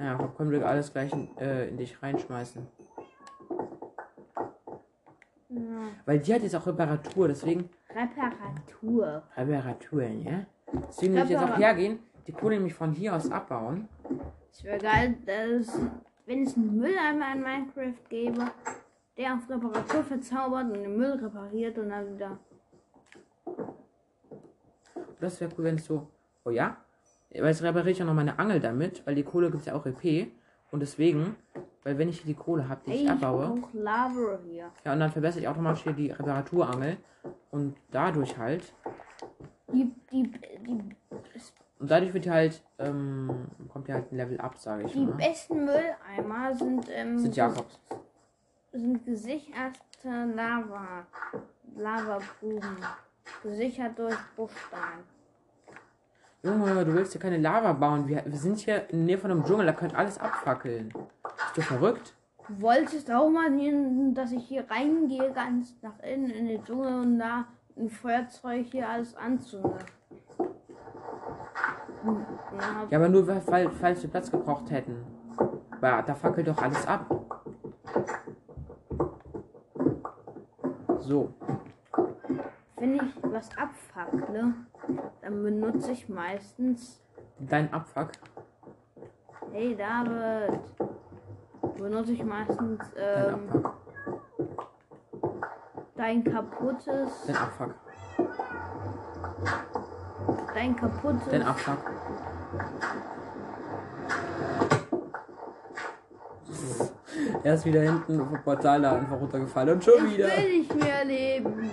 Ja, 0.00 0.16
können 0.34 0.50
wir 0.50 0.66
alles 0.66 0.90
gleich 0.92 1.12
in, 1.12 1.36
äh, 1.36 1.68
in 1.68 1.76
dich 1.76 2.02
reinschmeißen. 2.02 2.66
Ja. 5.50 5.58
Weil 6.06 6.20
die 6.20 6.32
hat 6.32 6.42
jetzt 6.42 6.56
auch 6.56 6.66
Reparatur, 6.66 7.28
deswegen. 7.28 7.68
Reparatur. 7.90 9.22
Reparaturen, 9.36 10.22
ja? 10.22 10.46
Deswegen 10.88 11.14
will 11.14 11.24
ich 11.24 11.30
jetzt 11.30 11.42
auch 11.42 11.58
hergehen, 11.58 11.98
die 12.26 12.32
Kohle 12.32 12.54
nämlich 12.54 12.72
von 12.72 12.92
hier 12.92 13.14
aus 13.14 13.30
abbauen. 13.30 13.88
Es 14.50 14.64
wäre 14.64 14.78
geil, 14.78 15.16
dass, 15.26 15.78
wenn 16.24 16.44
es 16.44 16.56
einen 16.56 16.78
Mülleimer 16.78 17.34
in 17.34 17.42
Minecraft 17.42 18.08
gäbe, 18.08 18.46
der 19.18 19.34
auf 19.34 19.50
Reparatur 19.50 20.02
verzaubert 20.04 20.64
und 20.64 20.74
den 20.74 20.96
Müll 20.96 21.12
repariert 21.12 21.76
und 21.76 21.90
dann 21.90 22.14
wieder. 22.14 22.38
Das 25.20 25.38
wäre 25.40 25.50
cool, 25.58 25.64
wenn 25.64 25.74
es 25.74 25.84
so. 25.84 26.08
Oh 26.44 26.50
ja? 26.50 26.78
Weil 27.32 27.46
jetzt 27.46 27.62
repariere 27.62 27.90
ich 27.90 28.02
auch 28.02 28.06
noch 28.06 28.14
meine 28.14 28.38
Angel 28.38 28.60
damit, 28.60 29.06
weil 29.06 29.14
die 29.14 29.22
Kohle 29.22 29.50
gibt 29.50 29.66
ja 29.66 29.74
auch 29.74 29.86
EP. 29.86 30.28
Und 30.72 30.80
deswegen, 30.80 31.36
weil 31.84 31.98
wenn 31.98 32.08
ich 32.08 32.20
hier 32.20 32.34
die 32.34 32.40
Kohle 32.40 32.68
habe, 32.68 32.80
die 32.86 32.90
Hey, 32.90 32.98
ich 32.98 33.04
ich 33.04 33.10
abbaue, 33.10 33.54
hier. 34.44 34.70
ja, 34.84 34.92
und 34.92 35.00
dann 35.00 35.10
verbessere 35.10 35.40
ich 35.42 35.48
automatisch 35.48 35.82
hier 35.82 35.92
die 35.92 36.10
Reparaturangel. 36.10 36.96
Und 37.50 37.76
dadurch 37.90 38.36
halt. 38.38 38.72
Die, 39.72 39.90
die, 40.10 40.22
die, 40.66 40.96
Und 41.78 41.90
dadurch 41.90 42.12
wird 42.14 42.28
halt, 42.28 42.62
ähm, 42.78 43.46
kommt 43.68 43.88
ja 43.88 43.94
halt 43.96 44.10
ein 44.12 44.16
Level 44.16 44.40
up, 44.40 44.56
sage 44.58 44.84
ich 44.84 44.92
die 44.92 45.04
mal. 45.06 45.12
besten 45.14 45.64
Mülleimer 45.64 46.54
sind, 46.54 46.86
ähm, 46.92 47.18
Sind 47.18 47.36
Jakobs. 47.36 47.78
sind 48.72 49.04
gesicherte 49.04 50.32
Lava. 50.34 51.06
Lavagruben. 51.76 52.76
Gesichert 53.42 53.98
durch 53.98 54.16
Bruchstein. 54.36 55.04
Junge, 56.42 56.84
du 56.86 56.94
willst 56.94 57.12
hier 57.12 57.20
keine 57.20 57.36
Lava 57.36 57.74
bauen. 57.74 58.08
Wir, 58.08 58.22
wir 58.24 58.38
sind 58.38 58.58
hier 58.58 58.88
in 58.88 58.98
der 58.98 59.06
Nähe 59.06 59.18
von 59.18 59.30
einem 59.30 59.44
Dschungel, 59.44 59.66
da 59.66 59.72
könnte 59.72 59.96
alles 59.96 60.18
abfackeln. 60.18 60.90
Bist 61.22 61.56
du 61.56 61.60
verrückt? 61.60 62.14
Du 62.48 62.62
wolltest 62.62 63.10
auch 63.10 63.28
mal, 63.28 63.50
dass 64.14 64.32
ich 64.32 64.46
hier 64.46 64.64
reingehe, 64.70 65.32
ganz 65.32 65.76
nach 65.82 65.98
innen 66.00 66.30
in 66.30 66.46
den 66.46 66.64
Dschungel 66.64 67.00
und 67.00 67.18
da 67.18 67.44
ein 67.76 67.90
Feuerzeug 67.90 68.66
hier 68.72 68.88
alles 68.88 69.14
anzünde. 69.16 69.78
Ja, 72.90 72.98
aber 72.98 73.08
nur, 73.10 73.26
weil, 73.28 73.70
falls 73.70 74.02
wir 74.02 74.10
Platz 74.10 74.30
gebraucht 74.30 74.70
hätten. 74.70 75.04
Weil 75.80 76.02
da 76.04 76.14
fackelt 76.14 76.48
doch 76.48 76.62
alles 76.62 76.86
ab. 76.86 77.06
So. 81.00 81.34
Wenn 82.76 82.94
ich 82.94 83.22
was 83.22 83.50
abfackle, 83.58 84.54
dann 85.22 85.42
benutze 85.42 85.92
ich 85.92 86.08
meistens. 86.08 87.00
Dein 87.38 87.72
Abfuck. 87.72 88.10
Hey 89.52 89.74
David! 89.76 90.60
Benutze 91.78 92.12
ich 92.12 92.24
meistens 92.24 92.80
Dein 92.94 93.34
ähm, 93.34 93.48
Abfuck. 93.48 93.74
dein 95.96 96.24
kaputtes. 96.24 97.10
Dein 97.26 97.36
Abfuck. 97.36 97.74
Dein 100.54 100.76
kaputtes. 100.76 101.28
Dein 101.30 101.42
Abfuck. 101.42 101.78
Er 107.42 107.54
ist 107.54 107.64
wieder 107.64 107.80
hinten 107.80 108.18
vom 108.18 108.42
Portal 108.42 108.82
da 108.82 108.92
einfach 108.96 109.18
runtergefallen 109.18 109.74
und 109.74 109.84
schon 109.84 110.06
Ich 110.06 110.14
wieder. 110.16 110.26
will 110.28 110.58
nicht 110.58 110.74
mehr 110.74 111.04
leben. 111.04 111.70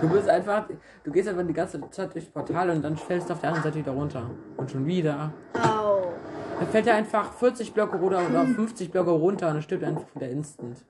Du 0.00 0.08
bist 0.08 0.28
einfach, 0.28 0.66
du 1.08 1.12
gehst 1.12 1.28
einfach 1.28 1.46
die 1.46 1.54
ganze 1.54 1.80
Zeit 1.90 2.14
durchs 2.14 2.28
Portal 2.28 2.68
und 2.70 2.82
dann 2.82 2.96
fällst 2.96 3.28
du 3.28 3.32
auf 3.32 3.40
der 3.40 3.48
anderen 3.50 3.64
Seite 3.64 3.78
wieder 3.78 3.92
runter. 3.92 4.30
Und 4.56 4.70
schon 4.70 4.84
wieder. 4.86 5.32
Au. 5.54 6.12
Dann 6.58 6.68
fällt 6.68 6.86
er 6.86 6.96
einfach 6.96 7.32
40 7.32 7.72
Blöcke 7.72 7.96
runter 7.96 8.20
oder 8.28 8.44
50 8.44 8.90
Blöcke 8.90 9.10
runter 9.10 9.48
und 9.48 9.54
dann 9.54 9.62
stirbt 9.62 9.82
er 9.82 9.88
einfach 9.90 10.14
wieder 10.14 10.28
instant. 10.28 10.84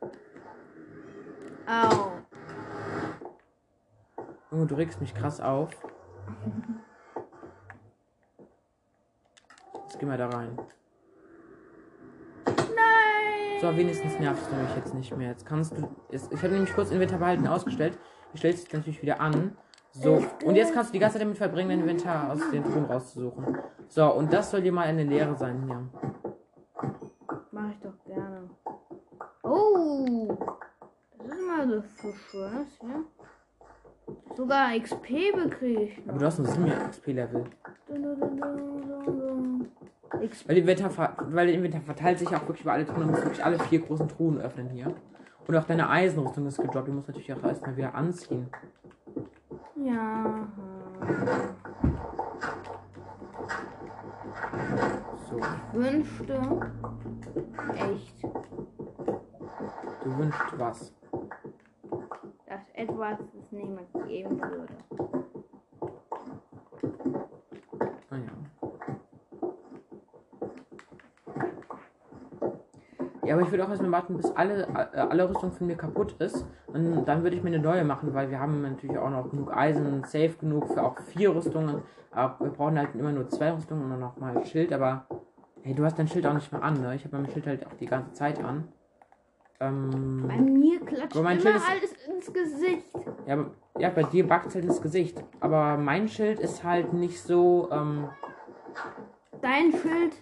Au. 1.66 2.12
Junge, 4.50 4.66
du 4.66 4.74
regst 4.74 5.00
mich 5.00 5.14
krass 5.14 5.40
auf. 5.40 5.70
Jetzt 9.84 9.98
geh 10.00 10.06
mal 10.06 10.18
da 10.18 10.28
rein. 10.28 10.58
Nein! 12.46 13.60
So, 13.60 13.76
wenigstens 13.76 14.18
nervst 14.18 14.50
du 14.50 14.56
mich 14.56 14.74
jetzt 14.74 14.94
nicht 14.94 15.16
mehr. 15.16 15.28
Jetzt 15.28 15.46
kannst 15.46 15.76
du. 15.76 15.88
Jetzt, 16.10 16.32
ich 16.32 16.42
habe 16.42 16.54
nämlich 16.54 16.74
kurz 16.74 16.90
Inventar 16.90 17.18
behalten 17.18 17.46
ausgestellt. 17.46 17.98
Ich 18.32 18.40
stelle 18.40 18.54
es 18.54 18.62
jetzt 18.62 18.72
natürlich 18.72 19.00
wieder 19.02 19.20
an. 19.20 19.56
So, 20.00 20.22
und 20.44 20.54
jetzt 20.54 20.72
kannst 20.74 20.90
du 20.90 20.92
die 20.92 20.98
ganze 20.98 21.14
Zeit 21.14 21.22
damit 21.22 21.38
verbringen, 21.38 21.70
dein 21.70 21.80
Inventar 21.80 22.32
aus 22.32 22.40
den 22.50 22.62
Truhen 22.64 22.84
rauszusuchen. 22.84 23.58
So, 23.88 24.12
und 24.14 24.32
das 24.32 24.50
soll 24.50 24.62
dir 24.62 24.72
mal 24.72 24.86
eine 24.86 25.02
Lehre 25.04 25.34
sein 25.36 25.62
hier. 25.66 25.88
Mach 27.50 27.70
ich 27.70 27.78
doch 27.80 28.04
gerne. 28.04 28.48
Oh! 29.42 30.36
Das 31.18 31.36
ist 31.36 31.46
mal 31.46 31.66
so 31.68 31.80
so 31.80 32.12
schönes 32.12 32.68
hier. 32.80 33.04
Sogar 34.36 34.78
XP 34.78 35.34
bekriege 35.34 35.82
ich 35.82 36.02
Aber 36.08 36.18
du 36.18 36.26
hast 36.26 36.38
nur 36.38 36.46
7 36.48 36.64
XP-Level. 36.90 37.44
Weil, 40.46 40.54
die 40.54 40.60
Inventar, 40.60 40.90
ver- 40.90 41.16
weil 41.30 41.46
der 41.46 41.54
Inventar 41.56 41.80
verteilt 41.82 42.18
sich 42.18 42.28
auch 42.28 42.42
wirklich 42.42 42.62
über 42.62 42.72
alle 42.72 42.86
Truhen. 42.86 43.00
Du 43.02 43.06
musst 43.08 43.24
wirklich 43.24 43.44
alle 43.44 43.58
vier 43.58 43.80
großen 43.80 44.08
Truhen 44.08 44.40
öffnen 44.40 44.68
hier. 44.70 44.94
Und 45.46 45.56
auch 45.56 45.64
deine 45.64 45.88
Eisenrüstung 45.90 46.46
ist 46.46 46.58
gedroppt. 46.60 46.88
Die 46.88 46.92
musst 46.92 47.08
du 47.08 47.12
natürlich 47.12 47.32
auch 47.32 47.42
erstmal 47.44 47.76
wieder 47.76 47.94
anziehen. 47.94 48.48
Ja. 49.84 50.48
So, 55.28 55.36
Wünschte. 55.72 56.40
Echt. 57.74 58.22
du 60.08 60.18
wünschst 60.18 60.58
was. 60.58 60.92
Dass 62.46 62.60
etwas 62.74 63.18
es 63.20 63.52
nicht 63.52 63.68
mehr 63.68 64.04
geben 64.06 64.40
würde. 64.40 64.74
Ja, 73.28 73.34
aber 73.34 73.42
ich 73.42 73.50
würde 73.50 73.62
auch 73.64 73.68
erstmal 73.68 73.92
warten, 73.92 74.16
bis 74.16 74.30
alle, 74.36 74.62
äh, 74.94 74.98
alle 75.00 75.28
Rüstung 75.28 75.52
von 75.52 75.66
mir 75.66 75.76
kaputt 75.76 76.14
ist. 76.18 76.46
Und 76.72 77.04
dann 77.04 77.22
würde 77.22 77.36
ich 77.36 77.42
mir 77.42 77.48
eine 77.50 77.58
neue 77.58 77.84
machen, 77.84 78.14
weil 78.14 78.30
wir 78.30 78.40
haben 78.40 78.62
natürlich 78.62 78.96
auch 78.96 79.10
noch 79.10 79.30
genug 79.30 79.54
Eisen, 79.54 80.02
safe 80.04 80.34
genug 80.40 80.68
für 80.72 80.82
auch 80.82 80.98
vier 80.98 81.34
Rüstungen. 81.34 81.82
Aber 82.10 82.42
wir 82.42 82.50
brauchen 82.50 82.78
halt 82.78 82.94
immer 82.94 83.12
nur 83.12 83.28
zwei 83.28 83.52
Rüstungen 83.52 83.84
und 83.84 83.90
dann 83.90 84.00
noch 84.00 84.16
mal 84.16 84.44
Schild. 84.46 84.72
Aber 84.72 85.04
Hey, 85.62 85.74
du 85.74 85.84
hast 85.84 85.98
dein 85.98 86.08
Schild 86.08 86.26
auch 86.26 86.32
nicht 86.32 86.50
mehr 86.52 86.62
an, 86.62 86.80
ne? 86.80 86.94
Ich 86.94 87.04
habe 87.04 87.18
mein 87.18 87.30
Schild 87.30 87.46
halt 87.46 87.66
auch 87.66 87.74
die 87.74 87.84
ganze 87.84 88.12
Zeit 88.14 88.42
an. 88.42 88.68
Ähm, 89.60 90.24
Bei 90.26 90.36
mir 90.38 90.80
klatscht 90.80 91.14
Aber 91.16 91.24
mein 91.24 91.38
immer 91.38 91.42
Schild 91.42 91.56
ist- 91.56 91.68
alles 91.68 91.92
ins 92.06 92.32
Gesicht. 92.32 92.86
ja, 93.26 93.44
ja, 93.78 93.90
bei 93.90 94.04
dir 94.04 94.26
backt 94.26 94.54
halt 94.54 94.64
ins 94.64 94.80
Gesicht. 94.80 95.22
Aber 95.40 95.76
mein 95.76 96.08
Schild 96.08 96.38
ist 96.38 96.64
halt 96.64 96.94
nicht 96.94 97.20
so. 97.22 97.68
Ähm, 97.70 98.08
Dein 99.42 99.70
Schild, 99.72 100.14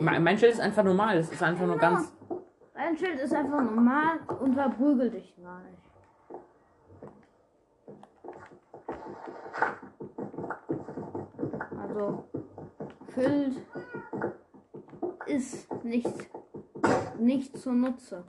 mein, 0.00 0.22
mein 0.24 0.38
Schild 0.38 0.52
ist 0.52 0.60
einfach 0.60 0.82
normal. 0.84 1.18
Es 1.18 1.30
ist 1.30 1.42
einfach 1.42 1.66
nur 1.66 1.76
ganz. 1.76 2.12
Dein 2.74 2.96
Schild 2.98 3.20
ist 3.20 3.32
einfach 3.32 3.62
normal 3.62 4.20
und 4.40 4.54
verprügelt 4.54 5.14
dich 5.14 5.34
gar 5.42 5.60
nicht. 5.60 5.78
Also, 11.80 12.24
Schild 13.14 13.56
ist 15.26 15.84
nicht, 15.84 16.30
nicht 17.18 17.56
zunutze. 17.56 18.24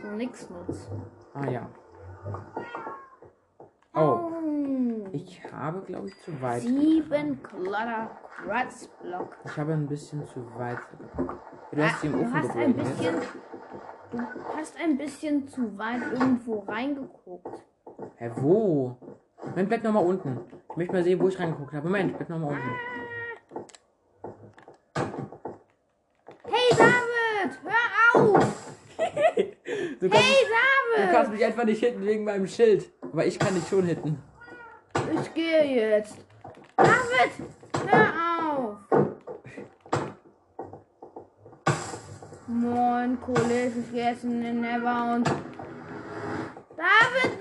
So 0.00 0.08
nix 0.10 0.48
nutzt. 0.48 0.90
Ah 1.34 1.50
ja. 1.50 1.68
Oh, 3.94 4.30
ich 5.12 5.42
habe, 5.52 5.82
glaube 5.82 6.08
ich, 6.08 6.18
zu 6.22 6.40
weit. 6.40 6.62
Sieben 6.62 7.42
Klatter 7.42 8.10
Kratzblock. 8.42 9.36
Ich 9.44 9.56
habe 9.58 9.72
ein 9.74 9.86
bisschen 9.86 10.26
zu 10.26 10.40
weit. 10.56 10.78
Du 11.72 11.82
hast 11.82 12.02
im 12.04 12.12
du 12.12 12.32
hast 12.32 12.56
ein 12.56 12.74
gebraten. 12.74 12.74
bisschen, 12.74 13.14
du 14.10 14.18
hast 14.56 14.76
ein 14.80 14.96
bisschen 14.96 15.48
zu 15.48 15.76
weit 15.78 16.00
irgendwo 16.10 16.60
reingeguckt. 16.60 17.62
Hä, 18.16 18.30
wo? 18.36 18.96
Moment, 19.44 19.68
bleib 19.68 19.84
nochmal 19.84 20.06
unten. 20.06 20.40
Ich 20.70 20.76
möchte 20.76 20.92
mal 20.94 21.04
sehen, 21.04 21.20
wo 21.20 21.28
ich 21.28 21.38
reingeguckt 21.38 21.74
habe. 21.74 21.86
Moment, 21.86 22.16
bleib 22.16 22.30
nochmal 22.30 22.52
unten. 22.52 22.70
Hey 26.44 26.70
David, 26.70 27.58
hör 27.62 28.22
auf! 28.22 28.78
Du 30.00 30.08
kannst, 30.08 30.24
Hey 30.26 30.44
du 30.44 30.96
David! 31.02 31.12
kannst 31.12 31.32
mich 31.32 31.44
einfach 31.44 31.64
nicht 31.64 31.78
hitten 31.80 32.04
wegen 32.04 32.24
meinem 32.24 32.46
Schild. 32.46 32.90
Aber 33.12 33.26
ich 33.26 33.38
kann 33.38 33.54
dich 33.54 33.68
schon 33.68 33.84
hitten. 33.84 34.18
Ich 35.20 35.34
gehe 35.34 35.90
jetzt. 35.90 36.16
David, 36.76 37.32
hör 37.90 38.12
auf! 38.48 38.76
Moin, 42.46 43.20
Kollege, 43.20 43.72
ich 43.80 43.92
gehe 43.92 44.10
jetzt 44.10 44.24
in 44.24 44.42
den 44.42 44.60
Never 44.60 45.14
und. 45.14 45.28
David, 46.76 47.38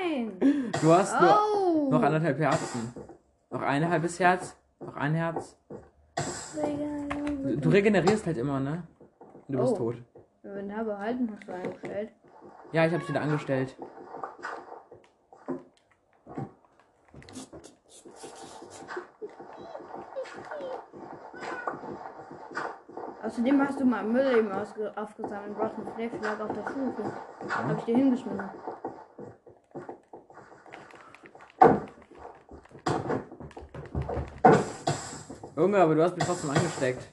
nein! 0.00 0.72
Du 0.80 0.92
hast 0.92 1.14
Oh! 1.20 1.88
noch 1.90 2.02
anderthalb 2.02 2.38
Herzen. 2.38 2.92
Noch 3.50 3.62
ein 3.62 3.88
halbes 3.88 4.18
Herz. 4.18 4.56
Noch 4.80 4.96
ein 4.96 5.14
Herz. 5.14 5.56
Du, 7.44 7.56
du 7.56 7.68
regenerierst 7.68 8.26
halt 8.26 8.38
immer, 8.38 8.60
ne? 8.60 8.82
Und 9.48 9.54
du 9.54 9.58
bist 9.60 9.74
Oh. 9.74 9.76
tot. 9.76 9.96
Wenn 10.42 10.68
da 10.68 10.82
behalten 10.82 11.30
hast 11.34 11.48
du 11.48 11.52
eingestellt. 11.52 12.10
Ja, 12.72 12.86
ich 12.86 12.92
hab's 12.92 13.08
wieder 13.08 13.20
angestellt. 13.22 13.76
Außerdem 23.24 23.60
hast 23.64 23.78
du 23.78 23.84
mal 23.84 24.02
Müll 24.02 24.36
eben 24.36 24.50
aufgesammelt. 24.50 25.50
Du 25.50 25.54
brauchst 25.54 25.76
einen 25.76 25.94
Fleischschlag 25.94 26.40
auf 26.40 26.52
der 26.52 26.62
Stufe. 26.62 27.12
Hab 27.48 27.78
ich 27.78 27.84
dir 27.84 27.96
hingeschmissen. 27.96 28.50
Junge, 35.56 35.78
aber 35.78 35.94
du 35.94 36.02
hast 36.02 36.16
mich 36.16 36.26
trotzdem 36.26 36.50
angesteckt. 36.50 37.08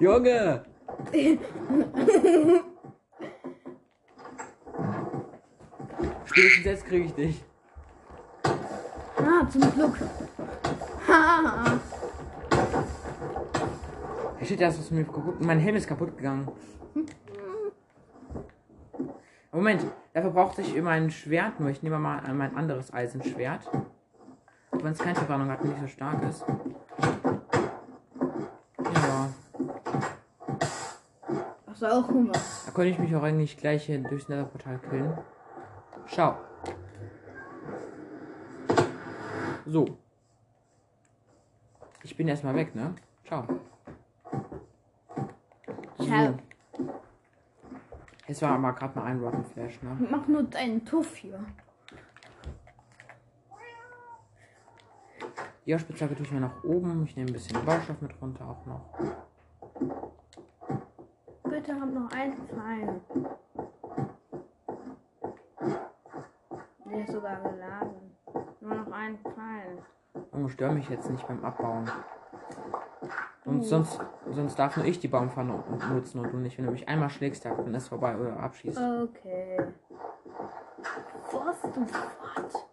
Junge! 0.00 0.64
Spätestens 6.30 6.64
jetzt 6.64 6.84
kriege 6.86 7.04
ich 7.06 7.14
dich. 7.14 7.44
Ah, 8.44 9.48
zum 9.50 9.60
Glück. 9.72 9.96
Ha. 11.08 11.78
Hey, 14.36 14.46
shit, 14.46 14.60
da 14.60 14.68
ist 14.68 14.78
was 14.78 14.90
mir 14.90 15.04
kaputt. 15.04 15.40
Mein 15.40 15.58
Helm 15.58 15.76
ist 15.76 15.88
kaputt 15.88 16.16
gegangen. 16.16 16.48
Moment, 19.50 19.84
dafür 20.12 20.30
brauchte 20.30 20.60
ich 20.60 20.76
immer 20.76 20.90
ein 20.90 21.10
Schwert, 21.10 21.58
nur 21.58 21.70
ich 21.70 21.82
nehme 21.82 21.98
mal 21.98 22.22
mein 22.34 22.54
anderes 22.56 22.92
Eisenschwert. 22.92 23.66
Auch 24.70 24.84
wenn 24.84 24.92
es 24.92 24.98
keine 24.98 25.16
Verbrennung 25.16 25.50
hat 25.50 25.62
und 25.62 25.70
nicht 25.70 25.80
so 25.80 25.86
stark 25.88 26.22
ist. 26.28 26.44
Ja, 28.84 29.28
Hast 31.66 31.82
du 31.82 31.86
auch 31.86 32.06
Hunger? 32.08 32.32
da 32.32 32.70
konnte 32.72 32.90
ich 32.90 32.98
mich 32.98 33.16
auch 33.16 33.22
eigentlich 33.22 33.56
gleich 33.56 33.86
hier 33.86 33.98
durchs 33.98 34.28
Netherportal 34.28 34.78
killen. 34.90 35.16
Schau. 36.18 36.34
So. 39.66 39.86
Ich 42.02 42.16
bin 42.16 42.26
erstmal 42.26 42.56
weg, 42.56 42.74
ne? 42.74 42.96
Ciao. 43.24 43.46
Ciao. 45.96 46.34
So. 46.76 46.88
Es 48.26 48.42
war 48.42 48.50
aber 48.50 48.72
gerade 48.72 48.98
mal 48.98 49.04
ein 49.04 49.20
Rotten 49.20 49.44
Flash, 49.44 49.80
ne? 49.80 49.96
Mach 50.10 50.26
nur 50.26 50.42
deinen 50.42 50.84
Tuff 50.84 51.14
hier. 51.14 51.38
Die 55.66 55.78
Spitzhacke 55.78 56.16
tue 56.16 56.26
ich 56.26 56.32
mir 56.32 56.40
nach 56.40 56.64
oben. 56.64 57.04
Ich 57.04 57.14
nehme 57.14 57.30
ein 57.30 57.32
bisschen 57.32 57.64
Baustoff 57.64 58.00
mit 58.00 58.20
runter 58.20 58.44
auch 58.44 58.66
noch. 58.66 58.90
Bitte 61.44 61.80
hab 61.80 61.92
noch 61.92 62.10
einen 62.10 62.36
Pfeil. 62.48 63.00
Ist 67.08 67.14
sogar 67.14 67.40
geladen. 67.40 68.16
Nur 68.60 68.74
noch 68.74 68.92
einen 68.92 69.18
Pfeil. 69.18 69.78
Junge, 70.32 70.50
stör 70.50 70.72
mich 70.72 70.90
jetzt 70.90 71.10
nicht 71.10 71.26
beim 71.26 71.42
Abbauen. 71.42 71.90
Und 73.46 73.62
sonst, 73.62 73.98
sonst 74.30 74.58
darf 74.58 74.76
nur 74.76 74.84
ich 74.84 75.00
die 75.00 75.08
Baumpfanne 75.08 75.64
nutzen 75.90 76.20
und 76.20 76.30
du 76.30 76.36
nicht. 76.36 76.58
Wenn 76.58 76.66
du 76.66 76.72
mich 76.72 76.86
einmal 76.86 77.08
schlägst, 77.08 77.46
dann 77.46 77.74
ist 77.74 77.88
vorbei 77.88 78.14
oder 78.18 78.38
abschießt. 78.40 78.76
Okay. 78.78 79.58
Was 81.32 81.62
du 81.62 81.80
was? 81.80 82.66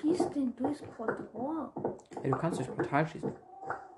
Schieß 0.00 0.30
den 0.30 0.54
durchs 0.54 0.82
Portal. 0.82 1.70
Ey, 2.22 2.30
du 2.30 2.36
kannst 2.36 2.60
durchs 2.60 2.72
Portal 2.72 3.04
schießen. 3.04 3.32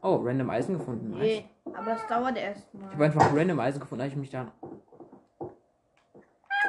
Oh, 0.00 0.16
random 0.22 0.48
Eisen 0.48 0.78
gefunden. 0.78 1.10
Nice. 1.10 1.20
Nee, 1.20 1.50
aber 1.74 1.90
das 1.90 2.06
dauert 2.06 2.38
erst 2.38 2.68
Ich 2.72 2.80
habe 2.82 2.96
mal. 2.96 3.04
einfach 3.04 3.34
random 3.36 3.60
Eisen 3.60 3.80
gefunden, 3.80 4.02
als 4.02 4.12
ich 4.12 4.18
mich 4.18 4.30
da. 4.30 4.46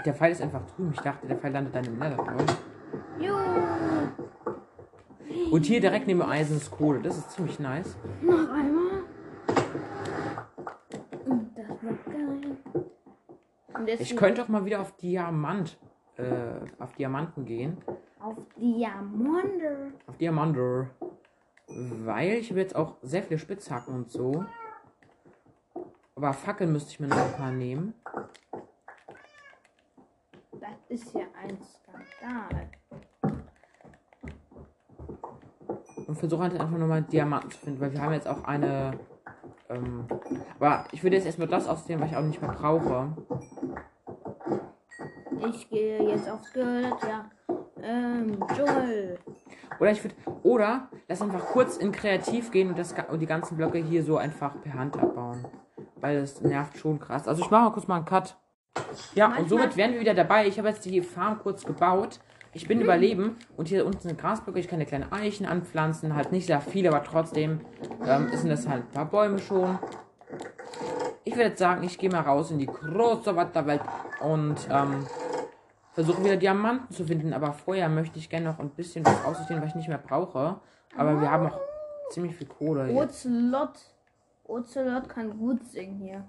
Der 0.05 0.13
Pfeil 0.13 0.31
ist 0.31 0.41
einfach 0.41 0.61
drüben. 0.75 0.91
Ich 0.93 1.01
dachte, 1.01 1.25
der 1.27 1.37
Pfeil 1.37 1.51
landet 1.51 1.75
dann 1.75 1.85
im 1.85 1.97
Nether. 1.97 2.23
Jo, 3.19 3.33
Und 5.51 5.65
hier 5.65 5.81
direkt 5.81 6.05
neben 6.05 6.21
Eisen 6.21 6.57
ist 6.57 6.69
Kohle. 6.69 7.01
Das 7.01 7.17
ist 7.17 7.31
ziemlich 7.31 7.59
nice. 7.59 7.97
noch 8.21 8.49
einmal. 8.51 9.03
Das 11.55 11.81
wird 11.81 12.05
geil. 12.05 13.95
Ich 13.99 14.15
könnte 14.15 14.43
auch 14.43 14.47
mal 14.47 14.65
wieder 14.65 14.81
auf 14.81 14.95
Diamant. 14.97 15.77
Äh, 16.17 16.23
auf 16.79 16.93
Diamanten 16.93 17.43
gehen. 17.45 17.77
auf 18.21 18.37
Diamante. 18.57 19.91
Auf 20.07 20.17
Diamanter. 20.17 20.89
Weil 21.67 22.33
ich 22.33 22.51
habe 22.51 22.59
jetzt 22.59 22.75
auch 22.75 22.95
sehr 23.01 23.23
viele 23.23 23.39
Spitzhacken 23.39 23.93
und 23.93 24.11
so. 24.11 24.45
Aber 26.15 26.31
Fackeln 26.31 26.71
müsste 26.71 26.91
ich 26.91 26.99
mir 26.99 27.07
noch 27.07 27.17
ein 27.17 27.33
paar 27.33 27.51
nehmen. 27.51 27.93
Ist 30.87 31.13
ja 31.15 31.21
ein 31.41 31.57
Skandal. 31.63 32.69
Und 36.07 36.15
versuche 36.15 36.43
halt 36.43 36.53
einfach 36.53 36.77
nochmal 36.77 37.01
Diamanten 37.01 37.49
zu 37.51 37.57
finden, 37.57 37.81
weil 37.81 37.91
wir 37.91 38.01
haben 38.01 38.13
jetzt 38.13 38.27
auch 38.27 38.43
eine. 38.43 38.99
Ähm, 39.69 40.05
aber 40.59 40.85
ich 40.91 41.01
würde 41.01 41.15
jetzt 41.15 41.25
erstmal 41.25 41.47
das 41.47 41.67
ausnehmen, 41.67 42.03
was 42.03 42.11
ich 42.11 42.17
auch 42.17 42.21
nicht 42.21 42.39
mehr 42.39 42.51
brauche. 42.51 43.13
Ich 45.49 45.69
gehe 45.69 46.03
jetzt 46.07 46.29
aufs 46.29 46.49
Skelett, 46.49 47.01
ja. 47.01 47.25
Ähm, 47.81 48.37
Dschungel. 48.55 49.19
Oder 49.79 49.91
ich 49.91 50.03
würde. 50.03 50.15
Oder 50.43 50.89
lass 51.07 51.21
einfach 51.21 51.45
kurz 51.47 51.77
in 51.77 51.91
Kreativ 51.91 52.51
gehen 52.51 52.69
und, 52.69 52.77
das, 52.77 52.93
und 53.09 53.19
die 53.19 53.25
ganzen 53.25 53.57
Blöcke 53.57 53.79
hier 53.79 54.03
so 54.03 54.17
einfach 54.17 54.61
per 54.61 54.75
Hand 54.75 54.97
abbauen. 54.97 55.45
Weil 55.95 56.21
das 56.21 56.41
nervt 56.41 56.77
schon 56.77 56.99
krass. 56.99 57.27
Also 57.27 57.43
ich 57.43 57.49
mache 57.49 57.63
mal 57.63 57.71
kurz 57.71 57.87
mal 57.87 57.95
einen 57.95 58.05
Cut. 58.05 58.37
Ja, 59.13 59.27
und 59.27 59.31
Manchmal- 59.33 59.49
somit 59.49 59.77
wären 59.77 59.93
wir 59.93 59.99
wieder 59.99 60.13
dabei. 60.13 60.47
Ich 60.47 60.57
habe 60.57 60.67
jetzt 60.69 60.85
die 60.85 61.01
Farm 61.01 61.39
kurz 61.39 61.63
gebaut. 61.63 62.19
Ich 62.53 62.67
bin 62.69 62.79
überleben 62.79 63.35
und 63.57 63.67
hier 63.67 63.85
unten 63.85 63.99
sind 63.99 64.17
Grasblöcke. 64.17 64.59
Ich 64.59 64.69
kann 64.69 64.77
eine 64.77 64.85
kleine 64.85 65.11
Eichen 65.11 65.45
anpflanzen. 65.45 66.15
Halt 66.15 66.31
nicht 66.31 66.45
sehr 66.47 66.61
viel, 66.61 66.87
aber 66.87 67.03
trotzdem 67.03 67.59
ähm, 68.05 68.29
sind 68.31 68.49
das 68.49 68.65
halt 68.67 68.83
ein 68.83 68.91
paar 68.91 69.05
Bäume 69.05 69.39
schon. 69.39 69.77
ich 71.25 71.33
würde 71.33 71.49
jetzt 71.49 71.59
sagen, 71.59 71.83
ich 71.83 71.97
gehe 71.97 72.09
mal 72.09 72.21
raus 72.21 72.51
in 72.51 72.59
die 72.59 72.65
große 72.65 73.35
Wetterwelt 73.35 73.81
und 74.21 74.55
ähm, 74.69 75.05
versuche 75.91 76.23
wieder 76.23 76.37
Diamanten 76.37 76.95
zu 76.95 77.03
finden. 77.03 77.33
Aber 77.33 77.51
vorher 77.51 77.89
möchte 77.89 78.19
ich 78.19 78.29
gerne 78.29 78.45
noch 78.45 78.59
ein 78.59 78.69
bisschen 78.69 79.05
was 79.05 79.25
aussortieren, 79.25 79.61
was 79.61 79.69
ich 79.71 79.75
nicht 79.75 79.89
mehr 79.89 79.97
brauche. 79.97 80.61
Aber 80.97 81.19
wir 81.19 81.29
haben 81.29 81.43
noch 81.43 81.59
ziemlich 82.09 82.37
viel 82.37 82.47
Kohle. 82.47 82.89
Ocelot. 82.93 83.73
Ocelot 84.45 85.09
kann 85.09 85.37
gut 85.37 85.65
singen 85.65 85.99
hier. 85.99 86.25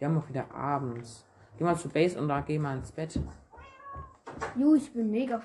Wir 0.00 0.08
haben 0.08 0.18
auch 0.18 0.28
wieder 0.30 0.50
abends. 0.54 1.26
Geh 1.58 1.64
mal 1.64 1.76
zu 1.76 1.90
Base 1.90 2.18
und 2.18 2.26
da 2.26 2.40
geh 2.40 2.58
mal 2.58 2.78
ins 2.78 2.90
Bett. 2.90 3.20
Ju, 4.56 4.74
ich 4.74 4.90
bin 4.92 5.10
mega 5.10 5.36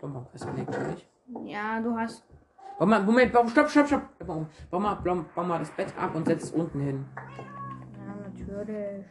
bin 0.00 0.12
mal 0.12 0.24
festgelegt, 0.30 0.70
nicht? 0.88 1.08
Ja, 1.44 1.80
du 1.80 1.96
hast. 1.96 2.24
Mal, 2.78 3.02
Moment, 3.02 3.32
bau, 3.32 3.48
stopp, 3.48 3.68
stopp, 3.68 3.88
stopp. 3.88 4.02
Bau, 4.24 4.46
bau 4.70 4.78
mal 5.44 5.58
das 5.58 5.70
Bett 5.72 5.92
ab 5.98 6.14
und 6.14 6.26
setz 6.26 6.44
es 6.44 6.50
unten 6.52 6.80
hin. 6.80 7.04
Ja, 7.96 8.14
natürlich. 8.14 9.04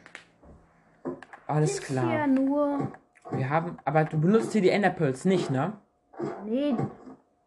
Alles 1.47 1.81
klar. 1.81 2.13
Ja, 2.13 2.27
nur. 2.27 2.87
Wir 3.31 3.49
haben, 3.49 3.77
aber 3.83 4.05
du 4.05 4.17
benutzt 4.17 4.53
hier 4.53 4.61
die 4.61 4.69
Enderpearls 4.69 5.25
nicht, 5.25 5.49
ne? 5.49 5.73
Nee. 6.45 6.73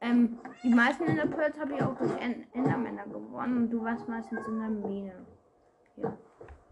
Ähm, 0.06 0.38
die 0.62 0.68
meisten 0.68 1.04
Enderpearls 1.04 1.58
habe 1.58 1.74
ich 1.74 1.82
auch 1.82 1.96
durch 1.96 2.12
en 2.20 2.44
Endermänner 2.52 3.04
gewonnen 3.04 3.56
und 3.56 3.70
du 3.70 3.82
warst 3.82 4.08
meistens 4.08 4.46
in 4.46 4.58
der 4.58 4.68
Mine. 4.68 5.12
Ja. 5.96 6.12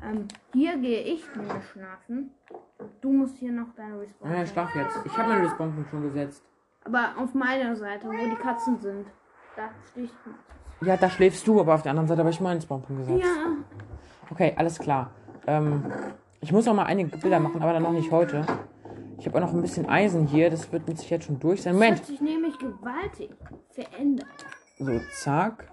Ähm, 0.02 0.28
hier 0.52 0.76
gehe 0.78 1.00
ich 1.02 1.24
nämlich 1.34 1.64
schlafen. 1.72 2.30
Du 3.00 3.12
musst 3.12 3.38
hier 3.38 3.52
noch 3.52 3.74
deine 3.76 4.00
Respawn. 4.00 4.30
Ja, 4.30 4.42
ich 4.42 4.50
schlaf 4.50 4.74
jetzt. 4.74 4.98
Ich 5.04 5.16
habe 5.16 5.28
meine 5.28 5.44
Respawn 5.44 5.86
schon 5.90 6.02
gesetzt. 6.02 6.44
Aber 6.84 7.14
auf 7.18 7.34
meiner 7.34 7.74
Seite, 7.74 8.06
wo 8.06 8.12
die 8.12 8.36
Katzen 8.36 8.78
sind. 8.78 9.06
Da 9.56 9.70
stehe 9.90 10.06
ich. 10.06 10.12
Ja, 10.86 10.96
da 10.96 11.08
schläfst 11.08 11.46
du, 11.46 11.60
aber 11.60 11.74
auf 11.74 11.82
der 11.82 11.90
anderen 11.90 12.08
Seite 12.08 12.20
habe 12.20 12.30
ich 12.30 12.40
meinen 12.40 12.60
Spawnpunkt 12.60 13.06
gesetzt. 13.06 13.24
Ja. 13.24 13.56
Okay, 14.30 14.52
alles 14.56 14.78
klar. 14.78 15.10
Ähm, 15.46 15.84
ich 16.40 16.52
muss 16.52 16.66
noch 16.66 16.74
mal 16.74 16.84
einige 16.84 17.16
Bilder 17.16 17.40
machen, 17.40 17.62
aber 17.62 17.72
dann 17.72 17.82
noch 17.82 17.92
nicht 17.92 18.10
heute. 18.10 18.44
Ich 19.18 19.26
habe 19.26 19.38
auch 19.38 19.42
noch 19.42 19.54
ein 19.54 19.62
bisschen 19.62 19.88
Eisen 19.88 20.26
hier. 20.26 20.50
Das 20.50 20.70
wird 20.72 20.86
mit 20.88 20.98
sich 20.98 21.10
jetzt 21.10 21.26
schon 21.26 21.38
durch 21.40 21.62
sein. 21.62 21.74
Das 21.74 21.80
Moment. 21.80 21.98
hat 22.00 22.06
sich 22.06 22.20
nämlich 22.20 22.58
gewaltig 22.58 23.30
verändert. 23.70 24.26
So, 24.78 25.00
zack. 25.12 25.70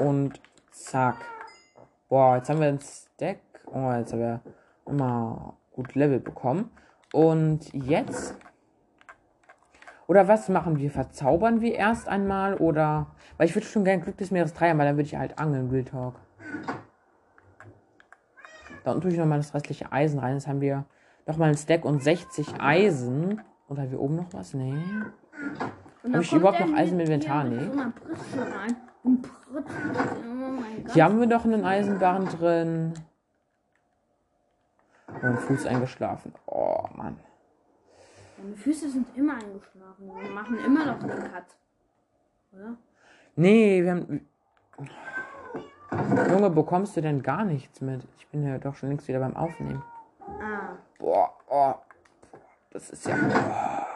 Und 0.00 0.40
zack. 0.70 1.16
Boah, 2.08 2.36
jetzt 2.36 2.50
haben 2.50 2.60
wir 2.60 2.68
ein 2.68 2.80
Stack. 2.80 3.38
Oh, 3.66 3.92
jetzt 3.92 4.12
haben 4.12 4.20
wir 4.20 4.40
immer 4.86 5.56
gut 5.72 5.94
Level 5.94 6.20
bekommen. 6.20 6.70
Und 7.12 7.72
jetzt. 7.72 8.36
Oder 10.06 10.28
was 10.28 10.48
machen 10.48 10.78
wir? 10.78 10.90
Verzaubern 10.90 11.60
wir 11.60 11.74
erst 11.74 12.08
einmal? 12.08 12.54
Oder. 12.54 13.08
Weil 13.36 13.48
ich 13.48 13.54
würde 13.54 13.66
schon 13.66 13.84
gerne 13.84 14.02
Glück 14.02 14.16
des 14.16 14.30
Meeres 14.30 14.54
3 14.54 14.70
haben, 14.70 14.78
weil 14.78 14.86
dann 14.86 14.96
würde 14.96 15.06
ich 15.06 15.16
halt 15.16 15.38
angeln, 15.38 15.70
Real 15.70 15.84
Talk. 15.84 16.14
Da 18.84 18.92
unten 18.92 19.02
tue 19.02 19.10
ich 19.10 19.18
nochmal 19.18 19.38
das 19.38 19.52
restliche 19.52 19.90
Eisen 19.90 20.20
rein. 20.20 20.34
Jetzt 20.34 20.46
haben 20.46 20.60
wir 20.60 20.84
nochmal 21.26 21.50
ein 21.50 21.56
Stack 21.56 21.84
und 21.84 22.02
60 22.02 22.60
Eisen. 22.60 23.42
Und 23.68 23.78
haben 23.78 23.90
wir 23.90 24.00
oben 24.00 24.16
noch 24.16 24.32
was? 24.32 24.54
Nee. 24.54 24.80
Und 26.02 26.14
Hab 26.14 26.22
ich 26.22 26.32
überhaupt 26.32 26.60
er 26.60 26.66
noch 26.66 26.76
Eisen 26.76 26.94
im 26.94 27.00
Inventar? 27.00 27.44
Nee. 27.44 27.68
Oh 27.68 27.74
mein. 27.74 28.74
Hier 30.92 31.04
haben 31.04 31.18
wir 31.18 31.26
doch 31.26 31.44
einen 31.44 31.64
Eisenbarren 31.64 32.26
drin. 32.26 32.94
Und 35.08 35.24
ein 35.24 35.38
Fuß 35.38 35.66
eingeschlafen. 35.66 36.32
Oh, 36.46 36.84
Mann. 36.94 37.18
Meine 38.38 38.56
Füße 38.56 38.88
sind 38.88 39.06
immer 39.16 39.34
eingeschlafen. 39.34 40.10
Wir 40.20 40.30
machen 40.30 40.58
immer 40.64 40.86
noch 40.86 41.02
einen 41.02 41.32
Cut. 41.32 41.56
Oder? 42.52 42.76
Nee, 43.34 43.82
wir 43.82 43.90
haben. 43.90 44.28
Junge, 46.30 46.50
bekommst 46.50 46.96
du 46.96 47.00
denn 47.00 47.22
gar 47.22 47.44
nichts 47.44 47.80
mit? 47.80 48.06
Ich 48.18 48.26
bin 48.28 48.44
ja 48.44 48.58
doch 48.58 48.74
schon 48.74 48.90
längst 48.90 49.08
wieder 49.08 49.20
beim 49.20 49.36
Aufnehmen. 49.36 49.82
Ah. 50.40 50.76
Boah, 50.98 51.34
oh. 51.48 51.74
Das 52.70 52.90
ist 52.90 53.06
ja. 53.06 53.16
Boah, 53.16 53.86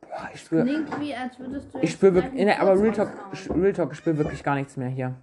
boah 0.00 0.30
ich 0.32 0.40
spüre. 0.40 0.62
Klingt 0.64 1.00
wie, 1.00 1.14
als 1.14 1.38
würdest 1.38 1.74
du. 1.74 1.78
Ich 1.80 1.92
spüre 1.92 2.14
wirklich. 2.14 2.32
Nee, 2.34 2.52
aber 2.52 2.80
Real 2.80 2.92
Talk. 2.92 3.10
Real 3.50 3.72
Talk, 3.72 3.92
ich 3.92 3.98
spüre 3.98 4.18
wirklich 4.18 4.42
gar 4.42 4.54
nichts 4.54 4.76
mehr 4.76 4.88
hier. 4.88 5.14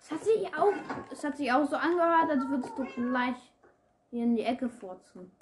Es 0.00 0.12
hat 0.12 0.24
sich 0.24 0.46
auch, 0.56 0.72
es 1.10 1.24
hat 1.24 1.36
sich 1.36 1.52
auch 1.52 1.66
so 1.68 1.76
angehört, 1.76 2.30
als 2.30 2.48
würdest 2.48 2.78
du 2.78 2.84
gleich 2.84 3.52
hier 4.10 4.22
in 4.22 4.36
die 4.36 4.44
Ecke 4.44 4.68
furzen. 4.68 5.32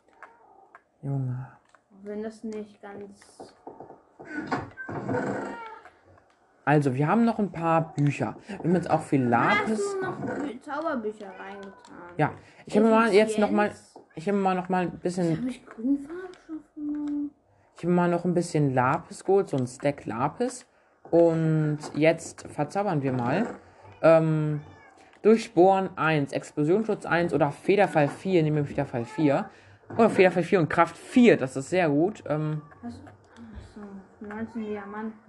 Junge. 1.03 1.49
Wenn 2.03 2.23
das 2.23 2.43
nicht 2.45 2.81
ganz. 2.81 3.55
Also, 6.65 6.95
wir 6.95 7.07
haben 7.07 7.25
noch 7.25 7.39
ein 7.39 7.53
paar 7.53 7.93
Bücher. 7.95 8.37
Wir 8.49 8.59
haben 8.59 8.75
jetzt 8.75 8.91
auch 8.91 9.03
viel 9.03 9.29
Da 9.29 9.51
hast 9.51 9.61
Lapis. 9.69 9.95
du 10.01 10.07
noch 10.07 10.19
Bü- 10.21 10.61
Zauberbücher 10.61 11.27
reingetan. 11.39 11.95
Ja, 12.17 12.33
ich 12.67 12.77
habe 12.77 12.89
mal 12.89 13.13
jetzt 13.13 13.39
noch 13.39 13.51
mal. 13.51 13.71
Ich 14.15 14.29
habe 14.29 14.39
mal 14.39 14.55
noch 14.55 14.69
mal 14.69 14.83
ein 14.83 14.99
bisschen 14.99 15.37
Habe 15.39 15.49
ich 15.49 15.63
genommen? 15.67 17.31
Ich 17.77 17.83
habe 17.85 17.93
mal 17.93 18.09
noch 18.09 18.25
ein 18.25 18.33
bisschen 18.35 18.73
Lapis 18.73 19.25
geholt, 19.25 19.51
so 19.51 19.57
ein 19.57 19.67
Stack 19.67 20.07
Lapis. 20.07 20.67
Und 21.11 21.79
jetzt 21.95 22.47
verzaubern 22.49 23.03
wir 23.03 23.13
mal. 23.13 23.47
Ähm, 24.01 24.61
Durchbohren 25.23 25.91
1, 25.97 26.33
Explosionsschutz 26.33 27.05
1 27.07 27.35
oder 27.35 27.51
Federfall 27.51 28.09
4. 28.09 28.43
Nehmen 28.43 28.57
wir 28.59 28.65
Federfall 28.65 29.05
4. 29.05 29.51
Oder 29.99 30.09
Federfall 30.11 30.43
4 30.45 30.61
und 30.61 30.69
Kraft 30.71 30.97
4, 30.97 31.37
das 31.37 31.57
ist 31.57 31.69
sehr 31.71 31.89
gut. 31.91 32.23
Ähm, 32.27 32.63
Hast. 32.83 33.03
Achso, 33.07 33.81
19 34.35 34.63
Diamanten. 34.65 35.24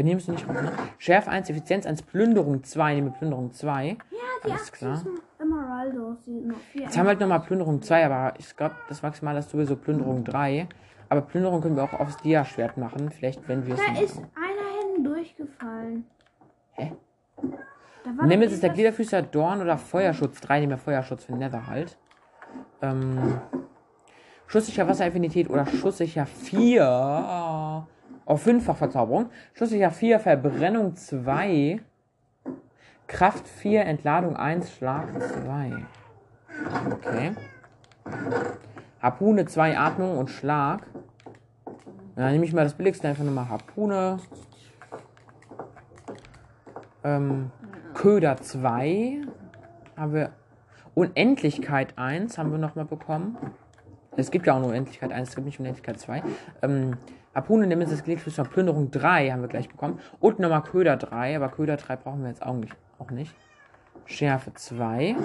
Aber 0.00 0.08
nimmst 0.08 0.28
du 0.28 0.32
nicht 0.32 0.48
raus, 0.48 0.56
ne? 0.62 0.72
Schärfe 0.96 1.30
1, 1.30 1.50
Effizienz 1.50 1.84
1, 1.84 2.02
Plünderung 2.02 2.64
2. 2.64 2.94
Nehmen 2.94 3.08
wir 3.08 3.12
Plünderung 3.12 3.52
2. 3.52 3.88
Ja, 3.88 3.96
die 4.46 4.50
Alles 4.50 4.72
klar. 4.72 5.02
Emeraldos. 5.38 6.18
Jetzt 6.72 6.96
haben 6.96 7.04
wir 7.04 7.08
halt 7.10 7.20
nochmal 7.20 7.40
Plünderung 7.40 7.82
2, 7.82 8.06
aber 8.06 8.34
ich 8.38 8.56
glaube, 8.56 8.76
das 8.88 9.02
Maximal 9.02 9.36
ist 9.36 9.50
sowieso 9.50 9.76
Plünderung 9.76 10.24
3. 10.24 10.66
Aber 11.10 11.20
Plünderung 11.20 11.60
können 11.60 11.76
wir 11.76 11.82
auch 11.84 11.92
aufs 11.92 12.16
Dia-Schwert 12.18 12.78
machen. 12.78 13.10
Vielleicht, 13.10 13.46
wenn 13.46 13.66
wir 13.66 13.74
es 13.74 13.80
Da 13.80 13.92
machen. 13.92 14.04
ist 14.04 14.16
einer 14.18 14.80
hinten 14.86 15.04
durchgefallen. 15.04 16.06
Hä? 16.72 16.92
Doch 18.04 18.30
jetzt 18.30 18.62
der 18.62 18.70
Gliederfüßer 18.70 19.20
Dorn 19.22 19.60
oder 19.60 19.76
Feuerschutz 19.76 20.40
3. 20.40 20.60
Nehmen 20.60 20.70
wir 20.72 20.78
Feuerschutz 20.78 21.24
für 21.24 21.32
Nether 21.34 21.66
halt. 21.66 21.98
Ähm, 22.80 23.38
schusssicher 24.46 24.88
Wasseraffinität 24.88 25.50
oder 25.50 25.66
schusssicher 25.66 26.24
4. 26.24 27.86
Auf 28.24 28.42
fünffach 28.42 28.76
Verzauberung. 28.76 29.30
Schusssicher 29.54 29.90
4, 29.90 30.20
Verbrennung 30.20 30.94
2. 30.94 31.80
Kraft 33.06 33.48
4, 33.48 33.86
Entladung 33.86 34.36
1, 34.36 34.70
Schlag 34.72 35.08
2. 35.20 35.72
Okay. 36.92 37.32
Harpune 39.02 39.46
2, 39.46 39.78
Atmung 39.78 40.18
und 40.18 40.30
Schlag. 40.30 40.86
Dann 42.14 42.32
nehme 42.32 42.44
ich 42.44 42.52
mal 42.52 42.64
das 42.64 42.74
billigste, 42.74 43.08
einfach 43.08 43.24
nochmal 43.24 43.48
Harpune. 43.48 44.18
Ähm, 47.02 47.50
Köder 47.94 48.36
2 48.36 49.22
haben 49.96 50.14
wir. 50.14 50.30
Unendlichkeit 50.94 51.96
1 51.96 52.36
haben 52.36 52.50
wir 52.50 52.58
nochmal 52.58 52.84
bekommen. 52.84 53.38
Es 54.16 54.30
gibt 54.30 54.46
ja 54.46 54.54
auch 54.54 54.58
nur 54.58 54.68
Unendlichkeit 54.68 55.12
1, 55.12 55.30
es 55.30 55.34
gibt 55.34 55.46
nicht 55.46 55.60
Unendlichkeit 55.60 55.98
2. 55.98 56.22
Ähm, 56.62 56.96
Harpune 57.34 57.66
Nemesis 57.66 58.02
Gliedfuß 58.02 58.34
von 58.34 58.48
Plünderung 58.48 58.90
3 58.90 59.30
haben 59.30 59.42
wir 59.42 59.48
gleich 59.48 59.68
bekommen. 59.68 60.00
Und 60.18 60.40
nochmal 60.40 60.62
Köder 60.62 60.96
3, 60.96 61.36
aber 61.36 61.48
Köder 61.48 61.76
3 61.76 61.96
brauchen 61.96 62.22
wir 62.22 62.28
jetzt 62.28 62.42
auch 62.42 62.54
nicht. 62.54 62.76
Auch 62.98 63.10
nicht. 63.10 63.34
Schärfe 64.04 64.52
2. 64.52 65.16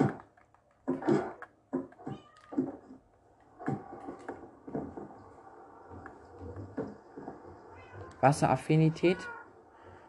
Wasseraffinität. 8.20 9.18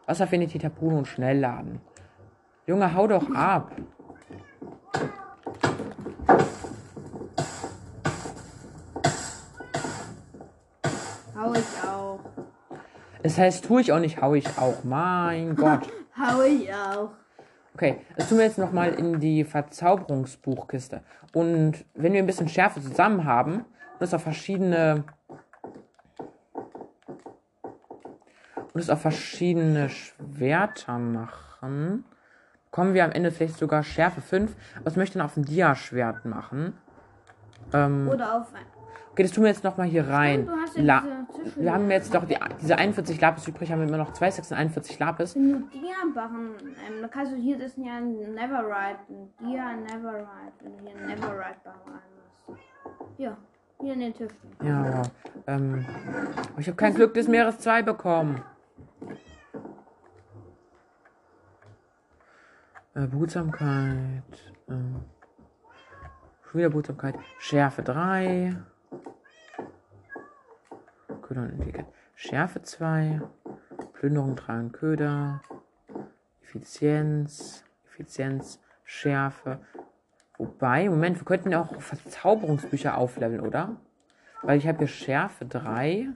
Wasseraffinität, 0.06 0.64
Harpune 0.64 0.98
und 0.98 1.06
Schnellladen. 1.06 1.80
Junge, 2.66 2.94
hau 2.94 3.06
doch 3.06 3.30
ab. 3.34 3.72
Es 13.22 13.38
heißt, 13.38 13.64
tue 13.64 13.80
ich 13.80 13.92
auch 13.92 13.98
nicht, 13.98 14.20
hau 14.20 14.34
ich 14.34 14.46
auch. 14.58 14.84
Mein 14.84 15.56
Gott. 15.56 15.88
Hau 16.18 16.42
ich 16.42 16.72
auch. 16.74 17.10
Okay, 17.74 18.00
das 18.16 18.28
tun 18.28 18.38
wir 18.38 18.44
jetzt 18.44 18.58
nochmal 18.58 18.92
in 18.94 19.20
die 19.20 19.44
Verzauberungsbuchkiste. 19.44 21.00
Und 21.32 21.84
wenn 21.94 22.12
wir 22.12 22.20
ein 22.20 22.26
bisschen 22.26 22.48
Schärfe 22.48 22.82
zusammen 22.82 23.24
haben 23.24 23.58
und 23.58 24.02
es 24.02 24.12
auf 24.12 24.22
verschiedene. 24.22 25.04
Und 28.72 28.80
es 28.80 28.90
auf 28.90 29.00
verschiedene 29.00 29.90
Schwerter 29.90 30.98
machen, 30.98 32.04
kommen 32.72 32.94
wir 32.94 33.04
am 33.04 33.12
Ende 33.12 33.30
vielleicht 33.30 33.58
sogar 33.58 33.84
Schärfe 33.84 34.20
5. 34.20 34.56
Aber 34.74 34.84
das 34.84 34.96
möchte 34.96 35.10
ich 35.10 35.20
dann 35.20 35.26
auf 35.26 35.36
ein 35.36 35.44
Dia-Schwert 35.44 36.24
machen. 36.24 36.76
Ähm, 37.72 38.08
Oder 38.08 38.40
auf 38.40 38.52
ein. 38.54 38.77
Okay, 39.18 39.24
das 39.24 39.32
tun 39.32 39.42
wir 39.42 39.50
jetzt 39.50 39.64
nochmal 39.64 39.88
hier 39.88 40.06
rein. 40.06 40.48
Hast 40.62 40.76
ja 40.76 41.02
wir 41.56 41.72
haben 41.72 41.90
jetzt 41.90 42.14
doch 42.14 42.24
die, 42.24 42.36
diese 42.62 42.78
41 42.78 43.20
Lapis 43.20 43.48
übrig, 43.48 43.72
haben 43.72 43.80
wir 43.80 43.88
immer 43.88 43.96
noch 43.96 44.12
zwei 44.12 44.30
Stacks 44.30 44.52
und 44.52 44.56
41 44.56 44.96
Lapis. 45.00 45.34
Wenn 45.34 45.50
du 45.50 45.58
Dia 45.70 46.04
machen, 46.14 46.50
ähm, 46.60 47.00
dann 47.00 47.10
kannst 47.10 47.32
du 47.32 47.36
hier 47.36 47.58
das 47.58 47.76
ja 47.76 47.96
ein 47.96 48.12
Neverride, 48.12 49.00
Dia 49.40 49.72
Neverride, 49.72 50.52
du 50.60 50.68
hier 50.80 50.96
ein 50.96 51.06
Neverride 51.06 51.56
bauen 51.64 51.96
machst. 52.46 52.62
Ja, 53.16 53.36
hier 53.80 53.94
in 53.94 53.98
den 53.98 54.14
Tisch. 54.14 54.30
Ja. 54.62 55.02
Ähm, 55.48 55.84
ich 56.56 56.68
habe 56.68 56.76
kein 56.76 56.94
Glück 56.94 57.12
des 57.14 57.26
Meeres 57.26 57.58
2 57.58 57.82
bekommen. 57.82 58.40
Äh, 62.94 63.08
Behutsamkeit. 63.08 64.22
Schon 64.68 65.02
wieder 66.52 66.70
Behutsamkeit. 66.70 67.16
Schärfe 67.40 67.82
3. 67.82 68.54
Köder 71.22 71.42
und 71.42 71.50
Intelligenz. 71.50 71.88
Schärfe 72.14 72.62
2. 72.62 73.20
Plünderung 73.92 74.36
3 74.36 74.60
und 74.60 74.72
Köder. 74.72 75.42
Effizienz. 76.42 77.64
Effizienz. 77.86 78.60
Schärfe. 78.84 79.60
Wobei, 80.38 80.88
Moment, 80.88 81.18
wir 81.18 81.24
könnten 81.24 81.50
ja 81.50 81.60
auch 81.60 81.80
Verzauberungsbücher 81.80 82.96
aufleveln, 82.96 83.40
oder? 83.40 83.76
Weil 84.42 84.58
ich 84.58 84.66
habe 84.66 84.78
hier 84.78 84.86
Schärfe 84.86 85.44
3. 85.44 86.08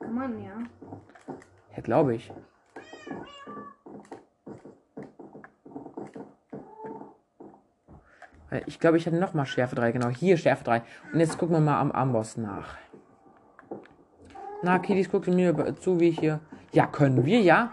Kann 0.00 0.14
man 0.14 0.42
ja. 0.42 0.56
Ja, 1.76 1.82
glaube 1.82 2.14
ich. 2.14 2.32
Ich 8.66 8.78
glaube, 8.80 8.96
ich 8.96 9.06
hatte 9.06 9.16
noch 9.16 9.34
mal 9.34 9.46
Schärfe 9.46 9.74
3. 9.74 9.92
Genau, 9.92 10.08
hier 10.08 10.36
Schärfe 10.36 10.64
3. 10.64 10.82
Und 11.12 11.20
jetzt 11.20 11.38
gucken 11.38 11.56
wir 11.56 11.60
mal 11.60 11.80
am 11.80 11.92
Amboss 11.92 12.36
nach. 12.36 12.76
Na, 14.62 14.78
Kiddies, 14.78 15.10
guckt 15.10 15.26
mir 15.26 15.76
zu, 15.76 16.00
wie 16.00 16.08
ich 16.08 16.18
hier... 16.18 16.40
Ja, 16.72 16.86
können 16.86 17.24
wir, 17.24 17.40
ja? 17.40 17.72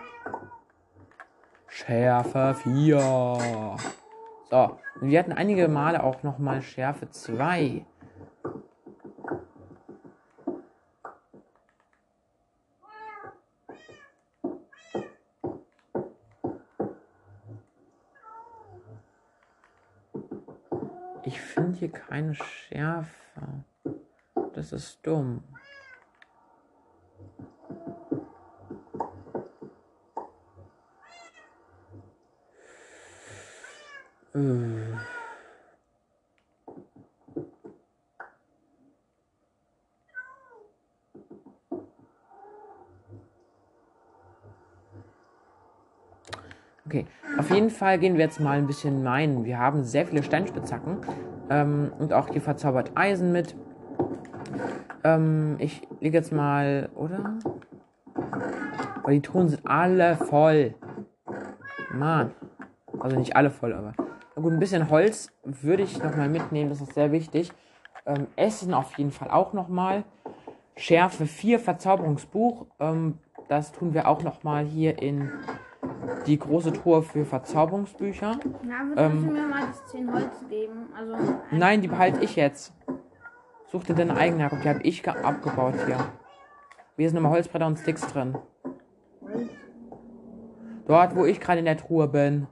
Schärfe 1.68 2.56
4. 2.64 3.00
So, 4.50 4.78
und 5.00 5.10
wir 5.10 5.20
hatten 5.20 5.32
einige 5.32 5.68
Male 5.68 6.04
auch 6.04 6.24
noch 6.24 6.38
mal 6.38 6.62
Schärfe 6.62 7.10
2. 7.10 7.86
Ich 21.24 21.40
finde 21.40 21.78
hier 21.78 21.92
keine 21.92 22.34
Schärfe. 22.34 23.10
Das 24.54 24.74
ist 24.74 25.06
dumm. 25.06 25.44
Äh. 34.34 34.40
Okay, 46.86 47.06
auf 47.38 47.50
jeden 47.52 47.61
Fall 47.72 47.98
gehen 47.98 48.14
wir 48.14 48.26
jetzt 48.26 48.40
mal 48.40 48.58
ein 48.58 48.68
bisschen 48.68 49.04
meinen. 49.04 49.46
Wir 49.46 49.58
haben 49.58 49.84
sehr 49.84 50.06
viele 50.06 50.24
Steinspitzhacken 50.24 50.98
ähm, 51.50 51.92
und 51.98 52.14
auch 52.14 52.28
hier 52.28 52.42
verzaubert 52.42 52.92
Eisen 52.96 53.32
mit. 53.32 53.56
Ähm, 55.04 55.56
ich 55.60 55.88
lege 56.00 56.18
jetzt 56.18 56.32
mal, 56.32 56.90
oder? 56.96 57.38
Aber 59.02 59.12
die 59.12 59.22
Truhen 59.22 59.50
sind 59.50 59.66
alle 59.66 60.16
voll. 60.16 60.76
Mann. 61.94 62.32
Also 63.00 63.18
nicht 63.18 63.36
alle 63.36 63.50
voll, 63.50 63.74
aber. 63.74 63.94
Na 64.36 64.42
gut, 64.42 64.54
ein 64.54 64.60
bisschen 64.60 64.90
Holz 64.90 65.32
würde 65.44 65.84
ich 65.84 66.02
nochmal 66.02 66.30
mitnehmen, 66.30 66.70
das 66.70 66.82
ist 66.82 66.94
sehr 66.94 67.12
wichtig. 67.12 67.52
Ähm, 68.06 68.28
Essen 68.36 68.74
auf 68.74 68.98
jeden 68.98 69.12
Fall 69.12 69.32
auch 69.32 69.54
nochmal. 69.54 70.04
Schärfe 70.76 71.26
4 71.26 71.60
Verzauberungsbuch. 71.60 72.68
Ähm, 72.80 73.18
das 73.50 73.72
tun 73.72 73.94
wir 73.94 74.08
auch 74.08 74.24
nochmal 74.24 74.66
hier 74.66 75.02
in 75.02 75.30
die 76.28 76.38
große 76.38 76.74
Truhe 76.74 77.02
für 77.02 77.26
Verzauberungsbücher. 77.26 78.40
Na, 78.64 78.84
würdest 78.86 78.98
Ähm. 78.98 79.28
du 79.28 79.34
mir 79.34 79.48
mal 79.48 79.68
das 79.68 79.86
10 79.88 80.14
Holz 80.14 80.46
geben? 80.50 80.90
Also, 80.98 81.14
ein 81.52 81.58
Nein, 81.60 81.82
die 81.82 81.88
behalte 81.88 82.24
ich 82.24 82.36
jetzt. 82.36 82.74
Such 83.68 83.84
dir 83.86 83.96
deine 83.96 84.16
eigene 84.18 84.44
herab. 84.44 84.60
Die 84.62 84.70
habe 84.70 84.82
ich 84.84 85.02
ge- 85.04 85.14
abgebaut 85.14 85.76
hier. 85.86 85.98
Hier 86.98 87.10
sind 87.10 87.16
nochmal 87.16 87.32
Holzbretter 87.38 87.66
und 87.68 87.80
Sticks 87.80 88.02
drin. 88.08 88.38
Holz. 89.22 89.50
Dort, 90.88 91.16
wo 91.16 91.26
ich 91.26 91.40
gerade 91.40 91.60
in 91.60 91.66
der 91.66 91.78
Truhe 91.78 92.08
bin. 92.08 92.48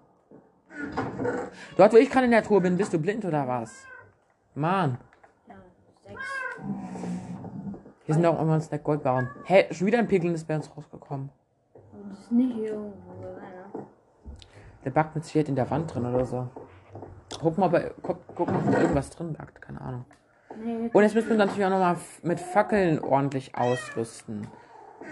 Dort, 1.78 1.94
wo 1.94 1.98
ich 1.98 2.10
gerade 2.10 2.26
in 2.26 2.32
der 2.32 2.44
Truhe 2.44 2.62
bin, 2.62 2.78
bist 2.78 2.94
du 2.94 3.00
blind 3.00 3.26
oder 3.26 3.48
was? 3.48 3.86
Mann. 4.56 4.98
Ja, 5.48 5.56
6. 6.08 6.20
Hier 8.06 8.16
sind 8.16 8.26
auch 8.26 8.42
immer 8.42 8.54
ein 8.56 8.62
Snack 8.62 8.84
Goldbarren. 8.84 9.30
Hä, 9.44 9.66
schon 9.72 9.88
wieder 9.88 10.00
ein 10.00 10.08
Piglin 10.08 10.34
ist 10.34 10.48
bei 10.48 10.56
uns 10.56 10.76
rausgekommen. 10.76 11.30
Das 12.10 12.20
ist 12.20 12.32
nicht 12.32 12.58
irgendwo. 12.58 12.94
Der 14.86 14.92
backt 14.92 15.16
mit 15.16 15.26
Sicherheit 15.26 15.50
in 15.50 15.56
der 15.56 15.70
Wand 15.70 15.94
drin 15.94 16.06
oder 16.06 16.26
so. 16.26 16.48
Guck 17.42 17.58
mal, 17.58 17.74
ob, 17.74 18.02
guck, 18.02 18.18
guck 18.36 18.48
mal, 18.52 18.60
ob 18.60 18.72
da 18.72 18.80
irgendwas 18.80 19.10
drin 19.10 19.34
backt. 19.34 19.62
Keine 19.62 19.82
Ahnung. 19.82 20.06
Und 20.94 21.04
jetzt 21.04 21.16
müssen 21.16 21.30
wir 21.30 21.38
natürlich 21.38 21.66
auch 21.66 21.70
nochmal 21.70 21.98
mit 22.24 22.40
Fackeln 22.40 23.00
ordentlich 23.00 23.56
ausrüsten. 23.56 24.48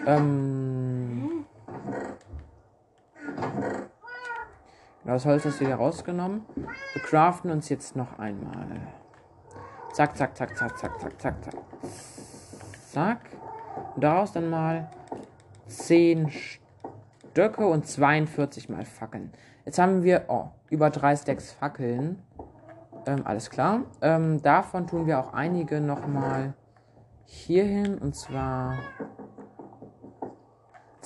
Ähm. 0.05 1.45
Genau, 5.03 5.13
das 5.13 5.25
Holz 5.25 5.45
hast 5.45 5.61
du 5.61 5.65
hier 5.65 5.75
rausgenommen. 5.75 6.45
Wir 6.55 7.01
craften 7.01 7.51
uns 7.51 7.69
jetzt 7.69 7.95
noch 7.95 8.19
einmal. 8.19 8.67
Zack, 9.93 10.17
zack, 10.17 10.35
zack, 10.35 10.57
zack, 10.57 10.77
zack, 10.77 10.99
zack, 10.99 11.21
zack, 11.21 11.43
zack. 11.43 11.53
Zack. 12.91 13.19
Und 13.95 14.03
daraus 14.03 14.33
dann 14.33 14.49
mal 14.49 14.89
10 15.67 16.29
Stöcke 17.37 17.67
und 17.67 17.85
42 17.85 18.67
mal 18.67 18.83
Fackeln. 18.83 19.31
Jetzt 19.63 19.77
haben 19.77 20.01
wir, 20.01 20.23
oh, 20.27 20.45
über 20.71 20.89
drei 20.89 21.15
Stacks 21.15 21.51
Fackeln. 21.51 22.17
Ähm, 23.05 23.27
alles 23.27 23.51
klar. 23.51 23.81
Ähm, 24.01 24.41
davon 24.41 24.87
tun 24.87 25.05
wir 25.05 25.19
auch 25.19 25.33
einige 25.33 25.79
nochmal 25.79 26.55
hier 27.25 27.63
hin. 27.63 27.99
Und 27.99 28.15
zwar 28.15 28.79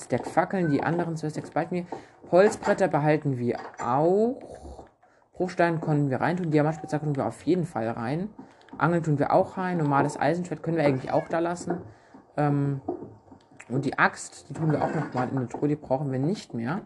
Stack 0.00 0.26
Fackeln, 0.26 0.70
die 0.70 0.82
anderen 0.82 1.18
zwei 1.18 1.28
Stacks 1.28 1.50
bald 1.50 1.70
mir. 1.70 1.84
Holzbretter 2.30 2.88
behalten 2.88 3.36
wir 3.36 3.58
auch. 3.84 4.86
Bruchstein 5.34 5.82
können 5.82 6.08
wir 6.08 6.22
reintun. 6.22 6.50
Diamantspitzhacke 6.50 7.04
tun 7.04 7.16
wir 7.16 7.26
auf 7.26 7.42
jeden 7.42 7.66
Fall 7.66 7.90
rein. 7.90 8.30
Angeln 8.78 9.02
tun 9.02 9.18
wir 9.18 9.34
auch 9.34 9.58
rein. 9.58 9.76
Normales 9.76 10.18
Eisenschwert 10.18 10.62
können 10.62 10.78
wir 10.78 10.86
eigentlich 10.86 11.12
auch 11.12 11.28
da 11.28 11.40
lassen. 11.40 11.82
Ähm, 12.38 12.80
und 13.72 13.84
die 13.84 13.98
Axt, 13.98 14.48
die 14.48 14.54
tun 14.54 14.70
wir 14.72 14.82
auch 14.84 14.94
nochmal 14.94 15.28
in 15.28 15.36
eine 15.36 15.48
Truhe. 15.48 15.68
Die 15.68 15.76
brauchen 15.76 16.10
wir 16.12 16.18
nicht 16.18 16.54
mehr. 16.54 16.82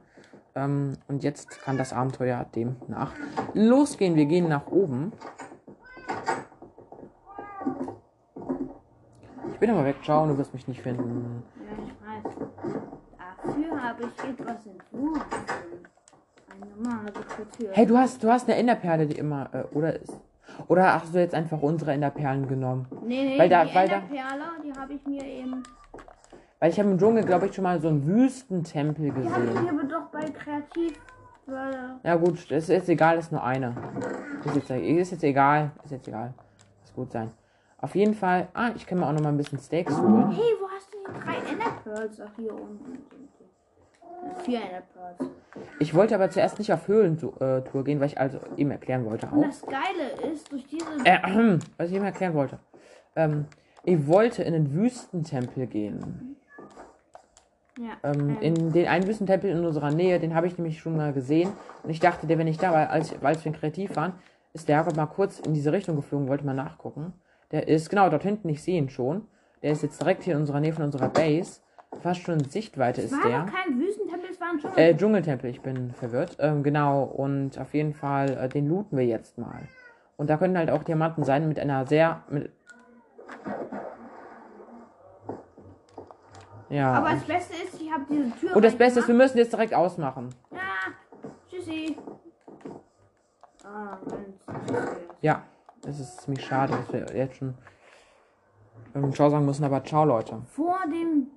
Ähm, 0.55 0.95
und 1.09 1.22
jetzt 1.22 1.61
kann 1.62 1.76
das 1.78 1.93
Abenteuer 1.93 2.47
demnach 2.55 3.12
losgehen. 3.55 4.14
Wir 4.16 4.26
gehen 4.26 4.49
nach 4.49 4.66
oben. 4.68 5.12
Ich 9.53 9.59
bin 9.59 9.70
aber 9.70 9.84
weg. 9.84 9.97
Ciao, 10.03 10.26
du 10.26 10.37
wirst 10.39 10.53
mich 10.53 10.68
nicht 10.68 10.82
finden. 10.82 11.43
ja, 11.57 11.72
ich 11.84 12.24
weiß. 12.24 12.34
Dafür 13.45 13.82
habe 13.82 14.03
ich 14.05 14.24
etwas 14.30 14.66
entworfen. 14.66 15.22
Magische 16.78 17.51
Tür. 17.59 17.68
Hey, 17.72 17.87
du 17.87 17.97
hast, 17.97 18.22
du 18.22 18.30
hast 18.30 18.49
eine 18.49 18.57
Enderperle, 18.59 19.07
die 19.07 19.16
immer, 19.18 19.49
äh, 19.55 19.62
oder 19.74 19.99
ist. 19.99 20.12
Oder 20.68 20.95
hast 20.95 21.14
du 21.14 21.18
jetzt 21.18 21.34
einfach 21.34 21.61
unsere 21.61 21.93
Enderperlen 21.93 22.49
genommen? 22.49 22.87
Nee, 23.03 23.24
nee, 23.24 23.39
Weil 23.39 23.49
da- 23.49 23.64
die 23.64 23.74
weil 23.74 23.89
da- 23.89 23.97
Enderperle, 23.97 24.45
die 24.64 24.72
habe 24.78 24.93
ich 24.95 25.07
mir 25.07 25.22
eben. 25.24 25.62
Weil 26.59 26.70
ich 26.70 26.78
habe 26.78 26.90
im 26.90 26.98
Dschungel, 26.98 27.24
glaube 27.24 27.46
ich, 27.46 27.54
schon 27.54 27.64
mal 27.64 27.80
so 27.80 27.88
einen 27.88 28.07
Wüstentempel 28.07 29.04
Die 29.04 29.11
habe 29.12 29.44
ich 29.44 29.50
gesehen. 29.54 29.68
aber 29.68 29.84
doch 29.84 30.07
bei 30.11 30.24
Kreativ. 30.30 30.98
Ja 32.02 32.16
gut, 32.16 32.50
das 32.50 32.64
ist 32.64 32.68
jetzt 32.68 32.88
egal, 32.88 33.18
ist 33.18 33.30
nur 33.30 33.42
eine. 33.44 33.74
Ist 34.44 34.57
jetzt, 34.57 34.70
ist 34.70 35.11
jetzt 35.12 35.22
egal, 35.24 35.70
ist 35.84 35.92
jetzt 35.92 36.09
egal. 36.09 36.34
Muss 36.80 36.92
gut 36.94 37.12
sein. 37.12 37.30
Auf 37.78 37.94
jeden 37.94 38.14
Fall, 38.14 38.48
ah, 38.54 38.70
ich 38.74 38.86
kann 38.86 38.98
mir 38.98 39.07
auch 39.07 39.12
noch 39.12 39.20
mal 39.20 39.28
ein 39.28 39.36
bisschen 39.36 39.59
Steaks 39.59 39.96
holen. 39.96 40.30
hey, 40.32 40.54
wo 40.61 40.68
hast 40.68 40.92
du 40.92 40.98
die 41.07 41.20
drei 41.20 41.52
Enderpearls? 41.52 42.20
Ach, 42.20 42.30
hier 42.36 42.52
unten. 42.52 42.98
Ja, 44.28 44.34
Vier 44.42 44.61
Enderpearls. 44.61 45.30
Ich 45.78 45.94
wollte 45.94 46.14
aber 46.16 46.30
zuerst 46.30 46.59
nicht 46.59 46.72
auf 46.72 46.88
Höhlentour 46.88 47.84
gehen, 47.84 48.00
weil 48.00 48.07
ich 48.07 48.18
also 48.18 48.40
eben 48.57 48.70
erklären 48.72 49.04
wollte 49.04 49.26
Und 49.26 49.38
auch. 49.38 49.46
das 49.46 49.62
Geile 49.62 50.32
ist, 50.32 50.50
durch 50.50 50.66
diese. 50.66 50.84
Äh, 51.04 51.59
was 51.76 51.90
ich 51.90 51.94
eben 51.94 52.04
erklären 52.04 52.34
wollte. 52.34 52.59
Ähm, 53.14 53.44
ich 53.84 54.04
wollte 54.09 54.42
in 54.42 54.52
den 54.54 54.74
Wüstentempel 54.74 55.66
gehen. 55.68 56.36
Ja, 57.79 57.97
Ähm, 58.03 58.39
in 58.41 58.72
den 58.72 58.87
einen 58.87 59.07
Wüstentempel 59.07 59.51
in 59.51 59.64
unserer 59.64 59.91
Nähe, 59.91 60.18
den 60.18 60.35
habe 60.35 60.47
ich 60.47 60.57
nämlich 60.59 60.79
schon 60.79 60.97
mal 60.97 61.12
gesehen. 61.12 61.51
Und 61.83 61.91
ich 61.91 62.01
dachte, 62.01 62.27
der 62.27 62.39
wäre 62.39 62.47
nicht 62.47 62.62
da, 62.62 62.72
weil 62.72 62.87
als, 62.87 63.14
weil 63.22 63.37
wir 63.43 63.53
kreativ 63.53 63.97
waren, 63.97 64.12
ist 64.53 64.68
der 64.68 64.77
Jakob 64.77 64.97
mal 64.97 65.07
kurz 65.07 65.41
in 65.41 65.55
diese 65.55 65.72
Richtung 65.72 65.97
geflogen, 65.97 66.29
wollte 66.29 66.47
mal 66.47 66.55
nachgucken. 66.55 67.12
Der 67.53 67.68
ist 67.68 67.91
genau 67.91 68.09
dort 68.09 68.22
hinten, 68.22 68.49
ich 68.49 68.62
sehe 68.62 68.79
ihn 68.79 68.89
schon. 68.89 69.29
Der 69.62 69.72
ist 69.72 69.83
jetzt 69.83 70.01
direkt 70.01 70.22
hier 70.24 70.35
in 70.35 70.41
unserer 70.41 70.61
Nähe 70.61 70.72
von 70.72 70.85
unserer 70.85 71.09
Base. 71.09 71.61
Fast 72.01 72.20
schon 72.22 72.41
in 72.41 72.45
Sichtweite 72.45 73.01
ist 73.01 73.12
war 73.12 73.22
der. 73.31 73.41
doch 73.45 73.53
kein 73.53 73.79
Wüstentempel, 73.79 74.31
es 74.31 74.41
war 74.41 74.49
ein 74.51 74.59
Dschungel. 74.59 74.79
Äh, 74.79 74.97
Dschungeltempel, 74.97 75.51
ich 75.51 75.61
bin 75.61 75.93
verwirrt. 75.93 76.37
Ähm, 76.41 76.62
genau, 76.62 77.05
und 77.05 77.59
auf 77.59 77.72
jeden 77.74 77.95
Fall, 77.95 78.31
äh, 78.37 78.49
den 78.49 78.68
looten 78.68 78.97
wir 78.99 79.07
jetzt 79.07 79.39
mal. 79.39 79.61
Und 80.16 80.31
da 80.31 80.37
können 80.37 80.57
halt 80.59 80.70
auch 80.70 80.83
Diamanten 80.83 81.24
sein 81.24 81.49
mit 81.49 81.59
einer 81.59 81.87
sehr. 81.87 82.22
Mit 82.31 82.51
ja. 86.69 86.95
Aber 86.95 87.11
das 87.11 87.25
Beste 87.25 87.55
ist, 87.55 87.81
ich 87.81 87.91
habe 87.93 88.05
diese 88.09 88.31
Tür. 88.33 88.57
und 88.57 88.64
das 88.64 88.77
Beste 88.77 89.01
ist, 89.01 89.09
wir 89.09 89.14
müssen 89.14 89.39
jetzt 89.39 89.53
direkt 89.53 89.75
ausmachen. 89.75 90.35
Ja, 90.51 90.59
tschüssi. 91.49 91.97
Ah. 93.64 93.99
Ja, 95.21 95.43
es 95.87 96.01
ist 96.01 96.21
ziemlich 96.23 96.45
schade, 96.45 96.73
dass 96.73 96.93
wir 96.93 97.17
jetzt 97.17 97.37
schon 97.37 97.55
ähm, 98.95 99.12
Ciao 99.12 99.29
sagen 99.29 99.45
müssen, 99.45 99.64
aber 99.64 99.85
ciao, 99.85 100.05
Leute. 100.05 100.43
Vor 100.53 100.79
dem. 100.87 101.29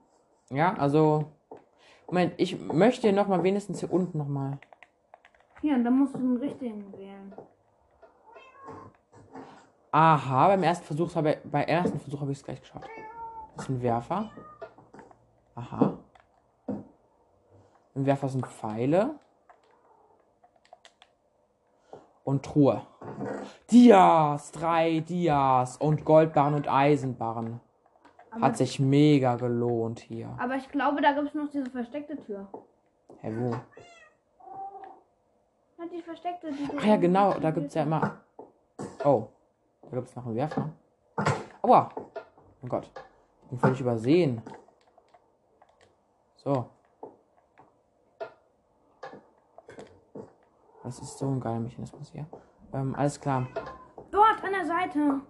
Ja, 0.50 0.74
also. 0.76 1.26
Moment, 2.08 2.34
ich 2.38 2.60
möchte 2.60 3.14
noch 3.14 3.28
mal 3.28 3.44
wenigstens 3.44 3.82
hier 3.82 3.94
unten 3.94 4.18
noch 4.18 4.28
mal. 4.28 4.58
Hier, 5.62 5.76
und 5.76 5.84
da 5.84 5.92
musst 5.92 6.16
du 6.16 6.18
den 6.18 6.38
richtigen 6.38 6.92
wählen. 6.94 7.34
Aha, 9.92 10.48
beim 10.48 10.64
ersten 10.64 10.86
Versuch 10.86 11.14
habe 11.16 11.32
ich, 11.32 11.38
bei 11.52 11.64
ersten 11.64 12.00
Versuch 12.00 12.22
habe 12.22 12.32
ich 12.32 12.40
es 12.40 12.44
gleich 12.44 12.62
geschafft. 12.62 12.90
Das 13.56 13.66
ist 13.66 13.70
ein 13.70 13.82
Werfer. 13.82 14.32
Aha. 15.60 15.98
Im 17.96 18.06
Werfer 18.06 18.30
sind 18.30 18.46
Pfeile. 18.48 19.16
Und 22.24 22.46
Truhe. 22.46 22.82
Dias, 23.72 24.52
drei 24.52 25.00
Dias 25.02 25.76
und 25.78 26.06
Goldbarren 26.06 26.54
und 26.54 26.72
Eisenbarren. 26.72 27.60
Aber, 28.32 28.42
Hat 28.46 28.58
sich 28.58 28.80
mega 28.80 29.36
gelohnt 29.36 30.00
hier. 30.00 30.30
aber 30.40 30.56
ich 30.56 30.70
glaube, 30.70 31.02
da 31.02 31.12
gibt 31.14 31.30
es 31.30 31.34
noch 31.34 31.50
diese 31.50 31.70
versteckte 31.72 32.16
Tür. 32.24 32.48
Hä, 33.22 33.34
wo? 33.38 33.50
Ja, 35.80 35.86
die 35.92 36.02
versteckte. 36.02 36.52
Die 36.52 36.70
Ach 36.78 36.84
ja, 36.86 36.96
genau, 36.98 37.34
da 37.34 37.50
gibt 37.52 37.68
es 37.68 37.74
ja 37.74 37.84
immer. 37.84 38.18
Oh, 39.04 39.24
da 39.82 39.90
gibt 39.98 40.08
es 40.10 40.16
noch 40.16 40.26
einen 40.28 40.36
Werfer. 40.36 40.70
Aua! 41.64 41.90
Oh 42.62 42.68
Gott, 42.68 42.90
den 43.50 43.58
völlig 43.58 43.82
übersehen. 43.82 44.42
So. 46.44 46.70
Das 50.84 51.00
ist 51.00 51.18
so 51.18 51.28
ein 51.28 51.40
geiler 51.40 51.60
Mechanismus 51.60 52.12
hier. 52.12 52.26
Ähm, 52.74 52.96
alles 52.96 53.20
klar. 53.20 53.48
Dort 54.12 54.44
an 54.44 54.52
der 54.54 54.66
Seite. 54.66 55.22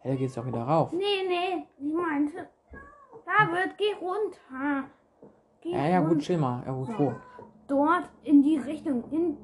Hey, 0.00 0.12
da 0.12 0.16
geht's 0.16 0.34
doch 0.34 0.46
wieder 0.46 0.62
rauf. 0.62 0.92
Nee, 0.92 1.02
nee, 1.28 1.66
ich 1.78 1.92
meinte. 1.92 2.48
David, 3.26 3.76
geh 3.78 3.92
runter. 4.00 4.88
Geh 5.60 5.70
Ja, 5.72 5.86
ja, 5.86 6.00
gut, 6.00 6.10
runter. 6.10 6.24
chill 6.24 6.38
mal. 6.38 6.62
Ja, 6.66 6.72
gut, 6.72 6.98
wo? 6.98 7.14
Dort 7.68 8.10
in 8.22 8.42
die 8.42 8.58
Richtung. 8.58 9.04
In, 9.10 9.36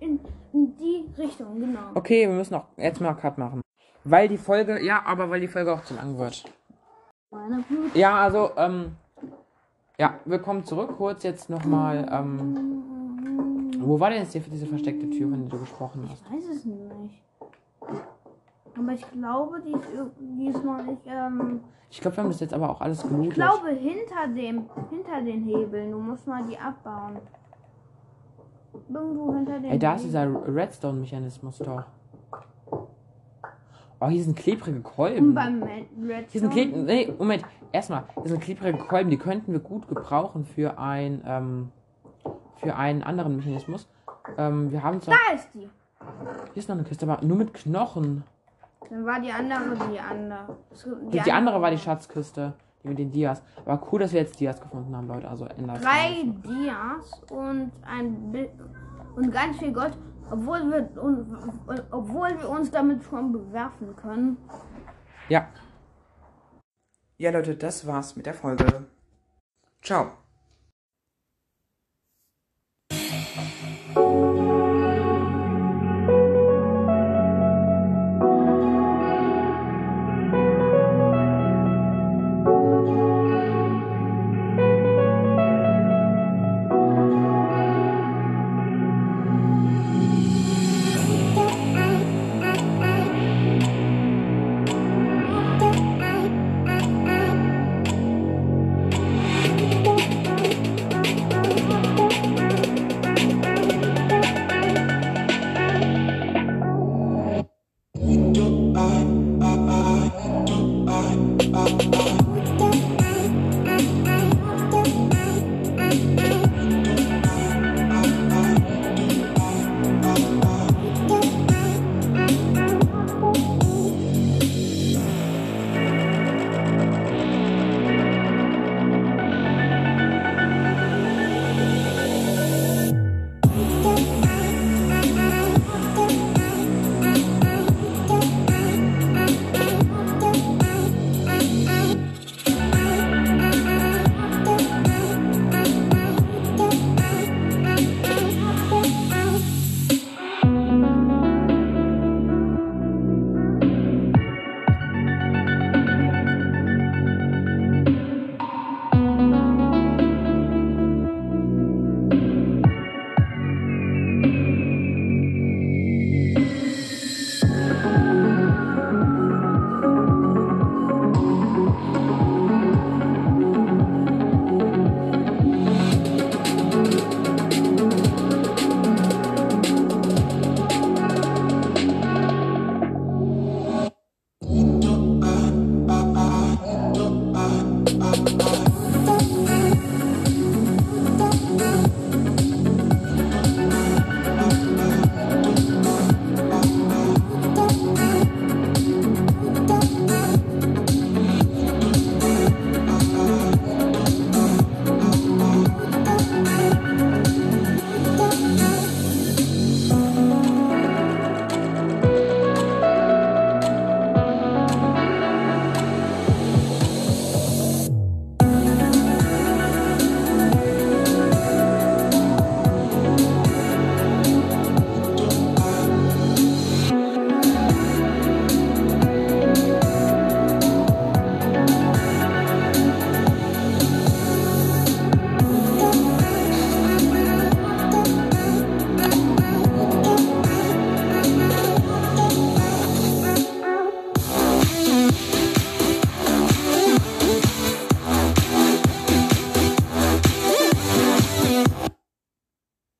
in, 0.00 0.20
in 0.52 0.76
die 0.76 1.08
Richtung, 1.16 1.58
genau. 1.60 1.90
Okay, 1.94 2.28
wir 2.28 2.34
müssen 2.34 2.54
auch 2.56 2.66
jetzt 2.76 3.00
mal 3.00 3.14
Cut 3.14 3.38
machen. 3.38 3.62
Weil 4.04 4.28
die 4.28 4.38
Folge, 4.38 4.84
ja, 4.84 5.02
aber 5.04 5.30
weil 5.30 5.40
die 5.40 5.48
Folge 5.48 5.72
auch 5.72 5.82
zu 5.82 5.94
lang 5.94 6.18
wird. 6.18 6.44
Meine 7.36 7.62
Güte. 7.68 7.98
Ja, 7.98 8.16
also, 8.16 8.50
ähm, 8.56 8.96
ja, 9.98 10.14
willkommen 10.24 10.64
zurück. 10.64 10.94
Kurz 10.96 11.22
jetzt 11.22 11.50
nochmal, 11.50 12.08
ähm, 12.10 13.74
wo 13.78 14.00
war 14.00 14.08
denn 14.08 14.20
jetzt 14.22 14.34
die, 14.34 14.40
diese 14.40 14.64
versteckte 14.66 15.10
Tür, 15.10 15.28
von 15.28 15.40
der 15.42 15.50
du 15.50 15.58
gesprochen 15.58 16.08
hast? 16.10 16.24
Ich 16.30 16.32
weiß 16.32 16.56
es 16.56 16.64
nicht. 16.64 17.22
Aber 18.78 18.92
ich 18.92 19.10
glaube, 19.12 19.60
die 19.60 19.72
ist, 19.72 19.86
die 20.18 20.46
ist 20.48 20.64
noch 20.64 20.82
nicht. 20.82 21.02
Ähm, 21.06 21.60
Ich 21.90 22.00
glaube, 22.00 22.16
wir 22.16 22.22
haben 22.24 22.30
das 22.30 22.40
jetzt 22.40 22.54
aber 22.54 22.70
auch 22.70 22.80
alles 22.80 23.02
gelootet. 23.02 23.28
ich 23.28 23.34
glaube, 23.34 23.68
hinter 23.70 24.28
dem, 24.34 24.64
hinter 24.90 25.20
den 25.22 25.44
Hebeln. 25.44 25.90
Du 25.92 25.98
musst 25.98 26.26
mal 26.26 26.42
die 26.44 26.58
abbauen. 26.58 27.18
Irgendwo 28.88 29.34
hinter 29.34 29.58
den 29.60 29.72
Ey, 29.72 29.78
da 29.78 29.94
ist 29.94 30.04
dieser 30.04 30.26
Redstone-Mechanismus 30.54 31.58
doch. 31.58 31.84
Oh, 33.98 34.08
hier 34.08 34.22
sind 34.22 34.36
klebrige 34.36 34.80
Kolben. 34.80 35.36
Hier 36.28 36.40
sind 36.40 36.52
klebrige, 36.52 36.78
nee, 36.80 37.14
Moment, 37.18 37.44
erstmal, 37.72 38.04
hier 38.14 38.28
sind 38.28 38.40
klebrige 38.42 38.78
Kolben, 38.78 39.10
die 39.10 39.16
könnten 39.16 39.52
wir 39.52 39.60
gut 39.60 39.88
gebrauchen 39.88 40.44
für 40.44 40.78
ein, 40.78 41.22
ähm, 41.26 41.72
für 42.56 42.76
einen 42.76 43.02
anderen 43.02 43.36
Mechanismus. 43.36 43.88
Ähm, 44.36 44.70
wir 44.70 44.82
haben 44.82 45.00
zwar, 45.00 45.16
Da 45.28 45.34
ist 45.34 45.48
die. 45.54 45.60
hier 45.60 45.70
ist 46.56 46.68
noch 46.68 46.76
eine 46.76 46.84
Kiste, 46.84 47.08
aber 47.08 47.24
nur 47.24 47.38
mit 47.38 47.54
Knochen. 47.54 48.24
Dann 48.90 49.06
war 49.06 49.18
die 49.20 49.32
andere 49.32 49.76
die 49.90 49.98
andere. 49.98 50.56
Die, 51.10 51.20
die 51.20 51.32
andere 51.32 51.60
war 51.62 51.70
die 51.70 51.78
Schatzkiste, 51.78 52.52
die 52.82 52.88
mit 52.88 52.98
den 52.98 53.10
Dias. 53.10 53.42
Aber 53.64 53.82
cool, 53.90 54.00
dass 54.00 54.12
wir 54.12 54.20
jetzt 54.20 54.38
Dias 54.38 54.60
gefunden 54.60 54.94
haben, 54.94 55.08
Leute. 55.08 55.28
Also 55.28 55.46
ändert 55.46 55.82
Drei 55.82 56.24
Dias 56.24 57.22
und 57.30 57.72
ein 57.84 58.30
Bi 58.30 58.48
und 59.16 59.32
ganz 59.32 59.56
viel 59.58 59.72
Gold. 59.72 59.96
Obwohl 60.30 60.70
wir, 60.70 61.02
un- 61.02 61.52
obwohl 61.90 62.38
wir 62.38 62.48
uns 62.48 62.70
damit 62.70 63.02
schon 63.04 63.32
bewerfen 63.32 63.94
können. 63.96 64.36
Ja. 65.28 65.48
Ja, 67.18 67.30
Leute, 67.30 67.56
das 67.56 67.86
war's 67.86 68.16
mit 68.16 68.26
der 68.26 68.34
Folge. 68.34 68.86
Ciao. 69.82 70.12